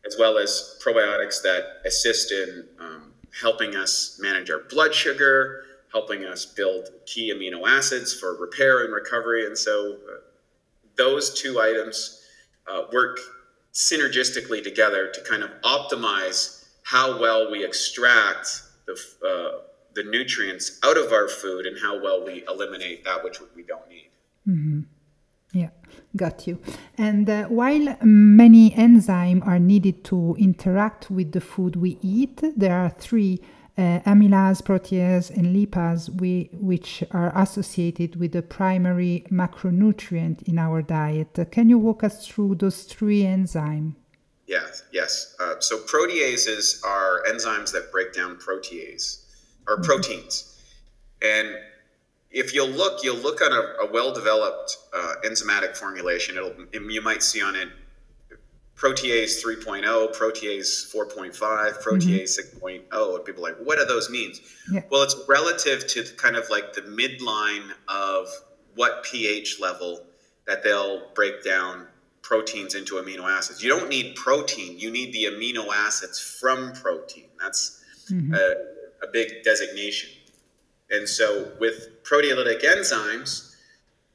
As 0.05 0.15
well 0.19 0.37
as 0.37 0.79
probiotics 0.85 1.41
that 1.41 1.81
assist 1.85 2.31
in 2.31 2.65
um, 2.79 3.13
helping 3.41 3.75
us 3.75 4.19
manage 4.21 4.51
our 4.51 4.59
blood 4.69 4.93
sugar, 4.93 5.63
helping 5.91 6.25
us 6.25 6.45
build 6.45 6.89
key 7.05 7.33
amino 7.33 7.67
acids 7.67 8.13
for 8.13 8.35
repair 8.35 8.83
and 8.83 8.93
recovery. 8.93 9.45
And 9.45 9.57
so 9.57 9.97
uh, 10.07 10.17
those 10.95 11.33
two 11.41 11.59
items 11.59 12.21
uh, 12.67 12.83
work 12.91 13.17
synergistically 13.75 14.63
together 14.63 15.11
to 15.13 15.21
kind 15.21 15.43
of 15.43 15.51
optimize 15.61 16.65
how 16.83 17.19
well 17.19 17.51
we 17.51 17.63
extract 17.63 18.63
the, 18.87 18.93
uh, 18.93 19.61
the 19.93 20.03
nutrients 20.03 20.79
out 20.83 20.97
of 20.97 21.11
our 21.11 21.27
food 21.27 21.65
and 21.65 21.77
how 21.81 22.01
well 22.01 22.25
we 22.25 22.43
eliminate 22.47 23.03
that 23.03 23.23
which 23.23 23.39
we 23.55 23.63
don't 23.63 23.87
need. 23.89 24.09
Mm-hmm. 24.47 24.79
Yeah, 25.53 25.69
got 26.15 26.47
you. 26.47 26.59
And 26.97 27.29
uh, 27.29 27.45
while 27.45 27.97
many 28.01 28.71
enzymes 28.71 29.45
are 29.45 29.59
needed 29.59 30.03
to 30.05 30.35
interact 30.39 31.09
with 31.09 31.31
the 31.31 31.41
food 31.41 31.75
we 31.75 31.97
eat, 32.01 32.41
there 32.55 32.77
are 32.77 32.89
three 32.89 33.41
uh, 33.77 33.99
amylase, 34.05 34.61
protease, 34.61 35.29
and 35.29 35.55
lipase, 35.55 36.09
we, 36.21 36.49
which 36.53 37.03
are 37.11 37.31
associated 37.37 38.15
with 38.15 38.31
the 38.31 38.41
primary 38.41 39.25
macronutrient 39.29 40.43
in 40.43 40.57
our 40.57 40.81
diet. 40.81 41.37
Can 41.51 41.69
you 41.69 41.77
walk 41.77 42.03
us 42.03 42.25
through 42.27 42.55
those 42.55 42.83
three 42.83 43.23
enzymes? 43.23 43.95
Yes, 44.47 44.83
yes. 44.91 45.35
Uh, 45.39 45.55
so 45.59 45.79
proteases 45.79 46.85
are 46.85 47.23
enzymes 47.27 47.71
that 47.73 47.91
break 47.91 48.13
down 48.13 48.37
protease 48.37 49.23
or 49.67 49.75
mm-hmm. 49.75 49.83
proteins, 49.83 50.61
and 51.21 51.55
if 52.31 52.53
you'll 52.53 52.67
look, 52.69 53.03
you'll 53.03 53.15
look 53.17 53.41
at 53.41 53.51
a, 53.51 53.75
a 53.81 53.91
well-developed 53.91 54.77
uh, 54.93 55.13
enzymatic 55.25 55.75
formulation. 55.75 56.37
It'll 56.37 56.53
you 56.91 57.01
might 57.01 57.23
see 57.23 57.41
on 57.41 57.55
it 57.55 57.69
protease 58.75 59.41
3.0, 59.43 59.83
protease 60.15 60.93
4.5, 60.93 61.81
protease 61.81 62.37
mm-hmm. 62.37 62.65
6.0. 62.65 63.15
And 63.15 63.25
people 63.25 63.45
are 63.45 63.51
like, 63.51 63.59
what 63.65 63.79
do 63.79 63.85
those 63.85 64.09
mean? 64.09 64.33
Yeah. 64.71 64.81
Well, 64.89 65.03
it's 65.03 65.15
relative 65.27 65.87
to 65.87 66.03
kind 66.17 66.35
of 66.35 66.49
like 66.49 66.73
the 66.73 66.81
midline 66.81 67.71
of 67.87 68.27
what 68.75 69.03
pH 69.03 69.61
level 69.61 70.05
that 70.45 70.63
they'll 70.63 71.09
break 71.13 71.43
down 71.43 71.87
proteins 72.21 72.75
into 72.75 72.95
amino 72.95 73.23
acids. 73.29 73.63
You 73.63 73.69
don't 73.69 73.89
need 73.89 74.15
protein, 74.15 74.77
you 74.77 74.91
need 74.91 75.13
the 75.13 75.25
amino 75.25 75.73
acids 75.73 76.19
from 76.19 76.73
protein. 76.73 77.29
That's 77.39 77.83
mm-hmm. 78.11 78.33
a, 78.33 79.07
a 79.07 79.11
big 79.11 79.43
designation. 79.43 80.09
And 80.89 81.07
so 81.07 81.51
with 81.59 82.03
proteolytic 82.03 82.63
enzymes, 82.63 83.55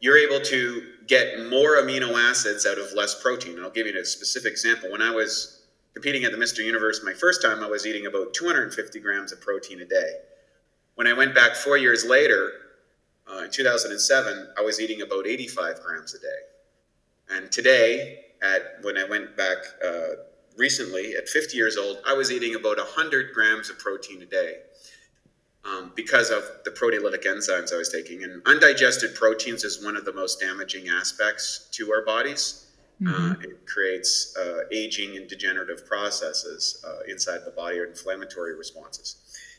you're 0.00 0.18
able 0.18 0.40
to 0.40 0.82
get 1.10 1.50
more 1.50 1.76
amino 1.76 2.16
acids 2.30 2.64
out 2.64 2.78
of 2.78 2.92
less 2.92 3.20
protein. 3.20 3.56
And 3.56 3.64
I'll 3.64 3.70
give 3.70 3.88
you 3.88 4.00
a 4.00 4.04
specific 4.04 4.52
example. 4.52 4.92
When 4.92 5.02
I 5.02 5.10
was 5.10 5.62
competing 5.92 6.22
at 6.22 6.30
the 6.30 6.38
Mr. 6.38 6.64
Universe 6.64 7.00
my 7.04 7.12
first 7.12 7.42
time, 7.42 7.64
I 7.64 7.66
was 7.66 7.84
eating 7.84 8.06
about 8.06 8.32
250 8.32 9.00
grams 9.00 9.32
of 9.32 9.40
protein 9.40 9.80
a 9.80 9.84
day. 9.84 10.12
When 10.94 11.08
I 11.08 11.12
went 11.12 11.34
back 11.34 11.56
four 11.56 11.76
years 11.76 12.06
later, 12.06 12.52
uh, 13.28 13.42
in 13.44 13.50
2007, 13.50 14.54
I 14.56 14.60
was 14.60 14.80
eating 14.80 15.02
about 15.02 15.26
85 15.26 15.82
grams 15.82 16.14
a 16.14 16.20
day. 16.20 16.40
And 17.28 17.50
today, 17.50 18.26
at 18.40 18.78
when 18.82 18.96
I 18.96 19.04
went 19.04 19.36
back 19.36 19.58
uh, 19.84 20.10
recently, 20.56 21.16
at 21.16 21.28
50 21.28 21.56
years 21.56 21.76
old, 21.76 21.98
I 22.06 22.14
was 22.14 22.30
eating 22.30 22.54
about 22.54 22.76
100 22.78 23.34
grams 23.34 23.68
of 23.68 23.80
protein 23.80 24.22
a 24.22 24.26
day 24.26 24.58
um, 25.64 25.92
because 25.94 26.30
of 26.30 26.42
the 26.64 26.70
proteolytic 26.70 27.24
enzymes 27.24 27.72
I 27.72 27.76
was 27.76 27.90
taking. 27.90 28.24
And 28.24 28.42
undigested 28.46 29.14
proteins 29.14 29.64
is 29.64 29.84
one 29.84 29.96
of 29.96 30.04
the 30.04 30.12
most 30.12 30.40
damaging 30.40 30.88
aspects 30.88 31.68
to 31.72 31.92
our 31.92 32.04
bodies. 32.04 32.66
Mm-hmm. 33.02 33.30
Uh, 33.30 33.34
it 33.42 33.66
creates 33.66 34.36
uh, 34.36 34.60
aging 34.72 35.16
and 35.16 35.28
degenerative 35.28 35.86
processes 35.86 36.84
uh, 36.86 37.00
inside 37.08 37.40
the 37.44 37.50
body 37.50 37.78
or 37.78 37.86
inflammatory 37.86 38.54
responses. 38.54 39.16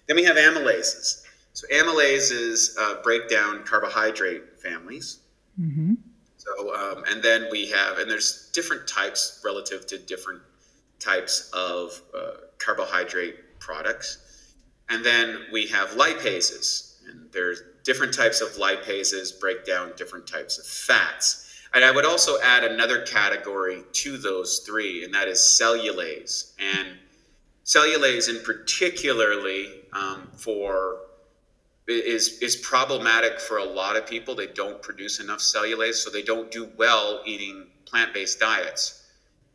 Then 0.08 0.16
we 0.16 0.24
have 0.26 0.38
amylases. 0.38 1.24
So 1.54 1.68
amylases 1.68 2.78
uh, 2.80 3.02
break 3.02 3.30
down 3.30 3.64
carbohydrate 3.64 4.62
families. 4.62 5.20
Mm-hmm. 5.60 5.96
So 6.38 6.76
um, 6.76 7.04
and 7.08 7.22
then 7.22 7.48
we 7.52 7.70
have 7.70 7.98
and 7.98 8.10
there's 8.10 8.50
different 8.54 8.88
types 8.88 9.42
relative 9.44 9.86
to 9.88 9.98
different 9.98 10.42
types 11.00 11.50
of 11.54 12.02
uh, 12.16 12.32
carbohydrate 12.58 13.60
products. 13.60 14.31
And 14.92 15.06
then 15.06 15.46
we 15.54 15.68
have 15.68 15.92
lipases, 15.92 16.96
and 17.08 17.32
there's 17.32 17.64
different 17.84 18.14
types 18.14 18.42
of 18.42 18.50
lipases 18.50 19.40
break 19.40 19.66
down 19.66 19.94
different 19.96 20.28
types 20.28 20.60
of 20.60 20.66
fats. 20.66 21.48
And 21.74 21.86
I 21.86 21.92
would 21.92 22.06
also 22.06 22.38
add 22.44 22.66
another 22.66 23.04
category 23.04 23.84
to 23.94 24.18
those 24.18 24.60
three, 24.60 25.06
and 25.06 25.14
that 25.14 25.30
is 25.30 25.40
cellulase. 25.40 26.54
And 26.60 26.90
cellulase, 27.64 28.28
in 28.28 28.44
particularly 28.44 29.68
um, 29.94 30.28
for 30.36 30.98
is 31.88 32.40
is 32.40 32.58
problematic 32.58 33.40
for 33.40 33.60
a 33.60 33.64
lot 33.64 33.96
of 33.96 34.06
people. 34.06 34.36
They 34.36 34.48
don't 34.48 34.82
produce 34.82 35.22
enough 35.22 35.40
cellulase, 35.40 35.96
so 35.96 36.10
they 36.10 36.22
don't 36.22 36.52
do 36.52 36.70
well 36.78 37.22
eating 37.26 37.68
plant-based 37.86 38.42
diets. 38.42 39.06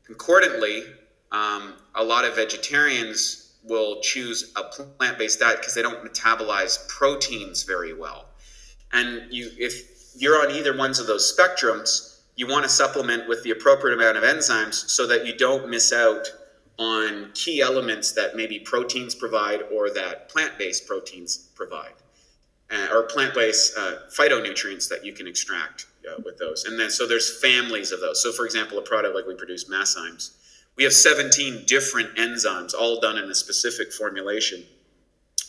Concordantly, 0.05 0.85
um, 1.31 1.75
a 1.95 2.03
lot 2.03 2.25
of 2.25 2.35
vegetarians 2.37 3.46
will 3.69 4.01
choose 4.01 4.53
a 4.57 4.63
plant-based 4.63 5.41
diet 5.41 5.59
because 5.59 5.75
they 5.75 5.83
don't 5.83 6.05
metabolize 6.05 6.89
proteins 6.89 7.65
very 7.65 7.93
well. 7.93 8.27
And 8.93 9.23
you, 9.31 9.51
if 9.59 10.15
you're 10.17 10.41
on 10.41 10.55
either 10.55 10.77
ones 10.77 10.99
of 10.99 11.07
those 11.07 11.37
spectrums, 11.37 12.21
you 12.37 12.47
want 12.47 12.65
to 12.65 12.69
supplement 12.69 13.29
with 13.29 13.43
the 13.43 13.51
appropriate 13.51 13.95
amount 13.95 14.17
of 14.17 14.23
enzymes 14.23 14.75
so 14.75 15.07
that 15.07 15.27
you 15.27 15.37
don't 15.37 15.69
miss 15.69 15.93
out 15.93 16.27
on 16.79 17.31
key 17.35 17.61
elements 17.61 18.13
that 18.13 18.37
maybe 18.37 18.59
proteins 18.59 19.15
provide 19.15 19.63
or 19.73 19.91
that 19.91 20.29
plant-based 20.29 20.87
proteins 20.87 21.49
provide 21.55 21.95
uh, 22.71 22.89
or 22.93 23.05
plant-based 23.05 23.77
uh, 23.79 23.93
phytonutrients 24.11 24.89
that 24.89 25.05
you 25.05 25.13
can 25.13 25.27
extract 25.27 25.87
uh, 26.09 26.21
with 26.25 26.39
those. 26.39 26.65
And 26.65 26.79
then 26.79 26.91
so 26.91 27.07
there's 27.07 27.41
families 27.41 27.93
of 27.93 28.01
those. 28.01 28.23
So 28.23 28.33
for 28.33 28.45
example, 28.45 28.79
a 28.79 28.83
product 28.83 29.15
like 29.15 29.27
we 29.27 29.35
produce 29.35 29.65
Masszymes, 29.65 30.33
we 30.77 30.85
have 30.85 30.93
17 30.93 31.65
different 31.67 32.15
enzymes, 32.17 32.75
all 32.75 33.01
done 33.01 33.19
in 33.19 33.31
a 33.31 33.35
specific 33.35 33.93
formulation 33.93 34.65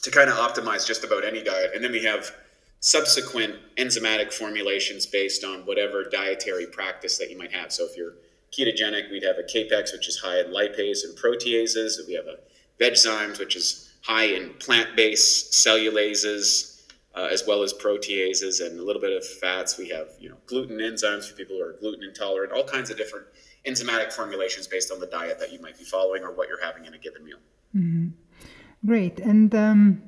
to 0.01 0.11
kind 0.11 0.30
of 0.30 0.38
optimize 0.38 0.88
just 0.88 1.03
about 1.03 1.25
any 1.25 1.43
diet. 1.43 1.71
And 1.75 1.84
then 1.84 1.91
we 1.91 2.03
have 2.03 2.34
subsequent 2.80 3.55
enzymatic 3.78 4.32
formulations 4.32 5.05
based 5.05 5.43
on 5.43 5.65
whatever 5.65 6.03
dietary 6.03 6.67
practice 6.67 7.17
that 7.17 7.30
you 7.30 7.38
might 7.38 7.51
have. 7.51 7.73
So 7.73 7.86
if 7.86 7.97
you're 7.97 8.13
ketogenic, 8.51 9.11
we'd 9.11 9.23
have 9.23 9.38
a 9.38 9.43
Kapex, 9.43 9.91
which 9.91 10.07
is 10.07 10.17
high 10.17 10.39
in 10.39 10.47
lipase 10.47 11.03
and 11.03 11.17
proteases. 11.17 11.95
We 12.07 12.13
have 12.13 12.28
a 12.28 12.38
Vegzymes, 12.80 13.39
which 13.39 13.55
is 13.55 13.91
high 14.03 14.25
in 14.25 14.53
plant-based 14.59 15.51
cellulases 15.51 16.78
uh, 17.17 17.28
as 17.32 17.43
well 17.47 17.63
as 17.63 17.73
proteases 17.73 18.63
and 18.63 18.80
a 18.80 18.84
little 18.84 19.01
bit 19.01 19.11
of 19.11 19.25
fats. 19.25 19.78
We 19.78 19.89
have 19.89 20.09
you 20.19 20.30
know 20.30 20.38
gluten 20.45 20.78
enzymes 20.78 21.28
for 21.28 21.36
people 21.36 21.57
who 21.57 21.63
are 21.63 21.73
gluten 21.73 22.03
intolerant, 22.03 22.51
all 22.51 22.63
kinds 22.63 22.91
of 22.91 22.97
different 22.97 23.25
enzymatic 23.68 24.11
formulations 24.13 24.68
based 24.68 24.91
on 24.91 24.99
the 24.99 25.07
diet 25.07 25.39
that 25.39 25.51
you 25.51 25.59
might 25.61 25.78
be 25.78 25.84
following 25.84 26.24
or 26.24 26.32
what 26.32 26.47
you're 26.47 26.63
having 26.63 26.86
in 26.86 26.93
a 26.93 26.97
given 26.97 27.24
meal. 27.24 27.38
Mm-hmm. 27.76 28.07
Great, 28.86 29.20
and 29.20 29.53
um, 29.55 30.01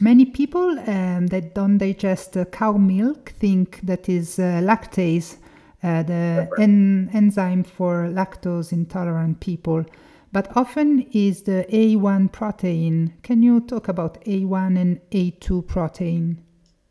many 0.00 0.24
people 0.24 0.78
um, 0.80 1.26
that 1.28 1.54
don't 1.54 1.78
digest 1.78 2.36
uh, 2.36 2.44
cow 2.46 2.72
milk 2.72 3.34
think 3.38 3.80
that 3.82 4.08
is 4.08 4.38
uh, 4.38 4.60
lactase, 4.62 5.36
uh, 5.82 6.02
the 6.02 6.48
en- 6.58 7.10
enzyme 7.12 7.62
for 7.62 8.08
lactose 8.08 8.72
intolerant 8.72 9.40
people 9.40 9.84
but 10.32 10.54
often 10.56 11.06
is 11.12 11.42
the 11.42 11.66
A1 11.70 12.30
protein. 12.32 13.14
Can 13.22 13.42
you 13.42 13.60
talk 13.60 13.88
about 13.88 14.22
A1 14.24 14.78
and 14.78 15.00
A2 15.10 15.66
protein? 15.66 16.44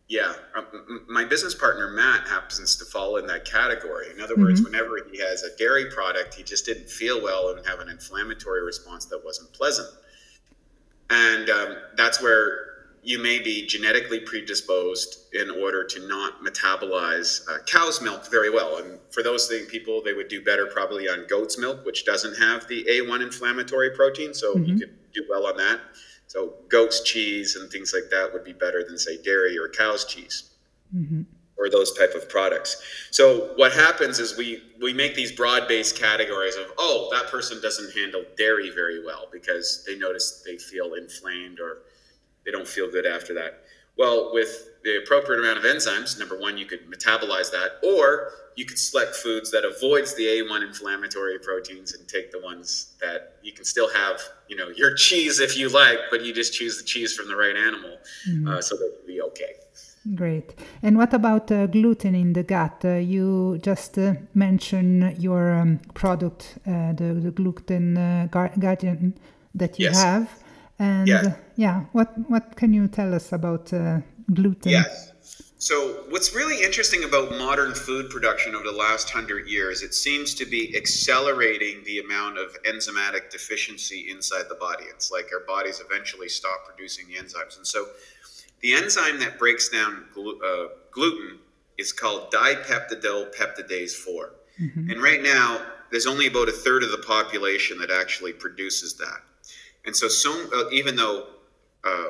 Yeah, 0.10 0.34
um, 0.56 1.06
my 1.10 1.26
business 1.26 1.54
partner 1.54 1.90
Matt 1.90 2.28
happens 2.30 2.78
to 2.78 2.86
fall 2.86 3.18
in 3.18 3.28
that 3.28 3.44
category. 3.44 4.10
In 4.10 4.22
other 4.22 4.36
mm-hmm. 4.36 4.44
words, 4.44 4.62
whenever 4.62 4.98
he 5.12 5.20
has 5.20 5.44
a 5.44 5.56
dairy 5.58 5.92
product, 5.92 6.34
he 6.34 6.44
just 6.44 6.66
didn't 6.66 6.90
feel 6.90 7.22
well 7.22 7.50
and 7.50 7.66
have 7.68 7.80
an 7.82 7.90
inflammatory 7.90 8.64
response 8.64 9.04
that 9.06 9.24
wasn't 9.26 9.52
pleasant. 9.52 9.90
And 11.10 11.50
um, 11.50 11.76
that's 11.98 12.22
where 12.22 12.68
you 13.04 13.22
may 13.22 13.40
be 13.40 13.66
genetically 13.66 14.20
predisposed 14.20 15.34
in 15.34 15.50
order 15.50 15.84
to 15.84 16.08
not 16.08 16.44
metabolize 16.44 17.48
uh, 17.50 17.60
cow's 17.66 18.02
milk 18.02 18.30
very 18.30 18.50
well. 18.50 18.78
And 18.78 19.00
for 19.12 19.24
those 19.24 19.52
people, 19.70 20.02
they 20.02 20.14
would 20.14 20.28
do 20.30 20.42
better 20.42 20.68
probably 20.68 21.08
on 21.08 21.26
goat's 21.30 21.58
milk, 21.58 21.86
which 21.86 22.06
doesn't 22.06 22.36
have 22.36 22.68
the 22.68 22.86
A1 22.86 23.22
inflammatory 23.22 23.92
protein. 23.92 24.34
So 24.34 24.56
mm-hmm. 24.56 24.66
you 24.66 24.80
could 24.80 25.12
do 25.14 25.26
well 25.30 25.48
on 25.48 25.58
that. 25.58 25.80
So 26.28 26.54
goat's 26.70 27.02
cheese 27.02 27.56
and 27.56 27.72
things 27.72 27.94
like 27.94 28.10
that 28.12 28.32
would 28.32 28.44
be 28.44 28.54
better 28.54 28.84
than 28.84 28.98
say 28.98 29.22
dairy 29.22 29.58
or 29.58 29.70
cow's 29.70 30.06
cheese. 30.06 30.52
Mm-hmm. 30.96 31.24
Or 31.60 31.72
those 31.72 31.98
type 31.98 32.14
of 32.14 32.30
products. 32.30 32.84
So 33.10 33.54
what 33.56 33.72
happens 33.74 34.20
is 34.20 34.38
we 34.38 34.62
we 34.80 34.94
make 34.94 35.16
these 35.16 35.32
broad-based 35.32 35.98
categories 35.98 36.56
of 36.56 36.68
oh 36.78 37.10
that 37.12 37.32
person 37.32 37.60
doesn't 37.62 37.98
handle 37.98 38.24
dairy 38.38 38.70
very 38.70 39.04
well 39.04 39.28
because 39.32 39.84
they 39.88 39.98
notice 39.98 40.44
they 40.46 40.58
feel 40.58 40.94
inflamed 40.94 41.60
or 41.60 41.80
they 42.46 42.52
don't 42.52 42.68
feel 42.68 42.92
good 42.92 43.08
after 43.08 43.34
that. 43.34 43.64
Well, 43.98 44.32
with 44.34 44.70
the 44.84 45.00
appropriate 45.04 45.40
amount 45.40 45.58
of 45.58 45.64
enzymes, 45.64 46.20
number 46.20 46.40
one, 46.40 46.58
you 46.58 46.66
could 46.66 46.90
metabolize 46.90 47.52
that, 47.52 47.80
or 47.84 48.32
you 48.58 48.66
could 48.66 48.80
select 48.80 49.16
foods 49.16 49.52
that 49.52 49.64
avoids 49.64 50.16
the 50.16 50.26
A1 50.26 50.66
inflammatory 50.66 51.38
proteins 51.38 51.94
and 51.94 52.08
take 52.08 52.32
the 52.32 52.42
ones 52.42 52.96
that 53.00 53.36
you 53.44 53.54
can 53.54 53.64
still 53.64 53.88
have, 53.94 54.20
you 54.50 54.56
know, 54.56 54.70
your 54.70 54.96
cheese 54.96 55.40
if 55.40 55.56
you 55.56 55.70
like, 55.70 56.00
but 56.10 56.26
you 56.26 56.34
just 56.34 56.54
choose 56.54 56.76
the 56.80 56.84
cheese 56.84 57.14
from 57.14 57.28
the 57.28 57.36
right 57.36 57.56
animal, 57.56 57.96
mm-hmm. 58.28 58.48
uh, 58.48 58.60
so 58.60 58.76
that 58.76 58.92
you'll 58.98 59.16
be 59.16 59.22
okay. 59.22 59.54
Great. 60.16 60.56
And 60.82 60.98
what 60.98 61.14
about 61.14 61.52
uh, 61.52 61.68
gluten 61.68 62.16
in 62.16 62.34
the 62.34 62.42
gut? 62.42 62.84
Uh, 62.84 62.96
you 62.96 63.60
just 63.62 63.98
uh, 64.00 64.16
mentioned 64.34 65.22
your 65.22 65.52
um, 65.52 65.80
product, 65.94 66.58
uh, 66.66 66.94
the, 66.94 67.14
the 67.14 67.32
gluten 67.32 67.96
uh, 67.98 68.28
guardian 68.32 69.14
that 69.54 69.78
you 69.78 69.86
yes. 69.86 70.02
have. 70.02 70.44
And 70.80 71.08
yeah, 71.08 71.36
yeah 71.56 71.82
what 71.92 72.14
what 72.30 72.56
can 72.56 72.74
you 72.74 72.88
tell 72.88 73.14
us 73.14 73.34
about 73.34 73.74
uh, 73.74 74.00
gluten? 74.34 74.72
Yes. 74.72 75.12
So, 75.60 76.04
what's 76.10 76.36
really 76.36 76.64
interesting 76.64 77.04
about 77.04 77.32
modern 77.32 77.74
food 77.74 78.12
production 78.12 78.54
over 78.54 78.64
the 78.64 78.72
last 78.72 79.10
hundred 79.10 79.48
years, 79.48 79.82
it 79.82 79.96
seems 79.96 80.36
to 80.36 80.46
be 80.46 80.78
accelerating 80.78 81.84
the 81.84 81.98
amount 82.00 82.38
of 82.38 82.56
enzymatic 82.62 83.32
deficiency 83.32 84.08
inside 84.12 84.44
the 84.50 84.56
body. 84.56 84.84
It's 84.84 85.12
like 85.12 85.30
our 85.34 85.40
bodies 85.48 85.82
eventually 85.84 86.30
stop 86.30 86.66
producing 86.68 87.08
the 87.08 87.16
enzymes. 87.16 87.58
And 87.58 87.66
so, 87.66 87.88
the 88.62 88.74
enzyme 88.74 89.20
that 89.20 89.40
breaks 89.40 89.70
down 89.70 90.06
glu- 90.14 90.40
uh, 90.40 90.76
gluten 90.92 91.40
is 91.80 91.92
called 91.92 92.32
dipeptidyl 92.32 93.36
peptidase 93.36 93.94
4. 93.94 94.34
Mm-hmm. 94.62 94.92
And 94.92 95.02
right 95.02 95.24
now, 95.24 95.60
there's 95.90 96.06
only 96.06 96.28
about 96.28 96.50
a 96.50 96.52
third 96.52 96.84
of 96.84 96.92
the 96.92 97.00
population 97.00 97.80
that 97.80 97.90
actually 97.90 98.34
produces 98.34 98.96
that. 98.98 99.22
And 99.88 99.96
so, 99.96 100.08
so 100.08 100.32
uh, 100.54 100.70
even 100.70 100.96
though 100.96 101.28
uh, 101.84 102.10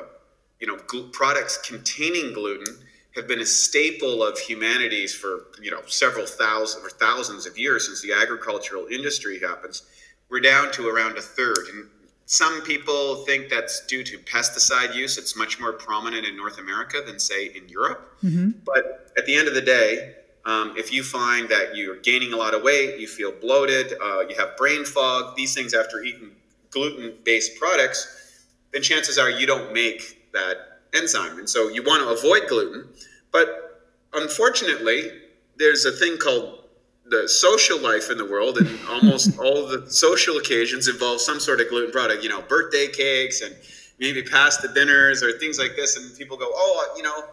you 0.60 0.66
know 0.66 0.76
gl- 0.76 1.10
products 1.12 1.56
containing 1.66 2.34
gluten 2.34 2.84
have 3.18 3.28
been 3.28 3.40
a 3.40 3.46
staple 3.46 4.22
of 4.22 4.38
humanities 4.38 5.14
for 5.14 5.48
you 5.60 5.70
know 5.70 5.82
several 5.86 6.26
thousand 6.26 6.82
or 6.84 6.90
thousands 6.90 7.46
of 7.46 7.58
years 7.58 7.86
since 7.86 8.00
the 8.00 8.12
agricultural 8.12 8.86
industry 8.86 9.40
happens, 9.40 9.82
we're 10.30 10.40
down 10.40 10.72
to 10.72 10.88
around 10.88 11.18
a 11.18 11.22
third. 11.22 11.58
And 11.72 11.88
some 12.26 12.62
people 12.62 13.24
think 13.24 13.48
that's 13.48 13.86
due 13.86 14.04
to 14.04 14.18
pesticide 14.18 14.94
use. 14.94 15.16
It's 15.18 15.36
much 15.36 15.58
more 15.58 15.72
prominent 15.72 16.26
in 16.26 16.36
North 16.36 16.58
America 16.58 17.02
than, 17.04 17.18
say, 17.18 17.46
in 17.46 17.68
Europe. 17.68 18.18
Mm-hmm. 18.22 18.50
But 18.64 19.12
at 19.16 19.24
the 19.26 19.34
end 19.34 19.48
of 19.48 19.54
the 19.54 19.62
day, 19.62 20.14
um, 20.44 20.74
if 20.76 20.92
you 20.92 21.02
find 21.02 21.48
that 21.48 21.74
you're 21.74 21.96
gaining 21.96 22.32
a 22.32 22.36
lot 22.36 22.54
of 22.54 22.62
weight, 22.62 22.98
you 22.98 23.06
feel 23.06 23.32
bloated, 23.32 23.94
uh, 24.02 24.20
you 24.28 24.36
have 24.36 24.56
brain 24.56 24.84
fog, 24.84 25.36
these 25.36 25.54
things 25.54 25.74
after 25.74 26.02
eating 26.02 26.30
gluten 26.70 27.14
based 27.24 27.58
products, 27.58 28.44
then 28.72 28.82
chances 28.82 29.18
are 29.18 29.30
you 29.30 29.46
don't 29.46 29.72
make 29.72 30.30
that 30.32 30.80
enzyme. 30.94 31.38
And 31.38 31.48
so 31.48 31.68
you 31.68 31.82
want 31.82 32.02
to 32.02 32.08
avoid 32.10 32.48
gluten. 32.48 32.88
But 33.32 33.82
unfortunately, 34.14 35.10
there's 35.56 35.84
a 35.84 35.92
thing 35.92 36.16
called 36.18 36.64
the 37.06 37.28
social 37.28 37.78
life 37.78 38.10
in 38.10 38.18
the 38.18 38.24
world, 38.24 38.58
and 38.58 38.78
almost 38.88 39.38
all 39.38 39.66
the 39.66 39.90
social 39.90 40.36
occasions 40.36 40.88
involve 40.88 41.20
some 41.20 41.40
sort 41.40 41.60
of 41.60 41.68
gluten 41.68 41.90
product. 41.90 42.22
You 42.22 42.28
know, 42.28 42.42
birthday 42.42 42.88
cakes 42.88 43.40
and 43.42 43.54
maybe 43.98 44.22
pasta 44.22 44.68
dinners 44.74 45.22
or 45.22 45.32
things 45.38 45.58
like 45.58 45.76
this. 45.76 45.96
And 45.96 46.16
people 46.16 46.36
go, 46.36 46.50
"Oh, 46.50 46.86
uh, 46.90 46.96
you 46.96 47.02
know." 47.02 47.24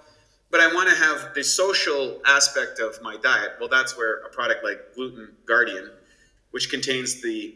But 0.51 0.61
I 0.61 0.73
want 0.73 0.87
to 0.89 0.95
have 0.95 1.33
the 1.33 1.43
social 1.43 2.21
aspect 2.25 2.79
of 2.79 3.01
my 3.01 3.17
diet. 3.17 3.53
Well, 3.59 3.67
that's 3.67 3.97
where 3.97 4.19
a 4.19 4.29
product 4.29 4.63
like 4.63 4.93
Gluten 4.95 5.29
Guardian, 5.45 5.89
which 6.51 6.69
contains 6.69 7.21
the 7.21 7.55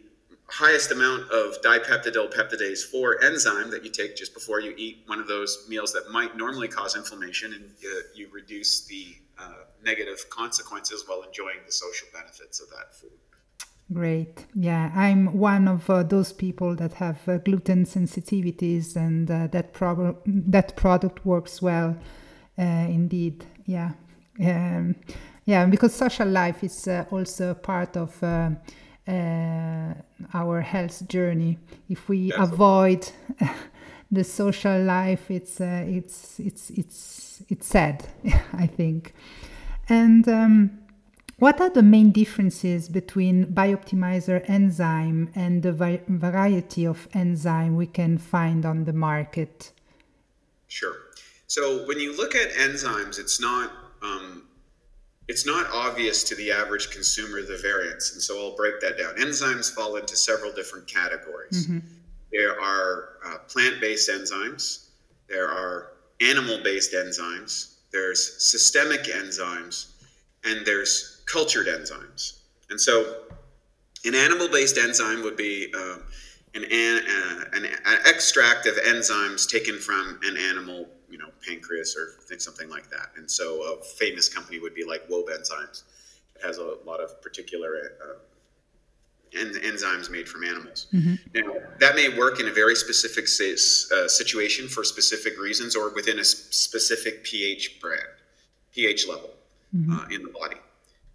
highest 0.52 0.92
amount 0.92 1.30
of 1.32 1.62
dipeptidyl 1.62 2.34
peptidase 2.34 2.84
4 2.84 3.24
enzyme 3.24 3.70
that 3.72 3.84
you 3.84 3.92
take 3.92 4.16
just 4.16 4.34
before 4.34 4.60
you 4.60 4.74
eat 4.78 5.04
one 5.06 5.20
of 5.20 5.28
those 5.28 5.66
meals 5.70 5.94
that 5.94 6.10
might 6.12 6.36
normally 6.36 6.68
cause 6.68 6.96
inflammation, 6.96 7.54
and 7.54 7.64
uh, 7.64 8.00
you 8.16 8.30
reduce 8.34 8.86
the 8.88 9.16
uh, 9.38 9.54
negative 9.84 10.30
consequences 10.30 11.04
while 11.08 11.22
enjoying 11.22 11.60
the 11.66 11.72
social 11.72 12.08
benefits 12.14 12.60
of 12.60 12.70
that 12.70 12.96
food. 12.96 13.12
Great. 13.92 14.46
Yeah, 14.54 14.92
I'm 14.96 15.38
one 15.38 15.68
of 15.68 15.90
uh, 15.90 16.04
those 16.04 16.32
people 16.32 16.76
that 16.76 16.94
have 16.94 17.28
uh, 17.28 17.38
gluten 17.38 17.86
sensitivities, 17.86 18.96
and 18.96 19.30
uh, 19.30 19.48
that 19.48 19.74
prob- 19.74 20.22
that 20.26 20.76
product 20.76 21.26
works 21.26 21.62
well. 21.62 21.98
Uh, 22.58 22.62
indeed. 22.90 23.46
Yeah. 23.66 23.92
Um, 24.40 24.96
yeah, 25.46 25.66
because 25.66 25.94
social 25.94 26.28
life 26.28 26.64
is 26.64 26.88
also 27.10 27.54
part 27.56 27.98
of 27.98 28.22
uh, 29.10 29.94
our 30.34 30.62
health 30.62 31.08
journey. 31.08 31.58
If 31.90 32.08
we 32.08 32.32
avoid 32.34 33.10
the 34.12 34.24
social 34.24 34.82
life, 34.84 35.32
it's 35.32 35.60
uh, 35.60 35.84
it's 35.88 36.40
it's 36.40 36.70
it's 36.70 37.44
it's 37.50 37.68
sad, 37.68 38.08
I 38.54 38.68
think. 38.68 39.14
And 39.88 40.28
um, 40.28 40.80
what 41.40 41.60
are 41.62 41.70
the 41.70 41.82
main 41.82 42.12
differences 42.12 42.90
between 42.90 43.46
Bioptimizer 43.48 44.48
enzyme 44.50 45.32
and 45.34 45.64
the 45.64 45.72
vi- 45.72 46.02
variety 46.08 46.86
of 46.86 47.08
enzyme 47.14 47.76
we 47.76 47.88
can 47.88 48.18
find 48.18 48.66
on 48.66 48.84
the 48.84 48.94
market? 48.94 49.72
Sure. 50.68 50.96
So 51.48 51.88
when 51.88 52.00
you 52.00 52.16
look 52.16 52.36
at 52.36 52.52
enzymes, 52.52 53.18
it's 53.18 53.42
not 53.42 53.72
um, 54.04 54.44
it's 55.30 55.46
not 55.46 55.68
obvious 55.72 56.24
to 56.24 56.36
the 56.36 56.52
average 56.52 56.90
consumer 56.90 57.44
the 57.44 57.56
variance. 57.58 58.14
And 58.14 58.22
so 58.22 58.40
I'll 58.40 58.56
break 58.56 58.82
that 58.82 58.98
down. 58.98 59.14
Enzymes 59.16 59.72
fall 59.72 59.96
into 59.96 60.16
several 60.16 60.52
different 60.52 60.88
categories. 60.88 61.68
Mm-hmm. 61.68 61.80
There 62.32 62.60
are 62.60 63.10
uh, 63.24 63.38
plant 63.48 63.80
based 63.80 64.10
enzymes, 64.10 64.88
there 65.28 65.48
are 65.48 65.92
animal 66.20 66.62
based 66.64 66.94
enzymes, 66.94 67.76
there's 67.92 68.44
systemic 68.44 69.04
enzymes, 69.04 69.92
and 70.46 70.66
there's 70.66 71.22
cultured 71.28 71.68
enzymes. 71.68 72.40
And 72.72 72.82
so 72.82 73.22
an 74.06 74.16
animal 74.16 74.50
based 74.50 74.80
enzyme 74.80 75.22
would 75.22 75.38
be 75.38 75.72
uh, 75.78 75.98
an, 76.56 76.64
an, 76.64 77.04
uh, 77.08 77.44
an, 77.54 77.66
an 77.66 78.00
extract 78.08 78.66
of 78.66 78.76
enzymes 78.78 79.48
taken 79.48 79.78
from 79.78 80.20
an 80.24 80.38
animal 80.38 80.88
you 81.10 81.18
know 81.18 81.30
pancreas 81.46 81.96
or 81.96 82.40
something 82.40 82.70
like 82.70 82.90
that. 82.90 83.10
And 83.18 83.30
so 83.30 83.80
a 83.80 83.84
famous 83.84 84.30
company 84.30 84.60
would 84.60 84.76
be 84.76 84.86
like 84.86 85.08
Wobenzym. 85.10 85.84
It 86.36 86.46
has 86.46 86.58
a 86.58 86.76
lot 86.86 87.00
of 87.00 87.22
particular 87.22 87.94
uh, 88.02 89.40
en- 89.40 89.54
enzymes 89.54 90.10
made 90.10 90.28
from 90.28 90.44
animals. 90.44 90.88
Mm-hmm. 90.94 91.16
Now 91.36 91.54
that 91.80 91.96
may 91.96 92.18
work 92.18 92.40
in 92.40 92.48
a 92.48 92.52
very 92.52 92.76
specific 92.76 93.26
uh, 93.26 94.08
situation 94.08 94.68
for 94.68 94.84
specific 94.84 95.40
reasons 95.40 95.76
or 95.76 95.94
within 95.94 96.20
a 96.20 96.24
specific 96.24 97.24
pH 97.24 97.80
brand, 97.82 98.02
pH 98.74 99.08
level 99.08 99.32
mm-hmm. 99.76 99.94
uh, 99.94 100.06
in 100.06 100.24
the 100.24 100.30
body, 100.30 100.58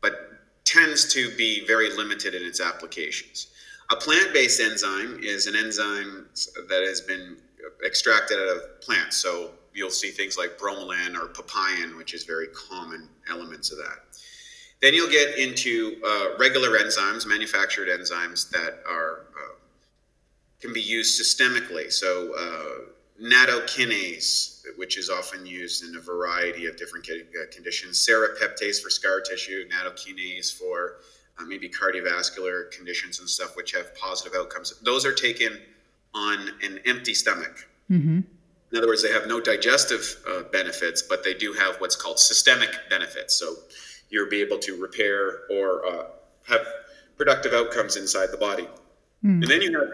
but 0.00 0.32
tends 0.64 1.12
to 1.12 1.34
be 1.36 1.66
very 1.66 1.94
limited 1.94 2.34
in 2.34 2.42
its 2.42 2.60
applications. 2.60 3.48
A 3.90 3.96
plant-based 3.96 4.60
enzyme 4.60 5.20
is 5.22 5.46
an 5.46 5.54
enzyme 5.54 6.26
that 6.68 6.82
has 6.82 7.02
been 7.02 7.36
extracted 7.84 8.38
out 8.38 8.56
of 8.56 8.80
plants. 8.80 9.16
So 9.16 9.50
you'll 9.74 9.90
see 9.90 10.10
things 10.10 10.38
like 10.38 10.58
bromelain 10.58 11.14
or 11.14 11.28
papain, 11.28 11.96
which 11.96 12.14
is 12.14 12.24
very 12.24 12.46
common 12.48 13.08
elements 13.28 13.70
of 13.72 13.78
that. 13.78 13.98
Then 14.80 14.94
you'll 14.94 15.10
get 15.10 15.38
into 15.38 15.96
uh, 16.06 16.36
regular 16.38 16.78
enzymes, 16.78 17.26
manufactured 17.26 17.88
enzymes 17.88 18.50
that 18.50 18.82
are 18.88 19.26
uh, 19.36 19.54
can 20.60 20.72
be 20.72 20.80
used 20.80 21.20
systemically. 21.20 21.92
So 21.92 22.32
uh, 22.34 22.90
nattokinase, 23.22 24.62
which 24.76 24.96
is 24.96 25.10
often 25.10 25.46
used 25.46 25.84
in 25.84 25.96
a 25.96 26.00
variety 26.00 26.66
of 26.66 26.76
different 26.76 27.06
uh, 27.08 27.52
conditions. 27.52 27.98
serapeptase 27.98 28.82
for 28.82 28.90
scar 28.90 29.20
tissue, 29.20 29.68
nattokinase 29.68 30.52
for 30.52 30.96
uh, 31.38 31.44
maybe 31.44 31.68
cardiovascular 31.68 32.70
conditions 32.70 33.20
and 33.20 33.28
stuff, 33.28 33.56
which 33.56 33.72
have 33.72 33.94
positive 33.96 34.32
outcomes. 34.36 34.74
Those 34.82 35.04
are 35.04 35.12
taken 35.12 35.58
on 36.14 36.50
an 36.62 36.80
empty 36.86 37.14
stomach. 37.14 37.68
Mm-hmm. 37.90 38.20
In 38.74 38.78
other 38.78 38.88
words, 38.88 39.04
they 39.04 39.12
have 39.12 39.28
no 39.28 39.40
digestive 39.40 40.16
uh, 40.28 40.42
benefits, 40.50 41.00
but 41.00 41.22
they 41.22 41.32
do 41.32 41.52
have 41.52 41.76
what's 41.76 41.94
called 41.94 42.18
systemic 42.18 42.76
benefits. 42.90 43.32
So 43.32 43.54
you'll 44.10 44.28
be 44.28 44.40
able 44.40 44.58
to 44.58 44.74
repair 44.82 45.42
or 45.48 45.86
uh, 45.86 46.06
have 46.48 46.66
productive 47.16 47.52
outcomes 47.52 47.94
inside 47.94 48.30
the 48.32 48.36
body. 48.36 48.66
Mm. 49.24 49.42
And 49.42 49.44
then 49.44 49.62
you 49.62 49.78
have 49.78 49.90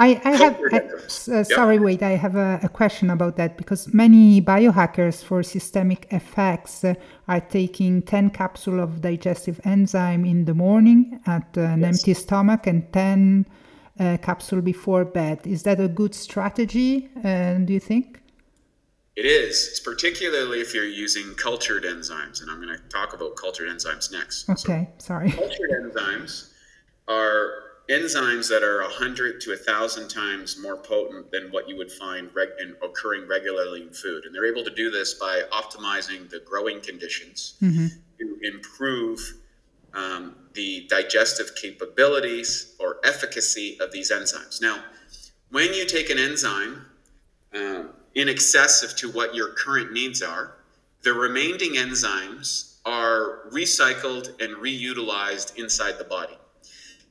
I, 0.00 0.20
I 0.24 0.30
have, 0.30 0.60
I, 0.72 0.78
uh, 1.32 1.44
sorry, 1.44 1.78
wait, 1.78 2.02
I 2.02 2.16
have 2.16 2.34
a, 2.34 2.58
a, 2.64 2.68
question 2.68 3.10
about 3.10 3.36
that 3.36 3.56
because 3.56 3.94
many 3.94 4.42
biohackers 4.42 5.22
for 5.22 5.44
systemic 5.44 6.08
effects 6.10 6.82
uh, 6.82 6.94
are 7.28 7.38
taking 7.38 8.02
10 8.02 8.30
capsules 8.30 8.80
of 8.80 9.00
digestive 9.00 9.60
enzyme 9.62 10.24
in 10.24 10.46
the 10.46 10.54
morning 10.54 11.20
at 11.26 11.56
an 11.56 11.82
yes. 11.82 11.94
empty 11.94 12.14
stomach 12.14 12.66
and 12.66 12.92
10 12.92 13.46
uh, 14.00 14.16
capsule 14.20 14.60
before 14.60 15.04
bed. 15.04 15.46
Is 15.46 15.62
that 15.62 15.78
a 15.78 15.86
good 15.86 16.12
strategy, 16.12 17.08
uh, 17.24 17.58
do 17.58 17.72
you 17.72 17.78
think? 17.78 18.23
It 19.16 19.26
is. 19.26 19.68
It's 19.68 19.80
particularly 19.80 20.60
if 20.60 20.74
you're 20.74 20.84
using 20.84 21.34
cultured 21.34 21.84
enzymes, 21.84 22.42
and 22.42 22.50
I'm 22.50 22.60
going 22.60 22.76
to 22.76 22.82
talk 22.88 23.14
about 23.14 23.36
cultured 23.36 23.68
enzymes 23.68 24.10
next. 24.10 24.48
Okay, 24.48 24.88
so, 24.98 25.06
sorry. 25.06 25.30
Cultured 25.32 25.70
enzymes 25.70 26.50
are 27.06 27.64
enzymes 27.88 28.48
that 28.48 28.62
are 28.62 28.80
100 28.82 29.40
to 29.42 29.50
1,000 29.50 30.08
times 30.08 30.58
more 30.58 30.76
potent 30.76 31.30
than 31.30 31.52
what 31.52 31.68
you 31.68 31.76
would 31.76 31.92
find 31.92 32.30
reg- 32.34 32.48
in, 32.60 32.74
occurring 32.82 33.28
regularly 33.28 33.82
in 33.82 33.92
food. 33.92 34.24
And 34.24 34.34
they're 34.34 34.50
able 34.50 34.64
to 34.64 34.74
do 34.74 34.90
this 34.90 35.14
by 35.14 35.42
optimizing 35.52 36.28
the 36.28 36.40
growing 36.40 36.80
conditions 36.80 37.54
mm-hmm. 37.62 37.86
to 38.18 38.38
improve 38.42 39.20
um, 39.92 40.34
the 40.54 40.86
digestive 40.88 41.54
capabilities 41.54 42.74
or 42.80 42.96
efficacy 43.04 43.78
of 43.80 43.92
these 43.92 44.10
enzymes. 44.10 44.60
Now, 44.60 44.82
when 45.50 45.72
you 45.72 45.86
take 45.86 46.10
an 46.10 46.18
enzyme, 46.18 46.86
um, 47.54 47.90
in 48.14 48.28
excess 48.28 48.82
of 48.82 48.96
to 48.96 49.10
what 49.10 49.34
your 49.34 49.50
current 49.50 49.92
needs 49.92 50.22
are. 50.22 50.56
The 51.02 51.12
remaining 51.12 51.74
enzymes 51.74 52.76
are 52.84 53.48
recycled 53.50 54.40
and 54.42 54.56
reutilized 54.56 55.56
inside 55.56 55.98
the 55.98 56.04
body. 56.04 56.38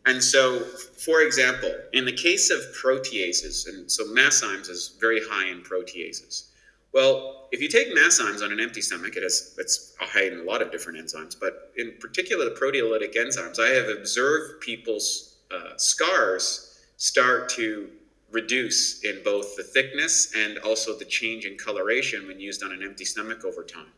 And 0.06 0.22
so, 0.22 0.60
for 0.60 1.22
example, 1.22 1.72
in 1.93 2.06
the 2.06 2.12
case 2.12 2.49
of 2.49 2.60
proteases, 2.76 3.68
and 3.68 3.89
so 3.89 4.04
Masszymes 4.06 4.70
is 4.70 4.97
very 4.99 5.22
high 5.24 5.47
in 5.49 5.62
proteases. 5.62 6.49
Well, 6.93 7.47
if 7.51 7.62
you 7.62 7.70
take 7.70 7.95
Masszymes 7.95 8.43
on 8.43 8.51
an 8.51 8.60
empty 8.60 8.82
stomach, 8.82 9.16
it 9.16 9.24
has 9.24 9.56
it's 9.58 9.95
high 9.99 10.26
in 10.26 10.39
a 10.39 10.43
lot 10.43 10.62
of 10.62 10.72
different 10.72 10.99
enzymes, 10.99 11.36
but 11.39 11.72
in 11.78 11.93
particular 11.99 12.45
the 12.45 12.51
proteolytic 12.51 13.16
enzymes, 13.16 13.60
I 13.60 13.70
have 13.70 13.89
observed 13.97 14.62
people's 14.62 15.38
uh, 15.51 15.78
scars 15.78 16.80
start 16.97 17.49
to 17.49 17.89
reduce 18.34 19.04
in 19.04 19.22
both 19.24 19.56
the 19.56 19.64
thickness 19.64 20.34
and 20.36 20.58
also 20.60 20.98
the 20.98 21.06
change 21.06 21.46
in 21.46 21.56
coloration 21.56 22.28
when 22.28 22.40
used 22.40 22.64
on 22.64 22.72
an 22.72 22.84
empty 22.84 23.06
stomach 23.06 23.46
over 23.46 23.64
time. 23.64 23.92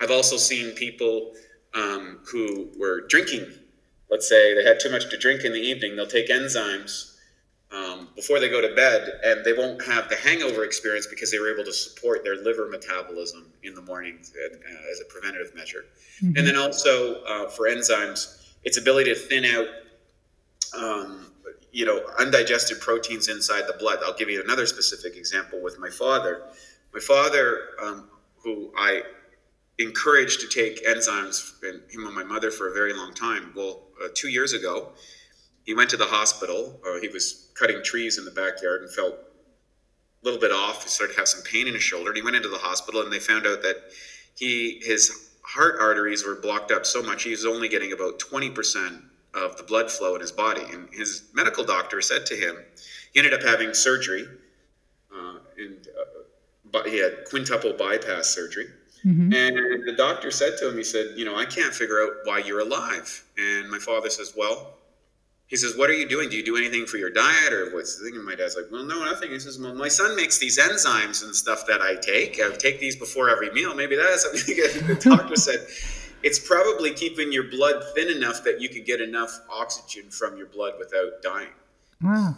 I've 0.00 0.10
also 0.10 0.36
seen 0.36 0.72
people 0.72 1.34
um, 1.74 2.20
who 2.26 2.70
were 2.78 3.06
drinking, 3.06 3.46
let's 4.10 4.28
say 4.28 4.54
they 4.54 4.64
had 4.64 4.80
too 4.80 4.90
much 4.90 5.10
to 5.10 5.18
drink 5.18 5.44
in 5.44 5.52
the 5.52 5.60
evening, 5.60 5.94
they'll 5.94 6.06
take 6.06 6.28
enzymes 6.28 7.16
um, 7.70 8.08
before 8.16 8.40
they 8.40 8.48
go 8.48 8.60
to 8.60 8.74
bed 8.74 9.20
and 9.24 9.44
they 9.44 9.52
won't 9.52 9.84
have 9.84 10.08
the 10.08 10.16
hangover 10.16 10.64
experience 10.64 11.06
because 11.06 11.30
they 11.30 11.38
were 11.38 11.52
able 11.52 11.64
to 11.64 11.72
support 11.72 12.24
their 12.24 12.36
liver 12.36 12.68
metabolism 12.68 13.52
in 13.62 13.74
the 13.74 13.82
morning 13.82 14.18
uh, 14.20 14.90
as 14.90 15.00
a 15.00 15.04
preventative 15.06 15.54
measure. 15.54 15.84
Mm-hmm. 16.22 16.38
And 16.38 16.46
then 16.46 16.56
also 16.56 17.22
uh, 17.24 17.48
for 17.48 17.68
enzymes, 17.68 18.44
its 18.64 18.78
ability 18.78 19.12
to 19.12 19.18
thin 19.18 19.44
out 19.44 19.66
um, 20.78 21.26
you 21.76 21.84
know, 21.84 22.00
undigested 22.18 22.80
proteins 22.80 23.28
inside 23.28 23.66
the 23.66 23.74
blood. 23.78 23.98
I'll 24.02 24.14
give 24.14 24.30
you 24.30 24.42
another 24.42 24.64
specific 24.64 25.14
example 25.14 25.60
with 25.62 25.78
my 25.78 25.90
father. 25.90 26.44
My 26.94 27.00
father, 27.00 27.68
um, 27.82 28.08
who 28.42 28.72
I 28.78 29.02
encouraged 29.78 30.40
to 30.40 30.48
take 30.48 30.86
enzymes, 30.86 31.52
and 31.62 31.82
him 31.90 32.06
and 32.06 32.14
my 32.14 32.24
mother 32.24 32.50
for 32.50 32.70
a 32.70 32.72
very 32.72 32.94
long 32.94 33.12
time. 33.12 33.52
Well, 33.54 33.82
uh, 34.02 34.08
two 34.14 34.28
years 34.28 34.54
ago, 34.54 34.92
he 35.64 35.74
went 35.74 35.90
to 35.90 35.98
the 35.98 36.06
hospital. 36.06 36.80
Uh, 36.88 36.98
he 36.98 37.08
was 37.08 37.50
cutting 37.52 37.82
trees 37.84 38.16
in 38.16 38.24
the 38.24 38.30
backyard 38.30 38.80
and 38.80 38.90
felt 38.90 39.12
a 39.12 40.24
little 40.24 40.40
bit 40.40 40.52
off. 40.52 40.82
He 40.82 40.88
started 40.88 41.12
to 41.12 41.18
have 41.18 41.28
some 41.28 41.42
pain 41.42 41.68
in 41.68 41.74
his 41.74 41.82
shoulder. 41.82 42.08
And 42.08 42.16
he 42.16 42.22
went 42.22 42.36
into 42.36 42.48
the 42.48 42.56
hospital, 42.56 43.02
and 43.02 43.12
they 43.12 43.18
found 43.18 43.46
out 43.46 43.60
that 43.60 43.76
he 44.34 44.80
his 44.82 45.28
heart 45.42 45.76
arteries 45.78 46.24
were 46.24 46.36
blocked 46.36 46.72
up 46.72 46.86
so 46.86 47.02
much 47.02 47.24
he 47.24 47.32
was 47.32 47.44
only 47.44 47.68
getting 47.68 47.92
about 47.92 48.18
20% 48.18 49.02
of 49.36 49.56
the 49.56 49.62
blood 49.62 49.90
flow 49.90 50.14
in 50.14 50.20
his 50.20 50.32
body. 50.32 50.62
And 50.72 50.88
his 50.92 51.24
medical 51.34 51.64
doctor 51.64 52.00
said 52.00 52.26
to 52.26 52.34
him, 52.34 52.56
he 53.12 53.20
ended 53.20 53.34
up 53.34 53.42
having 53.42 53.74
surgery, 53.74 54.26
uh, 55.14 55.38
and 55.58 55.88
uh, 55.88 56.20
but 56.72 56.86
he 56.88 56.98
had 56.98 57.24
quintuple 57.28 57.72
bypass 57.74 58.28
surgery. 58.28 58.66
Mm-hmm. 59.04 59.32
And 59.32 59.86
the 59.86 59.94
doctor 59.96 60.30
said 60.30 60.58
to 60.58 60.68
him, 60.68 60.76
he 60.76 60.84
said, 60.84 61.12
you 61.16 61.24
know, 61.24 61.36
I 61.36 61.44
can't 61.44 61.72
figure 61.72 62.02
out 62.02 62.10
why 62.24 62.38
you're 62.38 62.60
alive. 62.60 63.24
And 63.38 63.70
my 63.70 63.78
father 63.78 64.10
says, 64.10 64.34
well, 64.36 64.74
he 65.46 65.56
says, 65.56 65.76
what 65.76 65.88
are 65.88 65.92
you 65.92 66.08
doing? 66.08 66.28
Do 66.28 66.36
you 66.36 66.44
do 66.44 66.56
anything 66.56 66.86
for 66.86 66.96
your 66.96 67.10
diet 67.10 67.52
or 67.52 67.72
what's 67.72 67.96
the 67.96 68.04
thing? 68.04 68.16
And 68.16 68.24
my 68.24 68.34
dad's 68.34 68.56
like, 68.56 68.66
well, 68.72 68.84
no, 68.84 69.04
nothing. 69.04 69.30
He 69.30 69.38
says, 69.38 69.60
well, 69.60 69.74
my 69.74 69.86
son 69.86 70.16
makes 70.16 70.38
these 70.38 70.58
enzymes 70.58 71.22
and 71.22 71.34
stuff 71.34 71.66
that 71.68 71.80
I 71.80 71.94
take. 71.94 72.40
I 72.40 72.50
take 72.56 72.80
these 72.80 72.96
before 72.96 73.30
every 73.30 73.50
meal. 73.52 73.74
Maybe 73.74 73.94
that 73.94 74.06
is 74.06 74.22
something. 74.22 74.56
the 74.88 74.96
doctor 74.96 75.36
said, 75.36 75.66
it's 76.22 76.38
probably 76.38 76.92
keeping 76.92 77.32
your 77.32 77.44
blood 77.44 77.82
thin 77.94 78.08
enough 78.08 78.42
that 78.44 78.60
you 78.60 78.68
can 78.68 78.84
get 78.84 79.00
enough 79.00 79.40
oxygen 79.50 80.10
from 80.10 80.36
your 80.36 80.46
blood 80.46 80.74
without 80.78 81.22
dying. 81.22 81.48
Wow. 82.02 82.36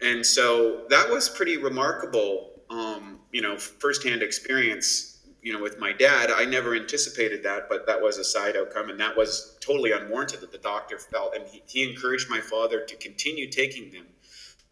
And 0.00 0.24
so 0.24 0.84
that 0.90 1.08
was 1.08 1.28
pretty 1.28 1.56
remarkable, 1.56 2.62
um, 2.70 3.20
you 3.32 3.42
know, 3.42 3.56
firsthand 3.56 4.22
experience 4.22 5.16
you 5.46 5.52
know, 5.52 5.62
with 5.62 5.78
my 5.78 5.92
dad, 5.92 6.32
I 6.32 6.44
never 6.44 6.74
anticipated 6.74 7.44
that, 7.44 7.68
but 7.68 7.86
that 7.86 8.02
was 8.02 8.18
a 8.18 8.24
side 8.24 8.56
outcome, 8.56 8.90
and 8.90 8.98
that 8.98 9.16
was 9.16 9.56
totally 9.60 9.92
unwarranted 9.92 10.40
that 10.40 10.50
the 10.50 10.58
doctor 10.58 10.98
felt, 10.98 11.36
and 11.36 11.46
he, 11.46 11.62
he 11.66 11.88
encouraged 11.88 12.28
my 12.28 12.40
father 12.40 12.80
to 12.80 12.96
continue 12.96 13.48
taking 13.48 13.92
them, 13.92 14.06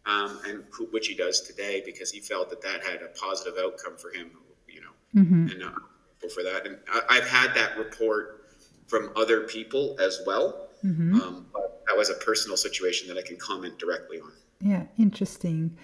um, 0.05 0.41
and 0.45 0.65
which 0.91 1.07
he 1.07 1.15
does 1.15 1.39
today 1.39 1.81
because 1.85 2.11
he 2.11 2.19
felt 2.19 2.49
that 2.49 2.61
that 2.61 2.83
had 2.83 3.01
a 3.01 3.07
positive 3.17 3.53
outcome 3.57 3.95
for 3.95 4.11
him, 4.11 4.31
you 4.67 4.81
know, 4.81 5.21
mm-hmm. 5.21 5.47
and 5.47 5.63
uh, 5.63 6.27
for 6.33 6.43
that. 6.43 6.67
And 6.67 6.77
I, 7.09 7.15
have 7.15 7.29
had 7.29 7.53
that 7.53 7.77
report 7.77 8.44
from 8.87 9.11
other 9.15 9.41
people 9.41 9.95
as 9.99 10.21
well, 10.25 10.69
mm-hmm. 10.83 11.15
um, 11.15 11.45
but 11.53 11.83
that 11.87 11.97
was 11.97 12.09
a 12.09 12.15
personal 12.15 12.57
situation 12.57 13.07
that 13.07 13.17
I 13.17 13.21
can 13.21 13.37
comment 13.37 13.79
directly 13.79 14.19
on. 14.19 14.31
Yeah, 14.61 14.83
interesting. 14.97 15.77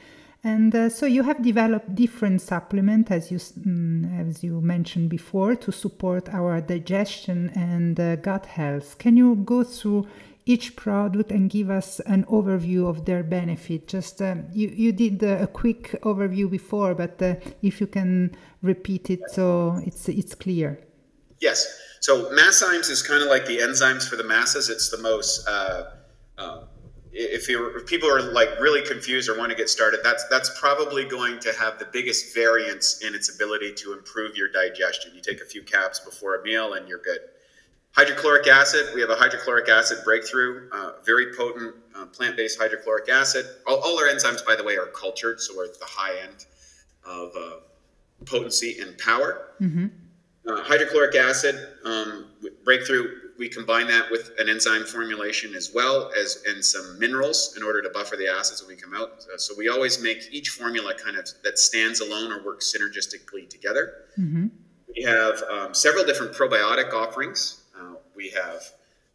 And 0.44 0.74
uh, 0.74 0.90
so 0.90 1.06
you 1.06 1.22
have 1.24 1.44
developed 1.44 1.94
different 1.94 2.42
supplements, 2.42 3.12
as 3.12 3.32
you 3.32 3.38
mm, 3.38 4.20
as 4.20 4.44
you 4.44 4.60
mentioned 4.60 5.10
before, 5.10 5.56
to 5.56 5.72
support 5.72 6.30
our 6.30 6.60
digestion 6.62 7.50
and 7.50 8.00
uh, 8.00 8.16
gut 8.16 8.48
health. 8.48 8.98
Can 8.98 9.18
you 9.18 9.36
go 9.36 9.64
through 9.64 10.08
each 10.48 10.76
product 10.76 11.32
and 11.32 11.48
give 11.48 11.70
us 11.70 12.00
an 12.02 12.24
overview 12.26 12.90
of 12.90 13.06
their 13.06 13.22
benefit? 13.22 13.88
Just 13.88 14.20
uh, 14.20 14.38
you 14.52 14.70
you 14.70 14.92
did 14.92 15.22
a 15.22 15.46
quick 15.46 15.96
overview 16.02 16.50
before, 16.50 16.96
but 16.96 17.22
uh, 17.22 17.36
if 17.62 17.80
you 17.80 17.86
can 17.86 18.36
repeat 18.64 19.12
it 19.12 19.22
so 19.30 19.80
it's 19.86 20.10
it's 20.10 20.34
clear. 20.34 20.80
Yes. 21.42 21.80
So 22.00 22.32
Masszymes 22.32 22.90
is 22.90 23.04
kind 23.04 23.22
of 23.22 23.30
like 23.30 23.46
the 23.46 23.58
enzymes 23.58 24.08
for 24.08 24.16
the 24.16 24.24
masses. 24.24 24.70
It's 24.70 24.90
the 24.90 24.98
most 24.98 25.48
uh, 25.48 25.92
uh, 26.38 26.64
if, 27.14 27.50
if 27.50 27.86
people 27.86 28.10
are 28.10 28.22
like 28.22 28.50
really 28.60 28.82
confused 28.88 29.30
or 29.30 29.38
want 29.38 29.50
to 29.50 29.56
get 29.56 29.70
started, 29.70 30.00
that's 30.04 30.26
that's 30.30 30.58
probably 30.60 31.04
going 31.04 31.40
to 31.40 31.52
have 31.54 31.78
the 31.78 31.88
biggest 31.92 32.34
variance 32.34 33.02
in 33.02 33.14
its 33.14 33.34
ability 33.36 33.74
to 33.74 33.94
improve 33.94 34.38
your 34.38 34.50
digestion. 34.50 35.12
You 35.14 35.22
take 35.22 35.42
a 35.42 35.46
few 35.46 35.64
caps 35.64 36.00
before 36.00 36.36
a 36.36 36.44
meal 36.44 36.74
and 36.74 36.88
you're 36.88 37.02
good. 37.02 37.20
Hydrochloric 37.94 38.48
acid, 38.48 38.88
we 38.96 39.02
have 39.02 39.10
a 39.10 39.16
hydrochloric 39.16 39.68
acid 39.68 39.98
breakthrough, 40.06 40.70
uh, 40.72 40.94
very 41.06 41.34
potent 41.36 41.76
uh, 41.94 42.06
plant-based 42.06 42.58
hydrochloric 42.58 43.10
acid. 43.10 43.46
All, 43.68 43.82
all, 43.82 44.00
our 44.00 44.06
enzymes, 44.06 44.46
by 44.46 44.56
the 44.56 44.64
way, 44.64 44.78
are 44.78 44.86
cultured, 44.86 45.42
so 45.42 45.54
we're 45.58 45.66
at 45.66 45.78
the 45.78 45.86
high 45.86 46.18
end 46.22 46.46
of 47.06 47.32
uh, 47.36 47.56
potency 48.24 48.80
and 48.80 48.98
power. 48.98 49.50
Mm-hmm. 49.60 49.88
Uh, 50.48 50.64
hydrochloric 50.64 51.16
acid 51.16 51.56
um, 51.86 52.26
breakthrough 52.64 53.22
we 53.42 53.50
combine 53.50 53.88
that 53.88 54.12
with 54.12 54.32
an 54.38 54.50
enzyme 54.50 54.84
formulation 54.84 55.56
as 55.56 55.72
well 55.74 56.12
as 56.16 56.44
and 56.48 56.64
some 56.64 57.00
minerals 57.00 57.56
in 57.58 57.64
order 57.64 57.82
to 57.82 57.90
buffer 57.90 58.16
the 58.16 58.32
acids 58.32 58.62
when 58.62 58.76
we 58.76 58.80
come 58.80 58.94
out. 58.94 59.26
So 59.38 59.56
we 59.58 59.68
always 59.68 60.00
make 60.00 60.20
each 60.32 60.50
formula 60.50 60.94
kind 60.94 61.18
of 61.18 61.28
that 61.44 61.58
stands 61.58 62.02
alone 62.02 62.32
or 62.32 62.44
works 62.46 62.72
synergistically 62.72 63.50
together. 63.50 63.94
Mm-hmm. 64.16 64.50
We 64.96 65.02
have 65.02 65.42
um, 65.52 65.74
several 65.74 66.06
different 66.06 66.34
probiotic 66.34 66.94
offerings. 66.94 67.64
Uh, 67.76 67.96
we 68.16 68.30
have 68.30 68.62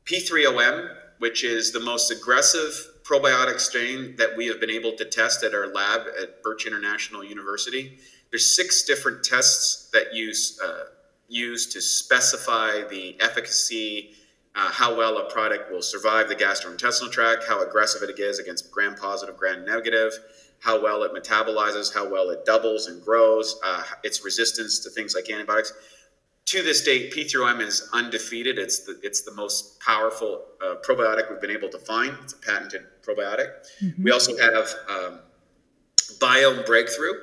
P3OM, 0.07 0.93
which 1.21 1.45
is 1.45 1.71
the 1.71 1.79
most 1.79 2.11
aggressive 2.11 2.73
probiotic 3.05 3.61
strain 3.61 4.17
that 4.17 4.37
we 4.37 4.49
have 4.49 4.59
been 4.59 4.71
able 4.71 4.91
to 4.97 5.05
test 5.05 5.45
at 5.45 5.55
our 5.55 5.69
lab 5.69 6.01
at 6.21 6.43
Burch 6.43 6.67
International 6.67 7.23
University. 7.23 7.99
There's 8.31 8.45
six 8.45 8.83
different 8.83 9.23
tests 9.23 9.89
that 9.93 10.13
use 10.13 10.59
uh, 10.61 10.87
used 11.29 11.73
to 11.73 11.81
specify 11.81 12.83
the 12.89 13.17
efficacy, 13.21 14.13
uh, 14.55 14.71
how 14.71 14.97
well 14.97 15.19
a 15.19 15.31
product 15.31 15.71
will 15.71 15.83
survive 15.83 16.29
the 16.29 16.35
gastrointestinal 16.35 17.11
tract, 17.11 17.45
how 17.47 17.63
aggressive 17.67 18.03
it 18.09 18.19
is 18.19 18.39
against 18.39 18.71
gram 18.71 18.95
positive, 18.95 19.37
gram 19.37 19.65
negative, 19.65 20.13
how 20.61 20.83
well 20.83 21.03
it 21.03 21.13
metabolizes, 21.13 21.93
how 21.93 22.09
well 22.09 22.31
it 22.31 22.45
doubles 22.45 22.87
and 22.87 23.03
grows, 23.05 23.59
uh, 23.65 23.83
its 24.03 24.25
resistance 24.25 24.79
to 24.81 24.91
things 24.91 25.15
like 25.15 25.31
antibiotics. 25.31 25.73
To 26.47 26.63
this 26.63 26.85
date, 26.85 27.13
P3OM 27.13 27.61
is 27.61 27.89
undefeated. 27.93 28.57
It's 28.57 28.81
the, 28.81 28.99
it's 29.03 29.23
the 29.23 29.35
most 29.35 29.81
powerful 29.81 30.45
uh, 30.63 30.77
probiotic 30.77 31.29
we've 31.29 31.41
been 31.41 31.51
able 31.51 31.69
to 31.71 31.79
find. 31.79 32.17
It's 32.23 32.35
a 32.35 32.39
patented 32.39 32.83
probiotic. 33.03 33.51
Mm-hmm. 33.83 34.05
We 34.05 34.13
also 34.13 34.37
have 34.37 34.69
um, 34.89 35.19
Biome 36.19 36.65
Breakthrough, 36.65 37.15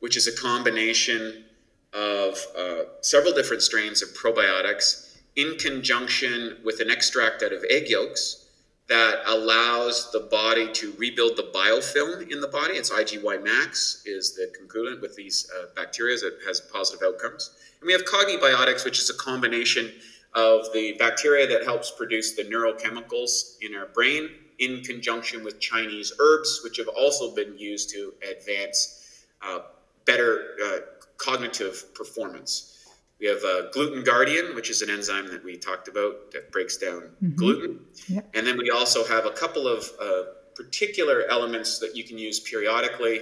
which 0.00 0.16
is 0.16 0.26
a 0.26 0.32
combination 0.32 1.44
of 1.92 2.38
uh, 2.56 2.82
several 3.00 3.32
different 3.32 3.62
strains 3.62 4.02
of 4.02 4.10
probiotics 4.10 5.18
in 5.36 5.56
conjunction 5.58 6.58
with 6.64 6.80
an 6.80 6.90
extract 6.90 7.42
out 7.42 7.52
of 7.52 7.64
egg 7.70 7.88
yolks 7.88 8.46
that 8.88 9.20
allows 9.26 10.10
the 10.10 10.18
body 10.18 10.70
to 10.72 10.92
rebuild 10.98 11.36
the 11.36 11.48
biofilm 11.54 12.28
in 12.30 12.40
the 12.40 12.48
body. 12.48 12.74
It's 12.74 12.90
IgY 12.90 13.42
max 13.42 14.02
is 14.04 14.34
the 14.34 14.52
concurrent 14.56 15.00
with 15.00 15.14
these 15.14 15.48
uh, 15.56 15.66
bacteria 15.76 16.16
that 16.18 16.38
has 16.44 16.60
positive 16.60 17.06
outcomes. 17.06 17.52
And 17.80 17.86
we 17.86 17.92
have 17.92 18.04
cognibiotics, 18.04 18.84
which 18.84 18.98
is 18.98 19.08
a 19.08 19.14
combination 19.14 19.92
of 20.34 20.72
the 20.72 20.94
bacteria 20.98 21.46
that 21.46 21.64
helps 21.64 21.92
produce 21.92 22.34
the 22.34 22.42
neurochemicals 22.42 23.56
in 23.62 23.76
our 23.76 23.86
brain 23.86 24.28
in 24.58 24.82
conjunction 24.82 25.44
with 25.44 25.60
Chinese 25.60 26.12
herbs, 26.20 26.60
which 26.64 26.76
have 26.76 26.88
also 26.88 27.32
been 27.34 27.56
used 27.56 27.90
to 27.90 28.12
advance 28.28 29.24
uh, 29.40 29.60
better 30.04 30.56
uh, 30.64 30.78
cognitive 31.20 31.94
performance. 31.94 32.76
We 33.20 33.26
have 33.26 33.44
uh, 33.44 33.70
Gluten 33.70 34.02
Guardian, 34.02 34.54
which 34.54 34.70
is 34.70 34.80
an 34.80 34.88
enzyme 34.88 35.28
that 35.28 35.44
we 35.44 35.58
talked 35.58 35.88
about 35.88 36.30
that 36.32 36.50
breaks 36.50 36.78
down 36.78 37.02
mm-hmm. 37.22 37.34
gluten. 37.34 37.80
Yep. 38.08 38.30
And 38.34 38.46
then 38.46 38.56
we 38.56 38.70
also 38.70 39.04
have 39.04 39.26
a 39.26 39.30
couple 39.30 39.68
of 39.68 39.84
uh, 40.00 40.22
particular 40.54 41.24
elements 41.28 41.78
that 41.80 41.94
you 41.94 42.02
can 42.02 42.16
use 42.16 42.40
periodically. 42.40 43.20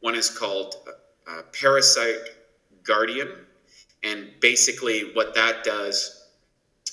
One 0.00 0.14
is 0.14 0.28
called 0.28 0.74
uh, 1.26 1.42
Parasite 1.58 2.28
Guardian. 2.82 3.28
And 4.04 4.28
basically, 4.40 5.14
what 5.14 5.34
that 5.34 5.64
does 5.64 6.28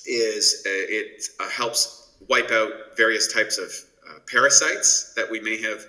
is 0.06 0.64
uh, 0.66 0.70
it 0.70 1.24
uh, 1.40 1.50
helps 1.50 2.14
wipe 2.30 2.52
out 2.52 2.72
various 2.96 3.34
types 3.34 3.58
of 3.58 3.70
uh, 4.08 4.20
parasites 4.32 5.14
that 5.16 5.30
we 5.30 5.42
may 5.42 5.62
have 5.62 5.86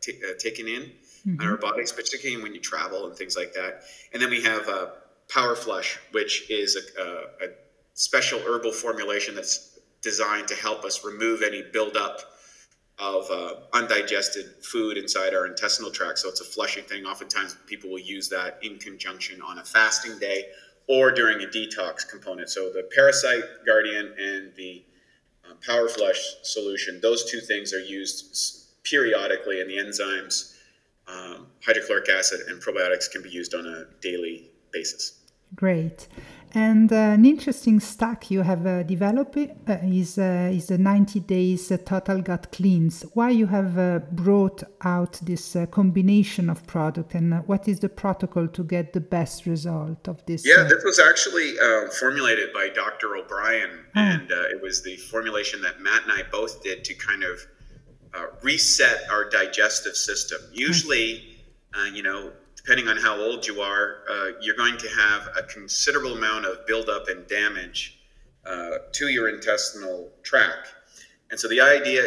t- 0.00 0.20
taken 0.38 0.66
in 0.66 0.90
mm-hmm. 1.26 1.40
on 1.40 1.46
our 1.48 1.56
bodies, 1.56 1.92
particularly 1.92 2.42
when 2.42 2.54
you 2.54 2.60
travel 2.60 3.06
and 3.06 3.16
things 3.16 3.36
like 3.36 3.52
that. 3.54 3.82
And 4.12 4.22
then 4.22 4.30
we 4.30 4.42
have 4.42 4.68
uh, 4.68 4.86
Power 5.28 5.56
Flush, 5.56 5.98
which 6.12 6.50
is 6.50 6.76
a, 6.76 7.02
a, 7.02 7.46
a 7.46 7.48
special 7.94 8.40
herbal 8.40 8.72
formulation 8.72 9.34
that's 9.34 9.78
designed 10.02 10.48
to 10.48 10.54
help 10.54 10.84
us 10.84 11.04
remove 11.04 11.42
any 11.42 11.62
buildup 11.72 12.20
of 12.98 13.28
uh, 13.30 13.54
undigested 13.72 14.46
food 14.62 14.96
inside 14.96 15.34
our 15.34 15.46
intestinal 15.46 15.90
tract. 15.90 16.18
So 16.18 16.28
it's 16.28 16.40
a 16.40 16.44
flushing 16.44 16.84
thing. 16.84 17.06
Oftentimes, 17.06 17.56
people 17.66 17.90
will 17.90 17.98
use 17.98 18.28
that 18.28 18.58
in 18.62 18.78
conjunction 18.78 19.42
on 19.42 19.58
a 19.58 19.64
fasting 19.64 20.18
day 20.18 20.44
or 20.86 21.10
during 21.10 21.42
a 21.42 21.46
detox 21.46 22.08
component. 22.08 22.50
So 22.50 22.70
the 22.70 22.88
Parasite 22.94 23.42
Guardian 23.66 24.14
and 24.18 24.52
the 24.54 24.84
uh, 25.44 25.54
Power 25.66 25.88
Flush 25.88 26.20
solution, 26.42 27.00
those 27.00 27.28
two 27.30 27.40
things 27.40 27.72
are 27.72 27.80
used 27.80 28.84
periodically, 28.84 29.60
and 29.60 29.70
the 29.70 29.78
enzymes 29.78 30.53
um, 31.08 31.46
hydrochloric 31.64 32.08
acid 32.08 32.40
and 32.48 32.60
probiotics 32.62 33.10
can 33.10 33.22
be 33.22 33.30
used 33.30 33.54
on 33.54 33.66
a 33.66 33.84
daily 34.00 34.50
basis. 34.72 35.20
Great. 35.54 36.08
And 36.56 36.92
uh, 36.92 36.96
an 36.96 37.24
interesting 37.24 37.80
stack 37.80 38.30
you 38.30 38.42
have 38.42 38.64
uh, 38.64 38.84
developed 38.84 39.36
uh, 39.36 39.78
is 39.82 40.18
uh, 40.18 40.50
is 40.52 40.68
the 40.68 40.78
90 40.78 41.18
days 41.20 41.72
uh, 41.72 41.78
total 41.78 42.22
gut 42.22 42.52
cleanse. 42.52 43.02
Why 43.14 43.30
you 43.30 43.46
have 43.46 43.76
uh, 43.76 43.98
brought 44.12 44.62
out 44.82 45.18
this 45.22 45.56
combination 45.72 46.48
of 46.48 46.64
product, 46.68 47.14
and 47.14 47.44
what 47.48 47.66
is 47.66 47.80
the 47.80 47.88
protocol 47.88 48.46
to 48.46 48.62
get 48.62 48.92
the 48.92 49.00
best 49.00 49.46
result 49.46 50.06
of 50.06 50.24
this? 50.26 50.46
Yeah, 50.46 50.62
this 50.62 50.84
was 50.84 51.00
actually 51.00 51.54
formulated 51.98 52.52
by 52.52 52.68
Dr. 52.68 53.16
O'Brien, 53.16 53.70
oh. 53.96 54.00
and 54.00 54.30
it 54.30 54.62
was 54.62 54.84
the 54.84 54.96
formulation 54.96 55.60
that 55.62 55.80
Matt 55.80 56.04
and 56.04 56.12
I 56.12 56.22
both 56.30 56.62
did 56.62 56.84
to 56.84 56.94
kind 56.94 57.24
of 57.24 57.44
reset 58.42 59.08
our 59.10 59.28
digestive 59.28 59.96
system. 59.96 60.38
Usually, 60.52 61.38
you 61.92 62.02
know, 62.02 62.32
depending 62.64 62.88
on 62.88 62.96
how 62.96 63.20
old 63.20 63.46
you 63.46 63.60
are, 63.60 63.98
uh, 64.10 64.30
you're 64.40 64.56
going 64.56 64.78
to 64.78 64.88
have 64.88 65.28
a 65.36 65.42
considerable 65.42 66.16
amount 66.16 66.46
of 66.46 66.66
buildup 66.66 67.08
and 67.08 67.26
damage 67.26 67.98
uh, 68.46 68.78
to 68.92 69.08
your 69.08 69.28
intestinal 69.28 70.10
tract. 70.22 70.68
And 71.30 71.38
so 71.38 71.48
the 71.48 71.60
idea, 71.60 72.02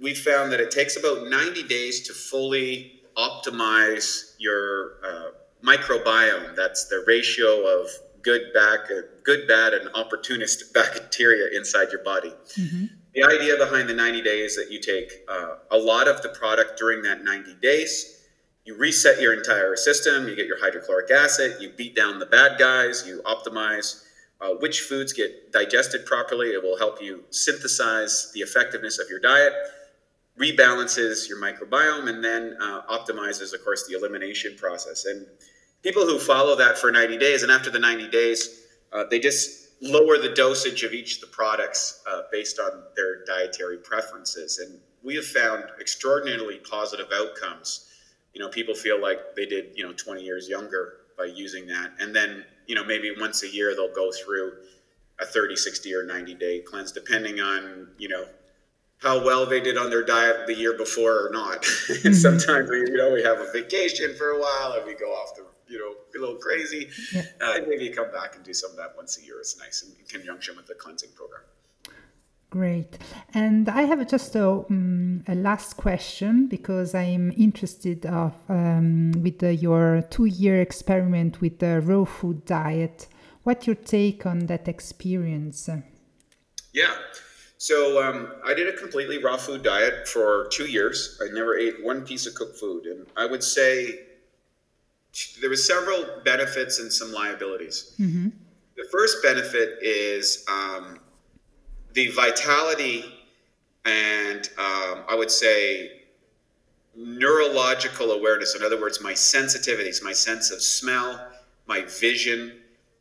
we 0.00 0.14
found 0.14 0.50
that 0.52 0.60
it 0.60 0.70
takes 0.70 0.96
about 0.96 1.28
90 1.28 1.62
days 1.64 2.06
to 2.06 2.14
fully 2.14 3.02
optimize 3.16 4.34
your 4.38 5.04
uh, 5.04 5.30
microbiome. 5.62 6.56
That's 6.56 6.86
the 6.86 7.04
ratio 7.06 7.66
of 7.66 7.88
good, 8.22 8.52
back, 8.54 8.90
uh, 8.90 9.02
good, 9.24 9.46
bad, 9.46 9.74
and 9.74 9.90
opportunist 9.94 10.72
bacteria 10.74 11.56
inside 11.56 11.88
your 11.92 12.02
body. 12.02 12.32
Mm-hmm. 12.56 12.86
The 13.14 13.24
idea 13.24 13.56
behind 13.56 13.88
the 13.88 13.94
90 13.94 14.22
days 14.22 14.52
is 14.52 14.56
that 14.56 14.72
you 14.72 14.80
take 14.80 15.10
uh, 15.28 15.56
a 15.70 15.78
lot 15.78 16.08
of 16.08 16.22
the 16.22 16.28
product 16.28 16.78
during 16.78 17.02
that 17.02 17.24
90 17.24 17.54
days 17.62 18.18
you 18.68 18.74
reset 18.74 19.18
your 19.18 19.32
entire 19.32 19.74
system, 19.76 20.28
you 20.28 20.36
get 20.36 20.46
your 20.46 20.60
hydrochloric 20.60 21.10
acid, 21.10 21.56
you 21.58 21.70
beat 21.70 21.96
down 21.96 22.18
the 22.18 22.26
bad 22.26 22.58
guys, 22.58 23.02
you 23.06 23.22
optimize 23.24 24.04
uh, 24.42 24.50
which 24.60 24.82
foods 24.82 25.14
get 25.14 25.50
digested 25.52 26.04
properly. 26.04 26.48
It 26.48 26.62
will 26.62 26.76
help 26.76 27.02
you 27.02 27.24
synthesize 27.30 28.30
the 28.34 28.40
effectiveness 28.40 28.98
of 28.98 29.08
your 29.08 29.20
diet, 29.20 29.54
rebalances 30.38 31.30
your 31.30 31.40
microbiome, 31.40 32.10
and 32.10 32.22
then 32.22 32.58
uh, 32.60 32.82
optimizes, 32.90 33.54
of 33.54 33.64
course, 33.64 33.88
the 33.88 33.96
elimination 33.96 34.54
process. 34.58 35.06
And 35.06 35.26
people 35.82 36.04
who 36.04 36.18
follow 36.18 36.54
that 36.56 36.76
for 36.76 36.92
90 36.92 37.16
days, 37.16 37.42
and 37.42 37.50
after 37.50 37.70
the 37.70 37.78
90 37.78 38.10
days, 38.10 38.66
uh, 38.92 39.04
they 39.10 39.18
just 39.18 39.67
lower 39.80 40.18
the 40.18 40.32
dosage 40.34 40.82
of 40.82 40.92
each 40.92 41.16
of 41.16 41.20
the 41.22 41.26
products 41.28 42.02
uh, 42.10 42.22
based 42.32 42.58
on 42.58 42.82
their 42.96 43.24
dietary 43.24 43.78
preferences. 43.78 44.58
And 44.58 44.80
we 45.02 45.14
have 45.16 45.26
found 45.26 45.64
extraordinarily 45.80 46.58
positive 46.58 47.08
outcomes 47.14 47.88
you 48.38 48.44
know, 48.44 48.48
people 48.50 48.74
feel 48.74 49.02
like 49.02 49.34
they 49.34 49.46
did, 49.46 49.72
you 49.74 49.84
know, 49.84 49.92
20 49.92 50.22
years 50.22 50.48
younger 50.48 50.98
by 51.16 51.24
using 51.24 51.66
that. 51.66 51.90
And 51.98 52.14
then, 52.14 52.44
you 52.66 52.76
know, 52.76 52.84
maybe 52.84 53.12
once 53.18 53.42
a 53.42 53.48
year 53.48 53.74
they'll 53.74 53.92
go 53.92 54.12
through 54.12 54.52
a 55.20 55.26
30, 55.26 55.56
60, 55.56 55.94
or 55.94 56.04
90 56.04 56.34
day 56.34 56.60
cleanse, 56.60 56.92
depending 56.92 57.40
on, 57.40 57.88
you 57.98 58.08
know, 58.08 58.26
how 58.98 59.24
well 59.24 59.44
they 59.44 59.60
did 59.60 59.76
on 59.76 59.90
their 59.90 60.04
diet 60.04 60.46
the 60.46 60.54
year 60.54 60.76
before 60.76 61.26
or 61.26 61.30
not. 61.32 61.62
Mm-hmm. 61.88 62.12
Sometimes 62.12 62.68
we, 62.68 62.80
you 62.80 62.96
know, 62.96 63.10
we 63.10 63.22
have 63.22 63.40
a 63.40 63.50
vacation 63.50 64.14
for 64.14 64.30
a 64.30 64.38
while 64.38 64.74
and 64.76 64.86
we 64.86 64.94
go 64.94 65.06
off 65.06 65.34
the, 65.34 65.44
you 65.68 65.78
know, 65.78 65.94
a 66.16 66.20
little 66.20 66.36
crazy. 66.36 66.88
Yeah. 67.14 67.22
Uh, 67.40 67.58
maybe 67.68 67.88
come 67.90 68.10
back 68.12 68.36
and 68.36 68.44
do 68.44 68.54
some 68.54 68.70
of 68.70 68.76
that 68.76 68.94
once 68.96 69.18
a 69.18 69.24
year. 69.24 69.38
It's 69.40 69.58
nice 69.58 69.82
in 69.82 69.94
conjunction 70.06 70.56
with 70.56 70.66
the 70.66 70.74
cleansing 70.74 71.10
program. 71.14 71.42
Great. 72.50 72.96
And 73.34 73.68
I 73.68 73.82
have 73.82 74.08
just 74.08 74.34
a, 74.34 74.48
um, 74.48 75.22
a 75.28 75.34
last 75.34 75.76
question 75.76 76.46
because 76.46 76.94
I'm 76.94 77.30
interested 77.32 78.06
of 78.06 78.32
um, 78.48 79.12
with 79.22 79.40
the, 79.40 79.54
your 79.54 80.02
two-year 80.08 80.62
experiment 80.62 81.42
with 81.42 81.58
the 81.58 81.80
raw 81.82 82.04
food 82.04 82.46
diet. 82.46 83.06
What 83.42 83.66
your 83.66 83.76
take 83.76 84.24
on 84.24 84.46
that 84.46 84.66
experience? 84.66 85.68
Yeah. 86.72 86.94
So 87.58 88.02
um, 88.02 88.32
I 88.46 88.54
did 88.54 88.72
a 88.72 88.76
completely 88.78 89.18
raw 89.18 89.36
food 89.36 89.62
diet 89.62 90.08
for 90.08 90.48
two 90.50 90.66
years. 90.66 91.20
I 91.20 91.32
never 91.34 91.58
ate 91.58 91.84
one 91.84 92.06
piece 92.06 92.26
of 92.26 92.34
cooked 92.34 92.56
food, 92.56 92.86
and 92.86 93.06
I 93.16 93.26
would 93.26 93.42
say 93.42 93.98
there 95.40 95.50
were 95.50 95.56
several 95.56 96.04
benefits 96.24 96.78
and 96.78 96.92
some 96.92 97.12
liabilities. 97.12 97.94
Mm-hmm. 97.98 98.28
The 98.76 98.84
first 98.92 99.22
benefit 99.22 99.78
is 99.82 100.44
um, 100.48 101.00
the 101.94 102.10
vitality 102.12 103.04
and 103.84 104.48
um, 104.58 105.04
I 105.08 105.14
would 105.16 105.30
say 105.30 106.02
neurological 106.94 108.12
awareness. 108.12 108.54
In 108.54 108.62
other 108.62 108.80
words, 108.80 109.00
my 109.00 109.12
sensitivities, 109.12 110.02
my 110.02 110.12
sense 110.12 110.50
of 110.50 110.60
smell, 110.60 111.28
my 111.66 111.82
vision, 111.82 112.60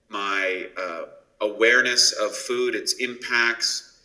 my 0.09 0.67
uh, 0.77 1.05
awareness 1.41 2.13
of 2.13 2.35
food, 2.35 2.75
its 2.75 2.93
impacts, 2.93 3.99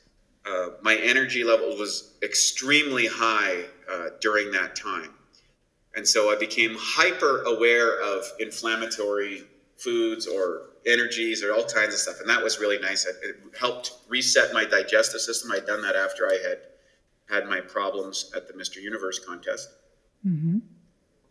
uh, 0.45 0.71
my 0.83 0.97
energy 0.97 1.45
level 1.45 1.77
was 1.77 2.15
extremely 2.23 3.07
high 3.07 3.65
uh, 3.91 4.09
during 4.21 4.51
that 4.51 4.75
time. 4.75 5.15
And 5.95 6.07
so 6.07 6.33
I 6.33 6.37
became 6.39 6.75
hyper 6.79 7.43
aware 7.43 8.01
of 8.01 8.25
inflammatory 8.41 9.45
foods 9.77 10.27
or 10.27 10.71
energies 10.87 11.43
or 11.43 11.53
all 11.53 11.65
kinds 11.65 11.95
of 11.95 12.01
stuff. 12.01 12.21
And 12.21 12.29
that 12.29 12.43
was 12.43 12.59
really 12.59 12.79
nice. 12.79 13.05
It, 13.07 13.17
it 13.23 13.37
helped 13.59 13.93
reset 14.09 14.53
my 14.53 14.65
digestive 14.65 15.21
system. 15.21 15.53
I'd 15.53 15.67
done 15.67 15.83
that 15.83 15.97
after 15.97 16.27
I 16.27 16.39
had 16.49 16.59
had 17.31 17.49
my 17.49 17.61
problems 17.61 18.31
at 18.37 18.47
the 18.49 18.55
Mr. 18.55 18.83
Universe 18.83 19.19
contest. 19.19 19.69
Mm-hmm. 20.27 20.59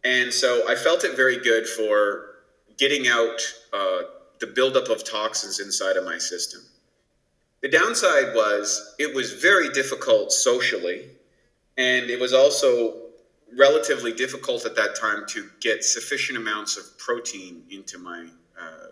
And 0.04 0.34
so 0.34 0.68
I 0.68 0.76
felt 0.76 1.04
it 1.04 1.16
very 1.16 1.38
good 1.38 1.68
for 1.68 2.32
getting 2.78 3.08
out 3.08 3.40
uh, 3.72 4.02
the 4.40 4.48
buildup 4.48 4.90
of 4.90 5.04
toxins 5.04 5.60
inside 5.60 5.98
of 5.98 6.04
my 6.04 6.18
system. 6.18 6.62
The 7.62 7.70
downside 7.70 8.34
was 8.34 8.96
it 8.98 9.14
was 9.14 9.34
very 9.34 9.70
difficult 9.70 10.32
socially, 10.32 11.06
and 11.78 12.10
it 12.10 12.20
was 12.20 12.34
also 12.34 13.01
relatively 13.58 14.14
difficult 14.14 14.66
at 14.66 14.76
that 14.76 14.96
time 14.96 15.26
to 15.30 15.50
get 15.60 15.84
sufficient 15.84 16.38
amounts 16.38 16.78
of 16.78 16.98
protein 16.98 17.64
into 17.70 17.98
my 17.98 18.28
uh, 18.60 18.88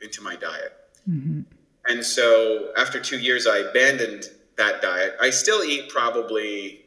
into 0.00 0.22
my 0.22 0.36
diet. 0.36 0.72
Mm-hmm. 1.08 1.42
And 1.86 2.04
so 2.04 2.70
after 2.76 3.00
two 3.00 3.18
years, 3.18 3.46
I 3.46 3.58
abandoned 3.58 4.30
that 4.56 4.82
diet. 4.82 5.16
I 5.20 5.30
still 5.30 5.64
eat 5.64 5.88
probably 5.88 6.84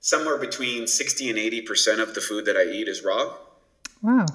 somewhere 0.00 0.36
between 0.36 0.86
60 0.86 1.30
and 1.30 1.38
80% 1.38 2.00
of 2.00 2.14
the 2.14 2.20
food 2.20 2.44
that 2.44 2.56
I 2.56 2.64
eat 2.64 2.88
is 2.88 3.02
raw. 3.02 3.34
Wow. 4.02 4.26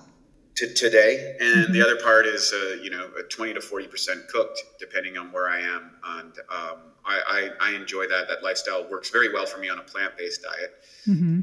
To 0.56 0.74
today. 0.74 1.36
And 1.40 1.66
mm-hmm. 1.66 1.74
the 1.74 1.84
other 1.84 1.98
part 1.98 2.26
is, 2.26 2.52
uh, 2.54 2.82
you 2.82 2.90
know, 2.90 3.10
20 3.30 3.54
to 3.54 3.60
40% 3.60 4.28
cooked, 4.30 4.64
depending 4.80 5.18
on 5.18 5.32
where 5.32 5.48
I 5.48 5.60
am. 5.60 5.92
And 6.06 6.34
um, 6.50 6.78
I, 7.06 7.50
I, 7.62 7.70
I, 7.70 7.76
enjoy 7.76 8.08
that. 8.08 8.28
That 8.28 8.44
lifestyle 8.44 8.90
works 8.90 9.10
very 9.10 9.32
well 9.32 9.46
for 9.46 9.60
me 9.60 9.70
on 9.70 9.78
a 9.78 9.84
plant 9.84 10.18
based 10.18 10.42
diet. 10.42 10.74
Mm-hmm. 11.08 11.42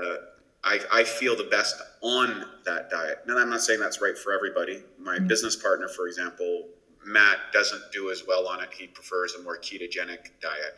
Uh, 0.00 0.16
I, 0.64 0.80
I 0.92 1.04
feel 1.04 1.36
the 1.36 1.44
best 1.44 1.76
on 2.02 2.44
that 2.64 2.88
diet. 2.90 3.18
Now, 3.26 3.38
I'm 3.38 3.50
not 3.50 3.62
saying 3.62 3.80
that's 3.80 4.00
right 4.00 4.16
for 4.16 4.32
everybody. 4.32 4.82
My 4.98 5.16
mm-hmm. 5.16 5.26
business 5.26 5.56
partner, 5.56 5.88
for 5.88 6.06
example, 6.06 6.68
Matt, 7.04 7.38
doesn't 7.52 7.82
do 7.92 8.10
as 8.10 8.22
well 8.26 8.46
on 8.46 8.62
it. 8.62 8.68
He 8.72 8.86
prefers 8.86 9.34
a 9.34 9.42
more 9.42 9.58
ketogenic 9.58 10.30
diet. 10.40 10.74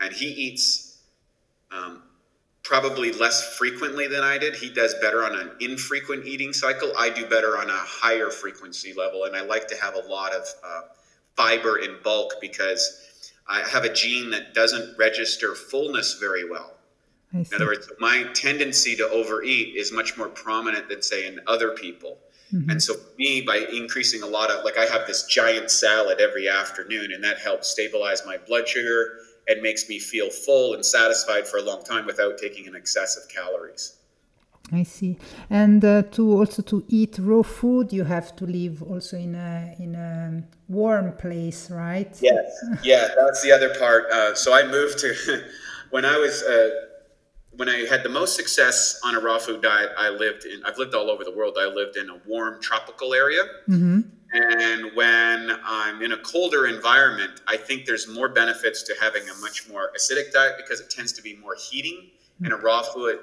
And 0.00 0.12
he 0.12 0.26
eats 0.26 1.02
um, 1.72 2.02
probably 2.62 3.12
less 3.12 3.56
frequently 3.56 4.06
than 4.06 4.22
I 4.22 4.38
did. 4.38 4.54
He 4.54 4.70
does 4.70 4.94
better 5.02 5.24
on 5.24 5.38
an 5.38 5.50
infrequent 5.60 6.26
eating 6.26 6.52
cycle. 6.52 6.92
I 6.96 7.10
do 7.10 7.26
better 7.26 7.58
on 7.58 7.68
a 7.68 7.76
higher 7.76 8.30
frequency 8.30 8.92
level. 8.92 9.24
And 9.24 9.34
I 9.34 9.42
like 9.42 9.66
to 9.68 9.76
have 9.76 9.94
a 9.94 10.08
lot 10.08 10.32
of 10.32 10.46
uh, 10.64 10.80
fiber 11.36 11.78
in 11.78 11.96
bulk 12.04 12.34
because 12.40 13.32
I 13.48 13.60
have 13.68 13.84
a 13.84 13.92
gene 13.92 14.30
that 14.30 14.54
doesn't 14.54 14.96
register 14.96 15.54
fullness 15.54 16.18
very 16.20 16.48
well. 16.48 16.73
In 17.34 17.46
other 17.54 17.66
words, 17.66 17.90
my 17.98 18.24
tendency 18.32 18.94
to 18.96 19.08
overeat 19.10 19.74
is 19.74 19.90
much 19.90 20.16
more 20.16 20.28
prominent 20.28 20.88
than, 20.88 21.02
say, 21.02 21.26
in 21.26 21.40
other 21.48 21.70
people. 21.70 22.18
Mm-hmm. 22.52 22.70
And 22.70 22.82
so, 22.82 22.94
me, 23.18 23.40
by 23.40 23.66
increasing 23.72 24.22
a 24.22 24.26
lot 24.26 24.50
of, 24.50 24.64
like, 24.64 24.78
I 24.78 24.84
have 24.84 25.06
this 25.08 25.24
giant 25.26 25.70
salad 25.70 26.20
every 26.20 26.48
afternoon, 26.48 27.10
and 27.12 27.24
that 27.24 27.38
helps 27.38 27.68
stabilize 27.68 28.22
my 28.24 28.36
blood 28.36 28.68
sugar 28.68 29.18
and 29.48 29.60
makes 29.62 29.88
me 29.88 29.98
feel 29.98 30.30
full 30.30 30.74
and 30.74 30.86
satisfied 30.86 31.46
for 31.48 31.56
a 31.58 31.62
long 31.62 31.82
time 31.82 32.06
without 32.06 32.38
taking 32.38 32.68
an 32.68 32.76
excess 32.76 33.16
of 33.16 33.28
calories. 33.28 33.96
I 34.72 34.84
see. 34.84 35.18
And 35.50 35.84
uh, 35.84 36.02
to 36.12 36.38
also 36.38 36.62
to 36.62 36.84
eat 36.88 37.18
raw 37.18 37.42
food, 37.42 37.92
you 37.92 38.04
have 38.04 38.34
to 38.36 38.46
live 38.46 38.82
also 38.82 39.18
in 39.18 39.34
a 39.34 39.74
in 39.78 39.94
a 39.94 40.42
warm 40.68 41.12
place, 41.16 41.70
right? 41.70 42.16
Yes. 42.22 42.46
yeah, 42.82 43.08
that's 43.18 43.42
the 43.42 43.52
other 43.52 43.74
part. 43.78 44.10
Uh, 44.10 44.34
so 44.34 44.54
I 44.54 44.66
moved 44.66 45.00
to 45.00 45.14
when 45.90 46.04
I 46.04 46.16
was. 46.16 46.42
Uh, 46.42 46.70
when 47.56 47.68
I 47.68 47.86
had 47.88 48.02
the 48.02 48.08
most 48.08 48.36
success 48.36 49.00
on 49.04 49.14
a 49.14 49.20
raw 49.20 49.38
food 49.38 49.62
diet, 49.62 49.90
I 49.96 50.08
lived 50.08 50.44
in, 50.44 50.64
I've 50.64 50.78
lived 50.78 50.94
all 50.94 51.10
over 51.10 51.24
the 51.24 51.30
world. 51.30 51.56
I 51.58 51.66
lived 51.66 51.96
in 51.96 52.10
a 52.10 52.20
warm 52.26 52.60
tropical 52.60 53.14
area. 53.14 53.42
Mm-hmm. 53.68 54.00
And 54.32 54.90
when 54.96 55.52
I'm 55.64 56.02
in 56.02 56.12
a 56.12 56.18
colder 56.18 56.66
environment, 56.66 57.40
I 57.46 57.56
think 57.56 57.86
there's 57.86 58.08
more 58.08 58.28
benefits 58.28 58.82
to 58.84 58.94
having 59.00 59.22
a 59.28 59.34
much 59.40 59.68
more 59.68 59.92
acidic 59.96 60.32
diet 60.32 60.54
because 60.56 60.80
it 60.80 60.90
tends 60.90 61.12
to 61.12 61.22
be 61.22 61.36
more 61.36 61.54
heating. 61.54 62.10
And 62.42 62.52
a 62.52 62.56
raw 62.56 62.82
food, 62.82 63.20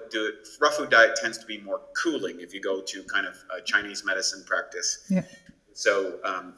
raw 0.62 0.70
food 0.70 0.90
diet 0.90 1.18
tends 1.22 1.38
to 1.40 1.46
be 1.46 1.60
more 1.60 1.82
cooling 2.02 2.40
if 2.40 2.54
you 2.54 2.62
go 2.62 2.82
to 2.82 3.04
kind 3.04 3.28
of 3.28 3.36
a 3.56 3.62
Chinese 3.62 4.06
medicine 4.06 4.44
practice. 4.48 5.06
Yeah. 5.10 5.24
So 5.74 6.20
um, 6.24 6.54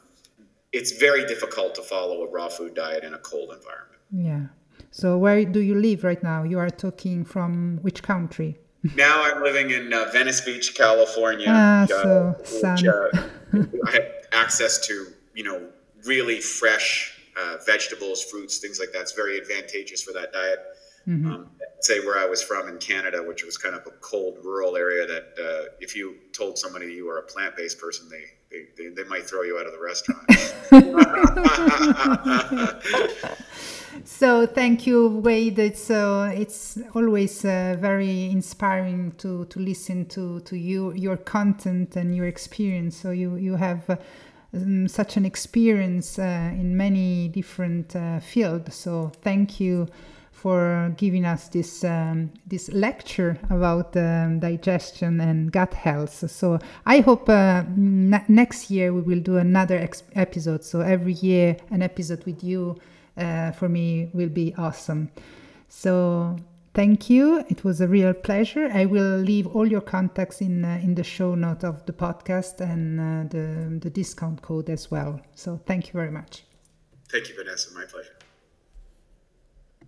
it's 0.72 0.92
very 0.92 1.26
difficult 1.26 1.74
to 1.74 1.82
follow 1.82 2.22
a 2.22 2.30
raw 2.30 2.48
food 2.48 2.74
diet 2.74 3.02
in 3.02 3.14
a 3.14 3.18
cold 3.18 3.50
environment. 3.52 4.00
Yeah. 4.12 4.46
So 4.94 5.18
where 5.18 5.44
do 5.44 5.58
you 5.58 5.74
live 5.74 6.04
right 6.04 6.22
now? 6.22 6.44
You 6.44 6.60
are 6.60 6.70
talking 6.70 7.24
from 7.24 7.78
which 7.82 8.00
country? 8.00 8.58
now 8.94 9.24
I'm 9.24 9.42
living 9.42 9.70
in 9.70 9.92
uh, 9.92 10.08
Venice 10.12 10.40
Beach, 10.42 10.72
California. 10.76 11.48
Ah, 11.48 11.84
so. 11.88 12.36
Which, 12.38 12.84
uh, 12.84 13.08
I 13.88 13.90
have 13.90 14.06
access 14.30 14.86
to, 14.86 15.08
you 15.34 15.42
know, 15.42 15.66
really 16.04 16.40
fresh 16.40 17.20
uh, 17.36 17.56
vegetables, 17.66 18.22
fruits, 18.22 18.58
things 18.58 18.78
like 18.78 18.92
that. 18.92 19.00
It's 19.00 19.10
very 19.10 19.36
advantageous 19.36 20.00
for 20.00 20.12
that 20.12 20.32
diet. 20.32 20.60
Mm-hmm. 21.08 21.28
Um, 21.28 21.50
say 21.80 21.98
where 22.06 22.16
I 22.16 22.26
was 22.26 22.40
from 22.40 22.68
in 22.68 22.78
Canada, 22.78 23.20
which 23.20 23.44
was 23.44 23.58
kind 23.58 23.74
of 23.74 23.84
a 23.88 23.90
cold 24.00 24.38
rural 24.44 24.76
area 24.76 25.08
that 25.08 25.24
uh, 25.36 25.70
if 25.80 25.96
you 25.96 26.18
told 26.32 26.56
somebody 26.56 26.86
you 26.92 27.06
were 27.06 27.18
a 27.18 27.22
plant-based 27.24 27.80
person, 27.80 28.08
they, 28.08 28.26
they, 28.48 28.66
they, 28.78 28.90
they 28.94 29.08
might 29.08 29.28
throw 29.28 29.42
you 29.42 29.58
out 29.58 29.66
of 29.66 29.72
the 29.72 29.80
restaurant. 29.80 30.24
so 34.04 34.46
thank 34.46 34.86
you, 34.86 35.08
Wade. 35.08 35.58
It's 35.58 35.90
uh, 35.90 36.32
it's 36.34 36.78
always 36.94 37.44
uh, 37.44 37.76
very 37.78 38.30
inspiring 38.30 39.12
to 39.18 39.44
to 39.46 39.58
listen 39.60 40.06
to 40.06 40.40
to 40.40 40.56
you 40.56 40.92
your 40.92 41.16
content 41.16 41.96
and 41.96 42.14
your 42.14 42.26
experience. 42.26 42.96
So 42.96 43.10
you 43.10 43.36
you 43.36 43.56
have. 43.56 43.88
Uh, 43.88 43.96
such 44.86 45.16
an 45.16 45.26
experience 45.26 46.16
uh, 46.16 46.52
in 46.52 46.76
many 46.76 47.26
different 47.26 47.96
uh, 47.96 48.20
fields. 48.20 48.76
So 48.76 49.10
thank 49.22 49.58
you 49.58 49.88
for 50.30 50.94
giving 50.96 51.24
us 51.24 51.48
this 51.48 51.82
um, 51.82 52.30
this 52.46 52.68
lecture 52.70 53.36
about 53.50 53.96
um, 53.96 54.38
digestion 54.38 55.20
and 55.20 55.50
gut 55.50 55.74
health. 55.74 56.30
So 56.30 56.60
I 56.86 57.00
hope 57.00 57.28
uh, 57.28 57.64
next 57.76 58.70
year 58.70 58.92
we 58.92 59.02
will 59.02 59.20
do 59.20 59.38
another 59.38 59.88
episode. 60.14 60.62
So 60.62 60.82
every 60.82 61.14
year 61.14 61.56
an 61.70 61.82
episode 61.82 62.24
with 62.24 62.44
you 62.44 62.76
uh, 63.16 63.52
for 63.52 63.68
me 63.68 64.10
will 64.12 64.28
be 64.28 64.54
awesome. 64.56 65.10
So 65.68 66.36
thank 66.72 67.10
you. 67.10 67.44
It 67.48 67.64
was 67.64 67.80
a 67.80 67.88
real 67.88 68.14
pleasure. 68.14 68.70
I 68.72 68.84
will 68.86 69.18
leave 69.18 69.46
all 69.46 69.66
your 69.66 69.80
contacts 69.80 70.40
in 70.40 70.64
uh, 70.64 70.80
in 70.82 70.94
the 70.94 71.04
show 71.04 71.34
note 71.34 71.64
of 71.64 71.84
the 71.86 71.92
podcast 71.92 72.60
and 72.60 73.00
uh, 73.00 73.28
the 73.28 73.78
the 73.80 73.90
discount 73.90 74.42
code 74.42 74.70
as 74.70 74.90
well. 74.90 75.20
So 75.34 75.60
thank 75.66 75.88
you 75.88 75.92
very 75.92 76.10
much. 76.10 76.44
Thank 77.08 77.28
you, 77.28 77.34
Vanessa. 77.36 77.72
My 77.74 77.84
pleasure. 77.84 78.13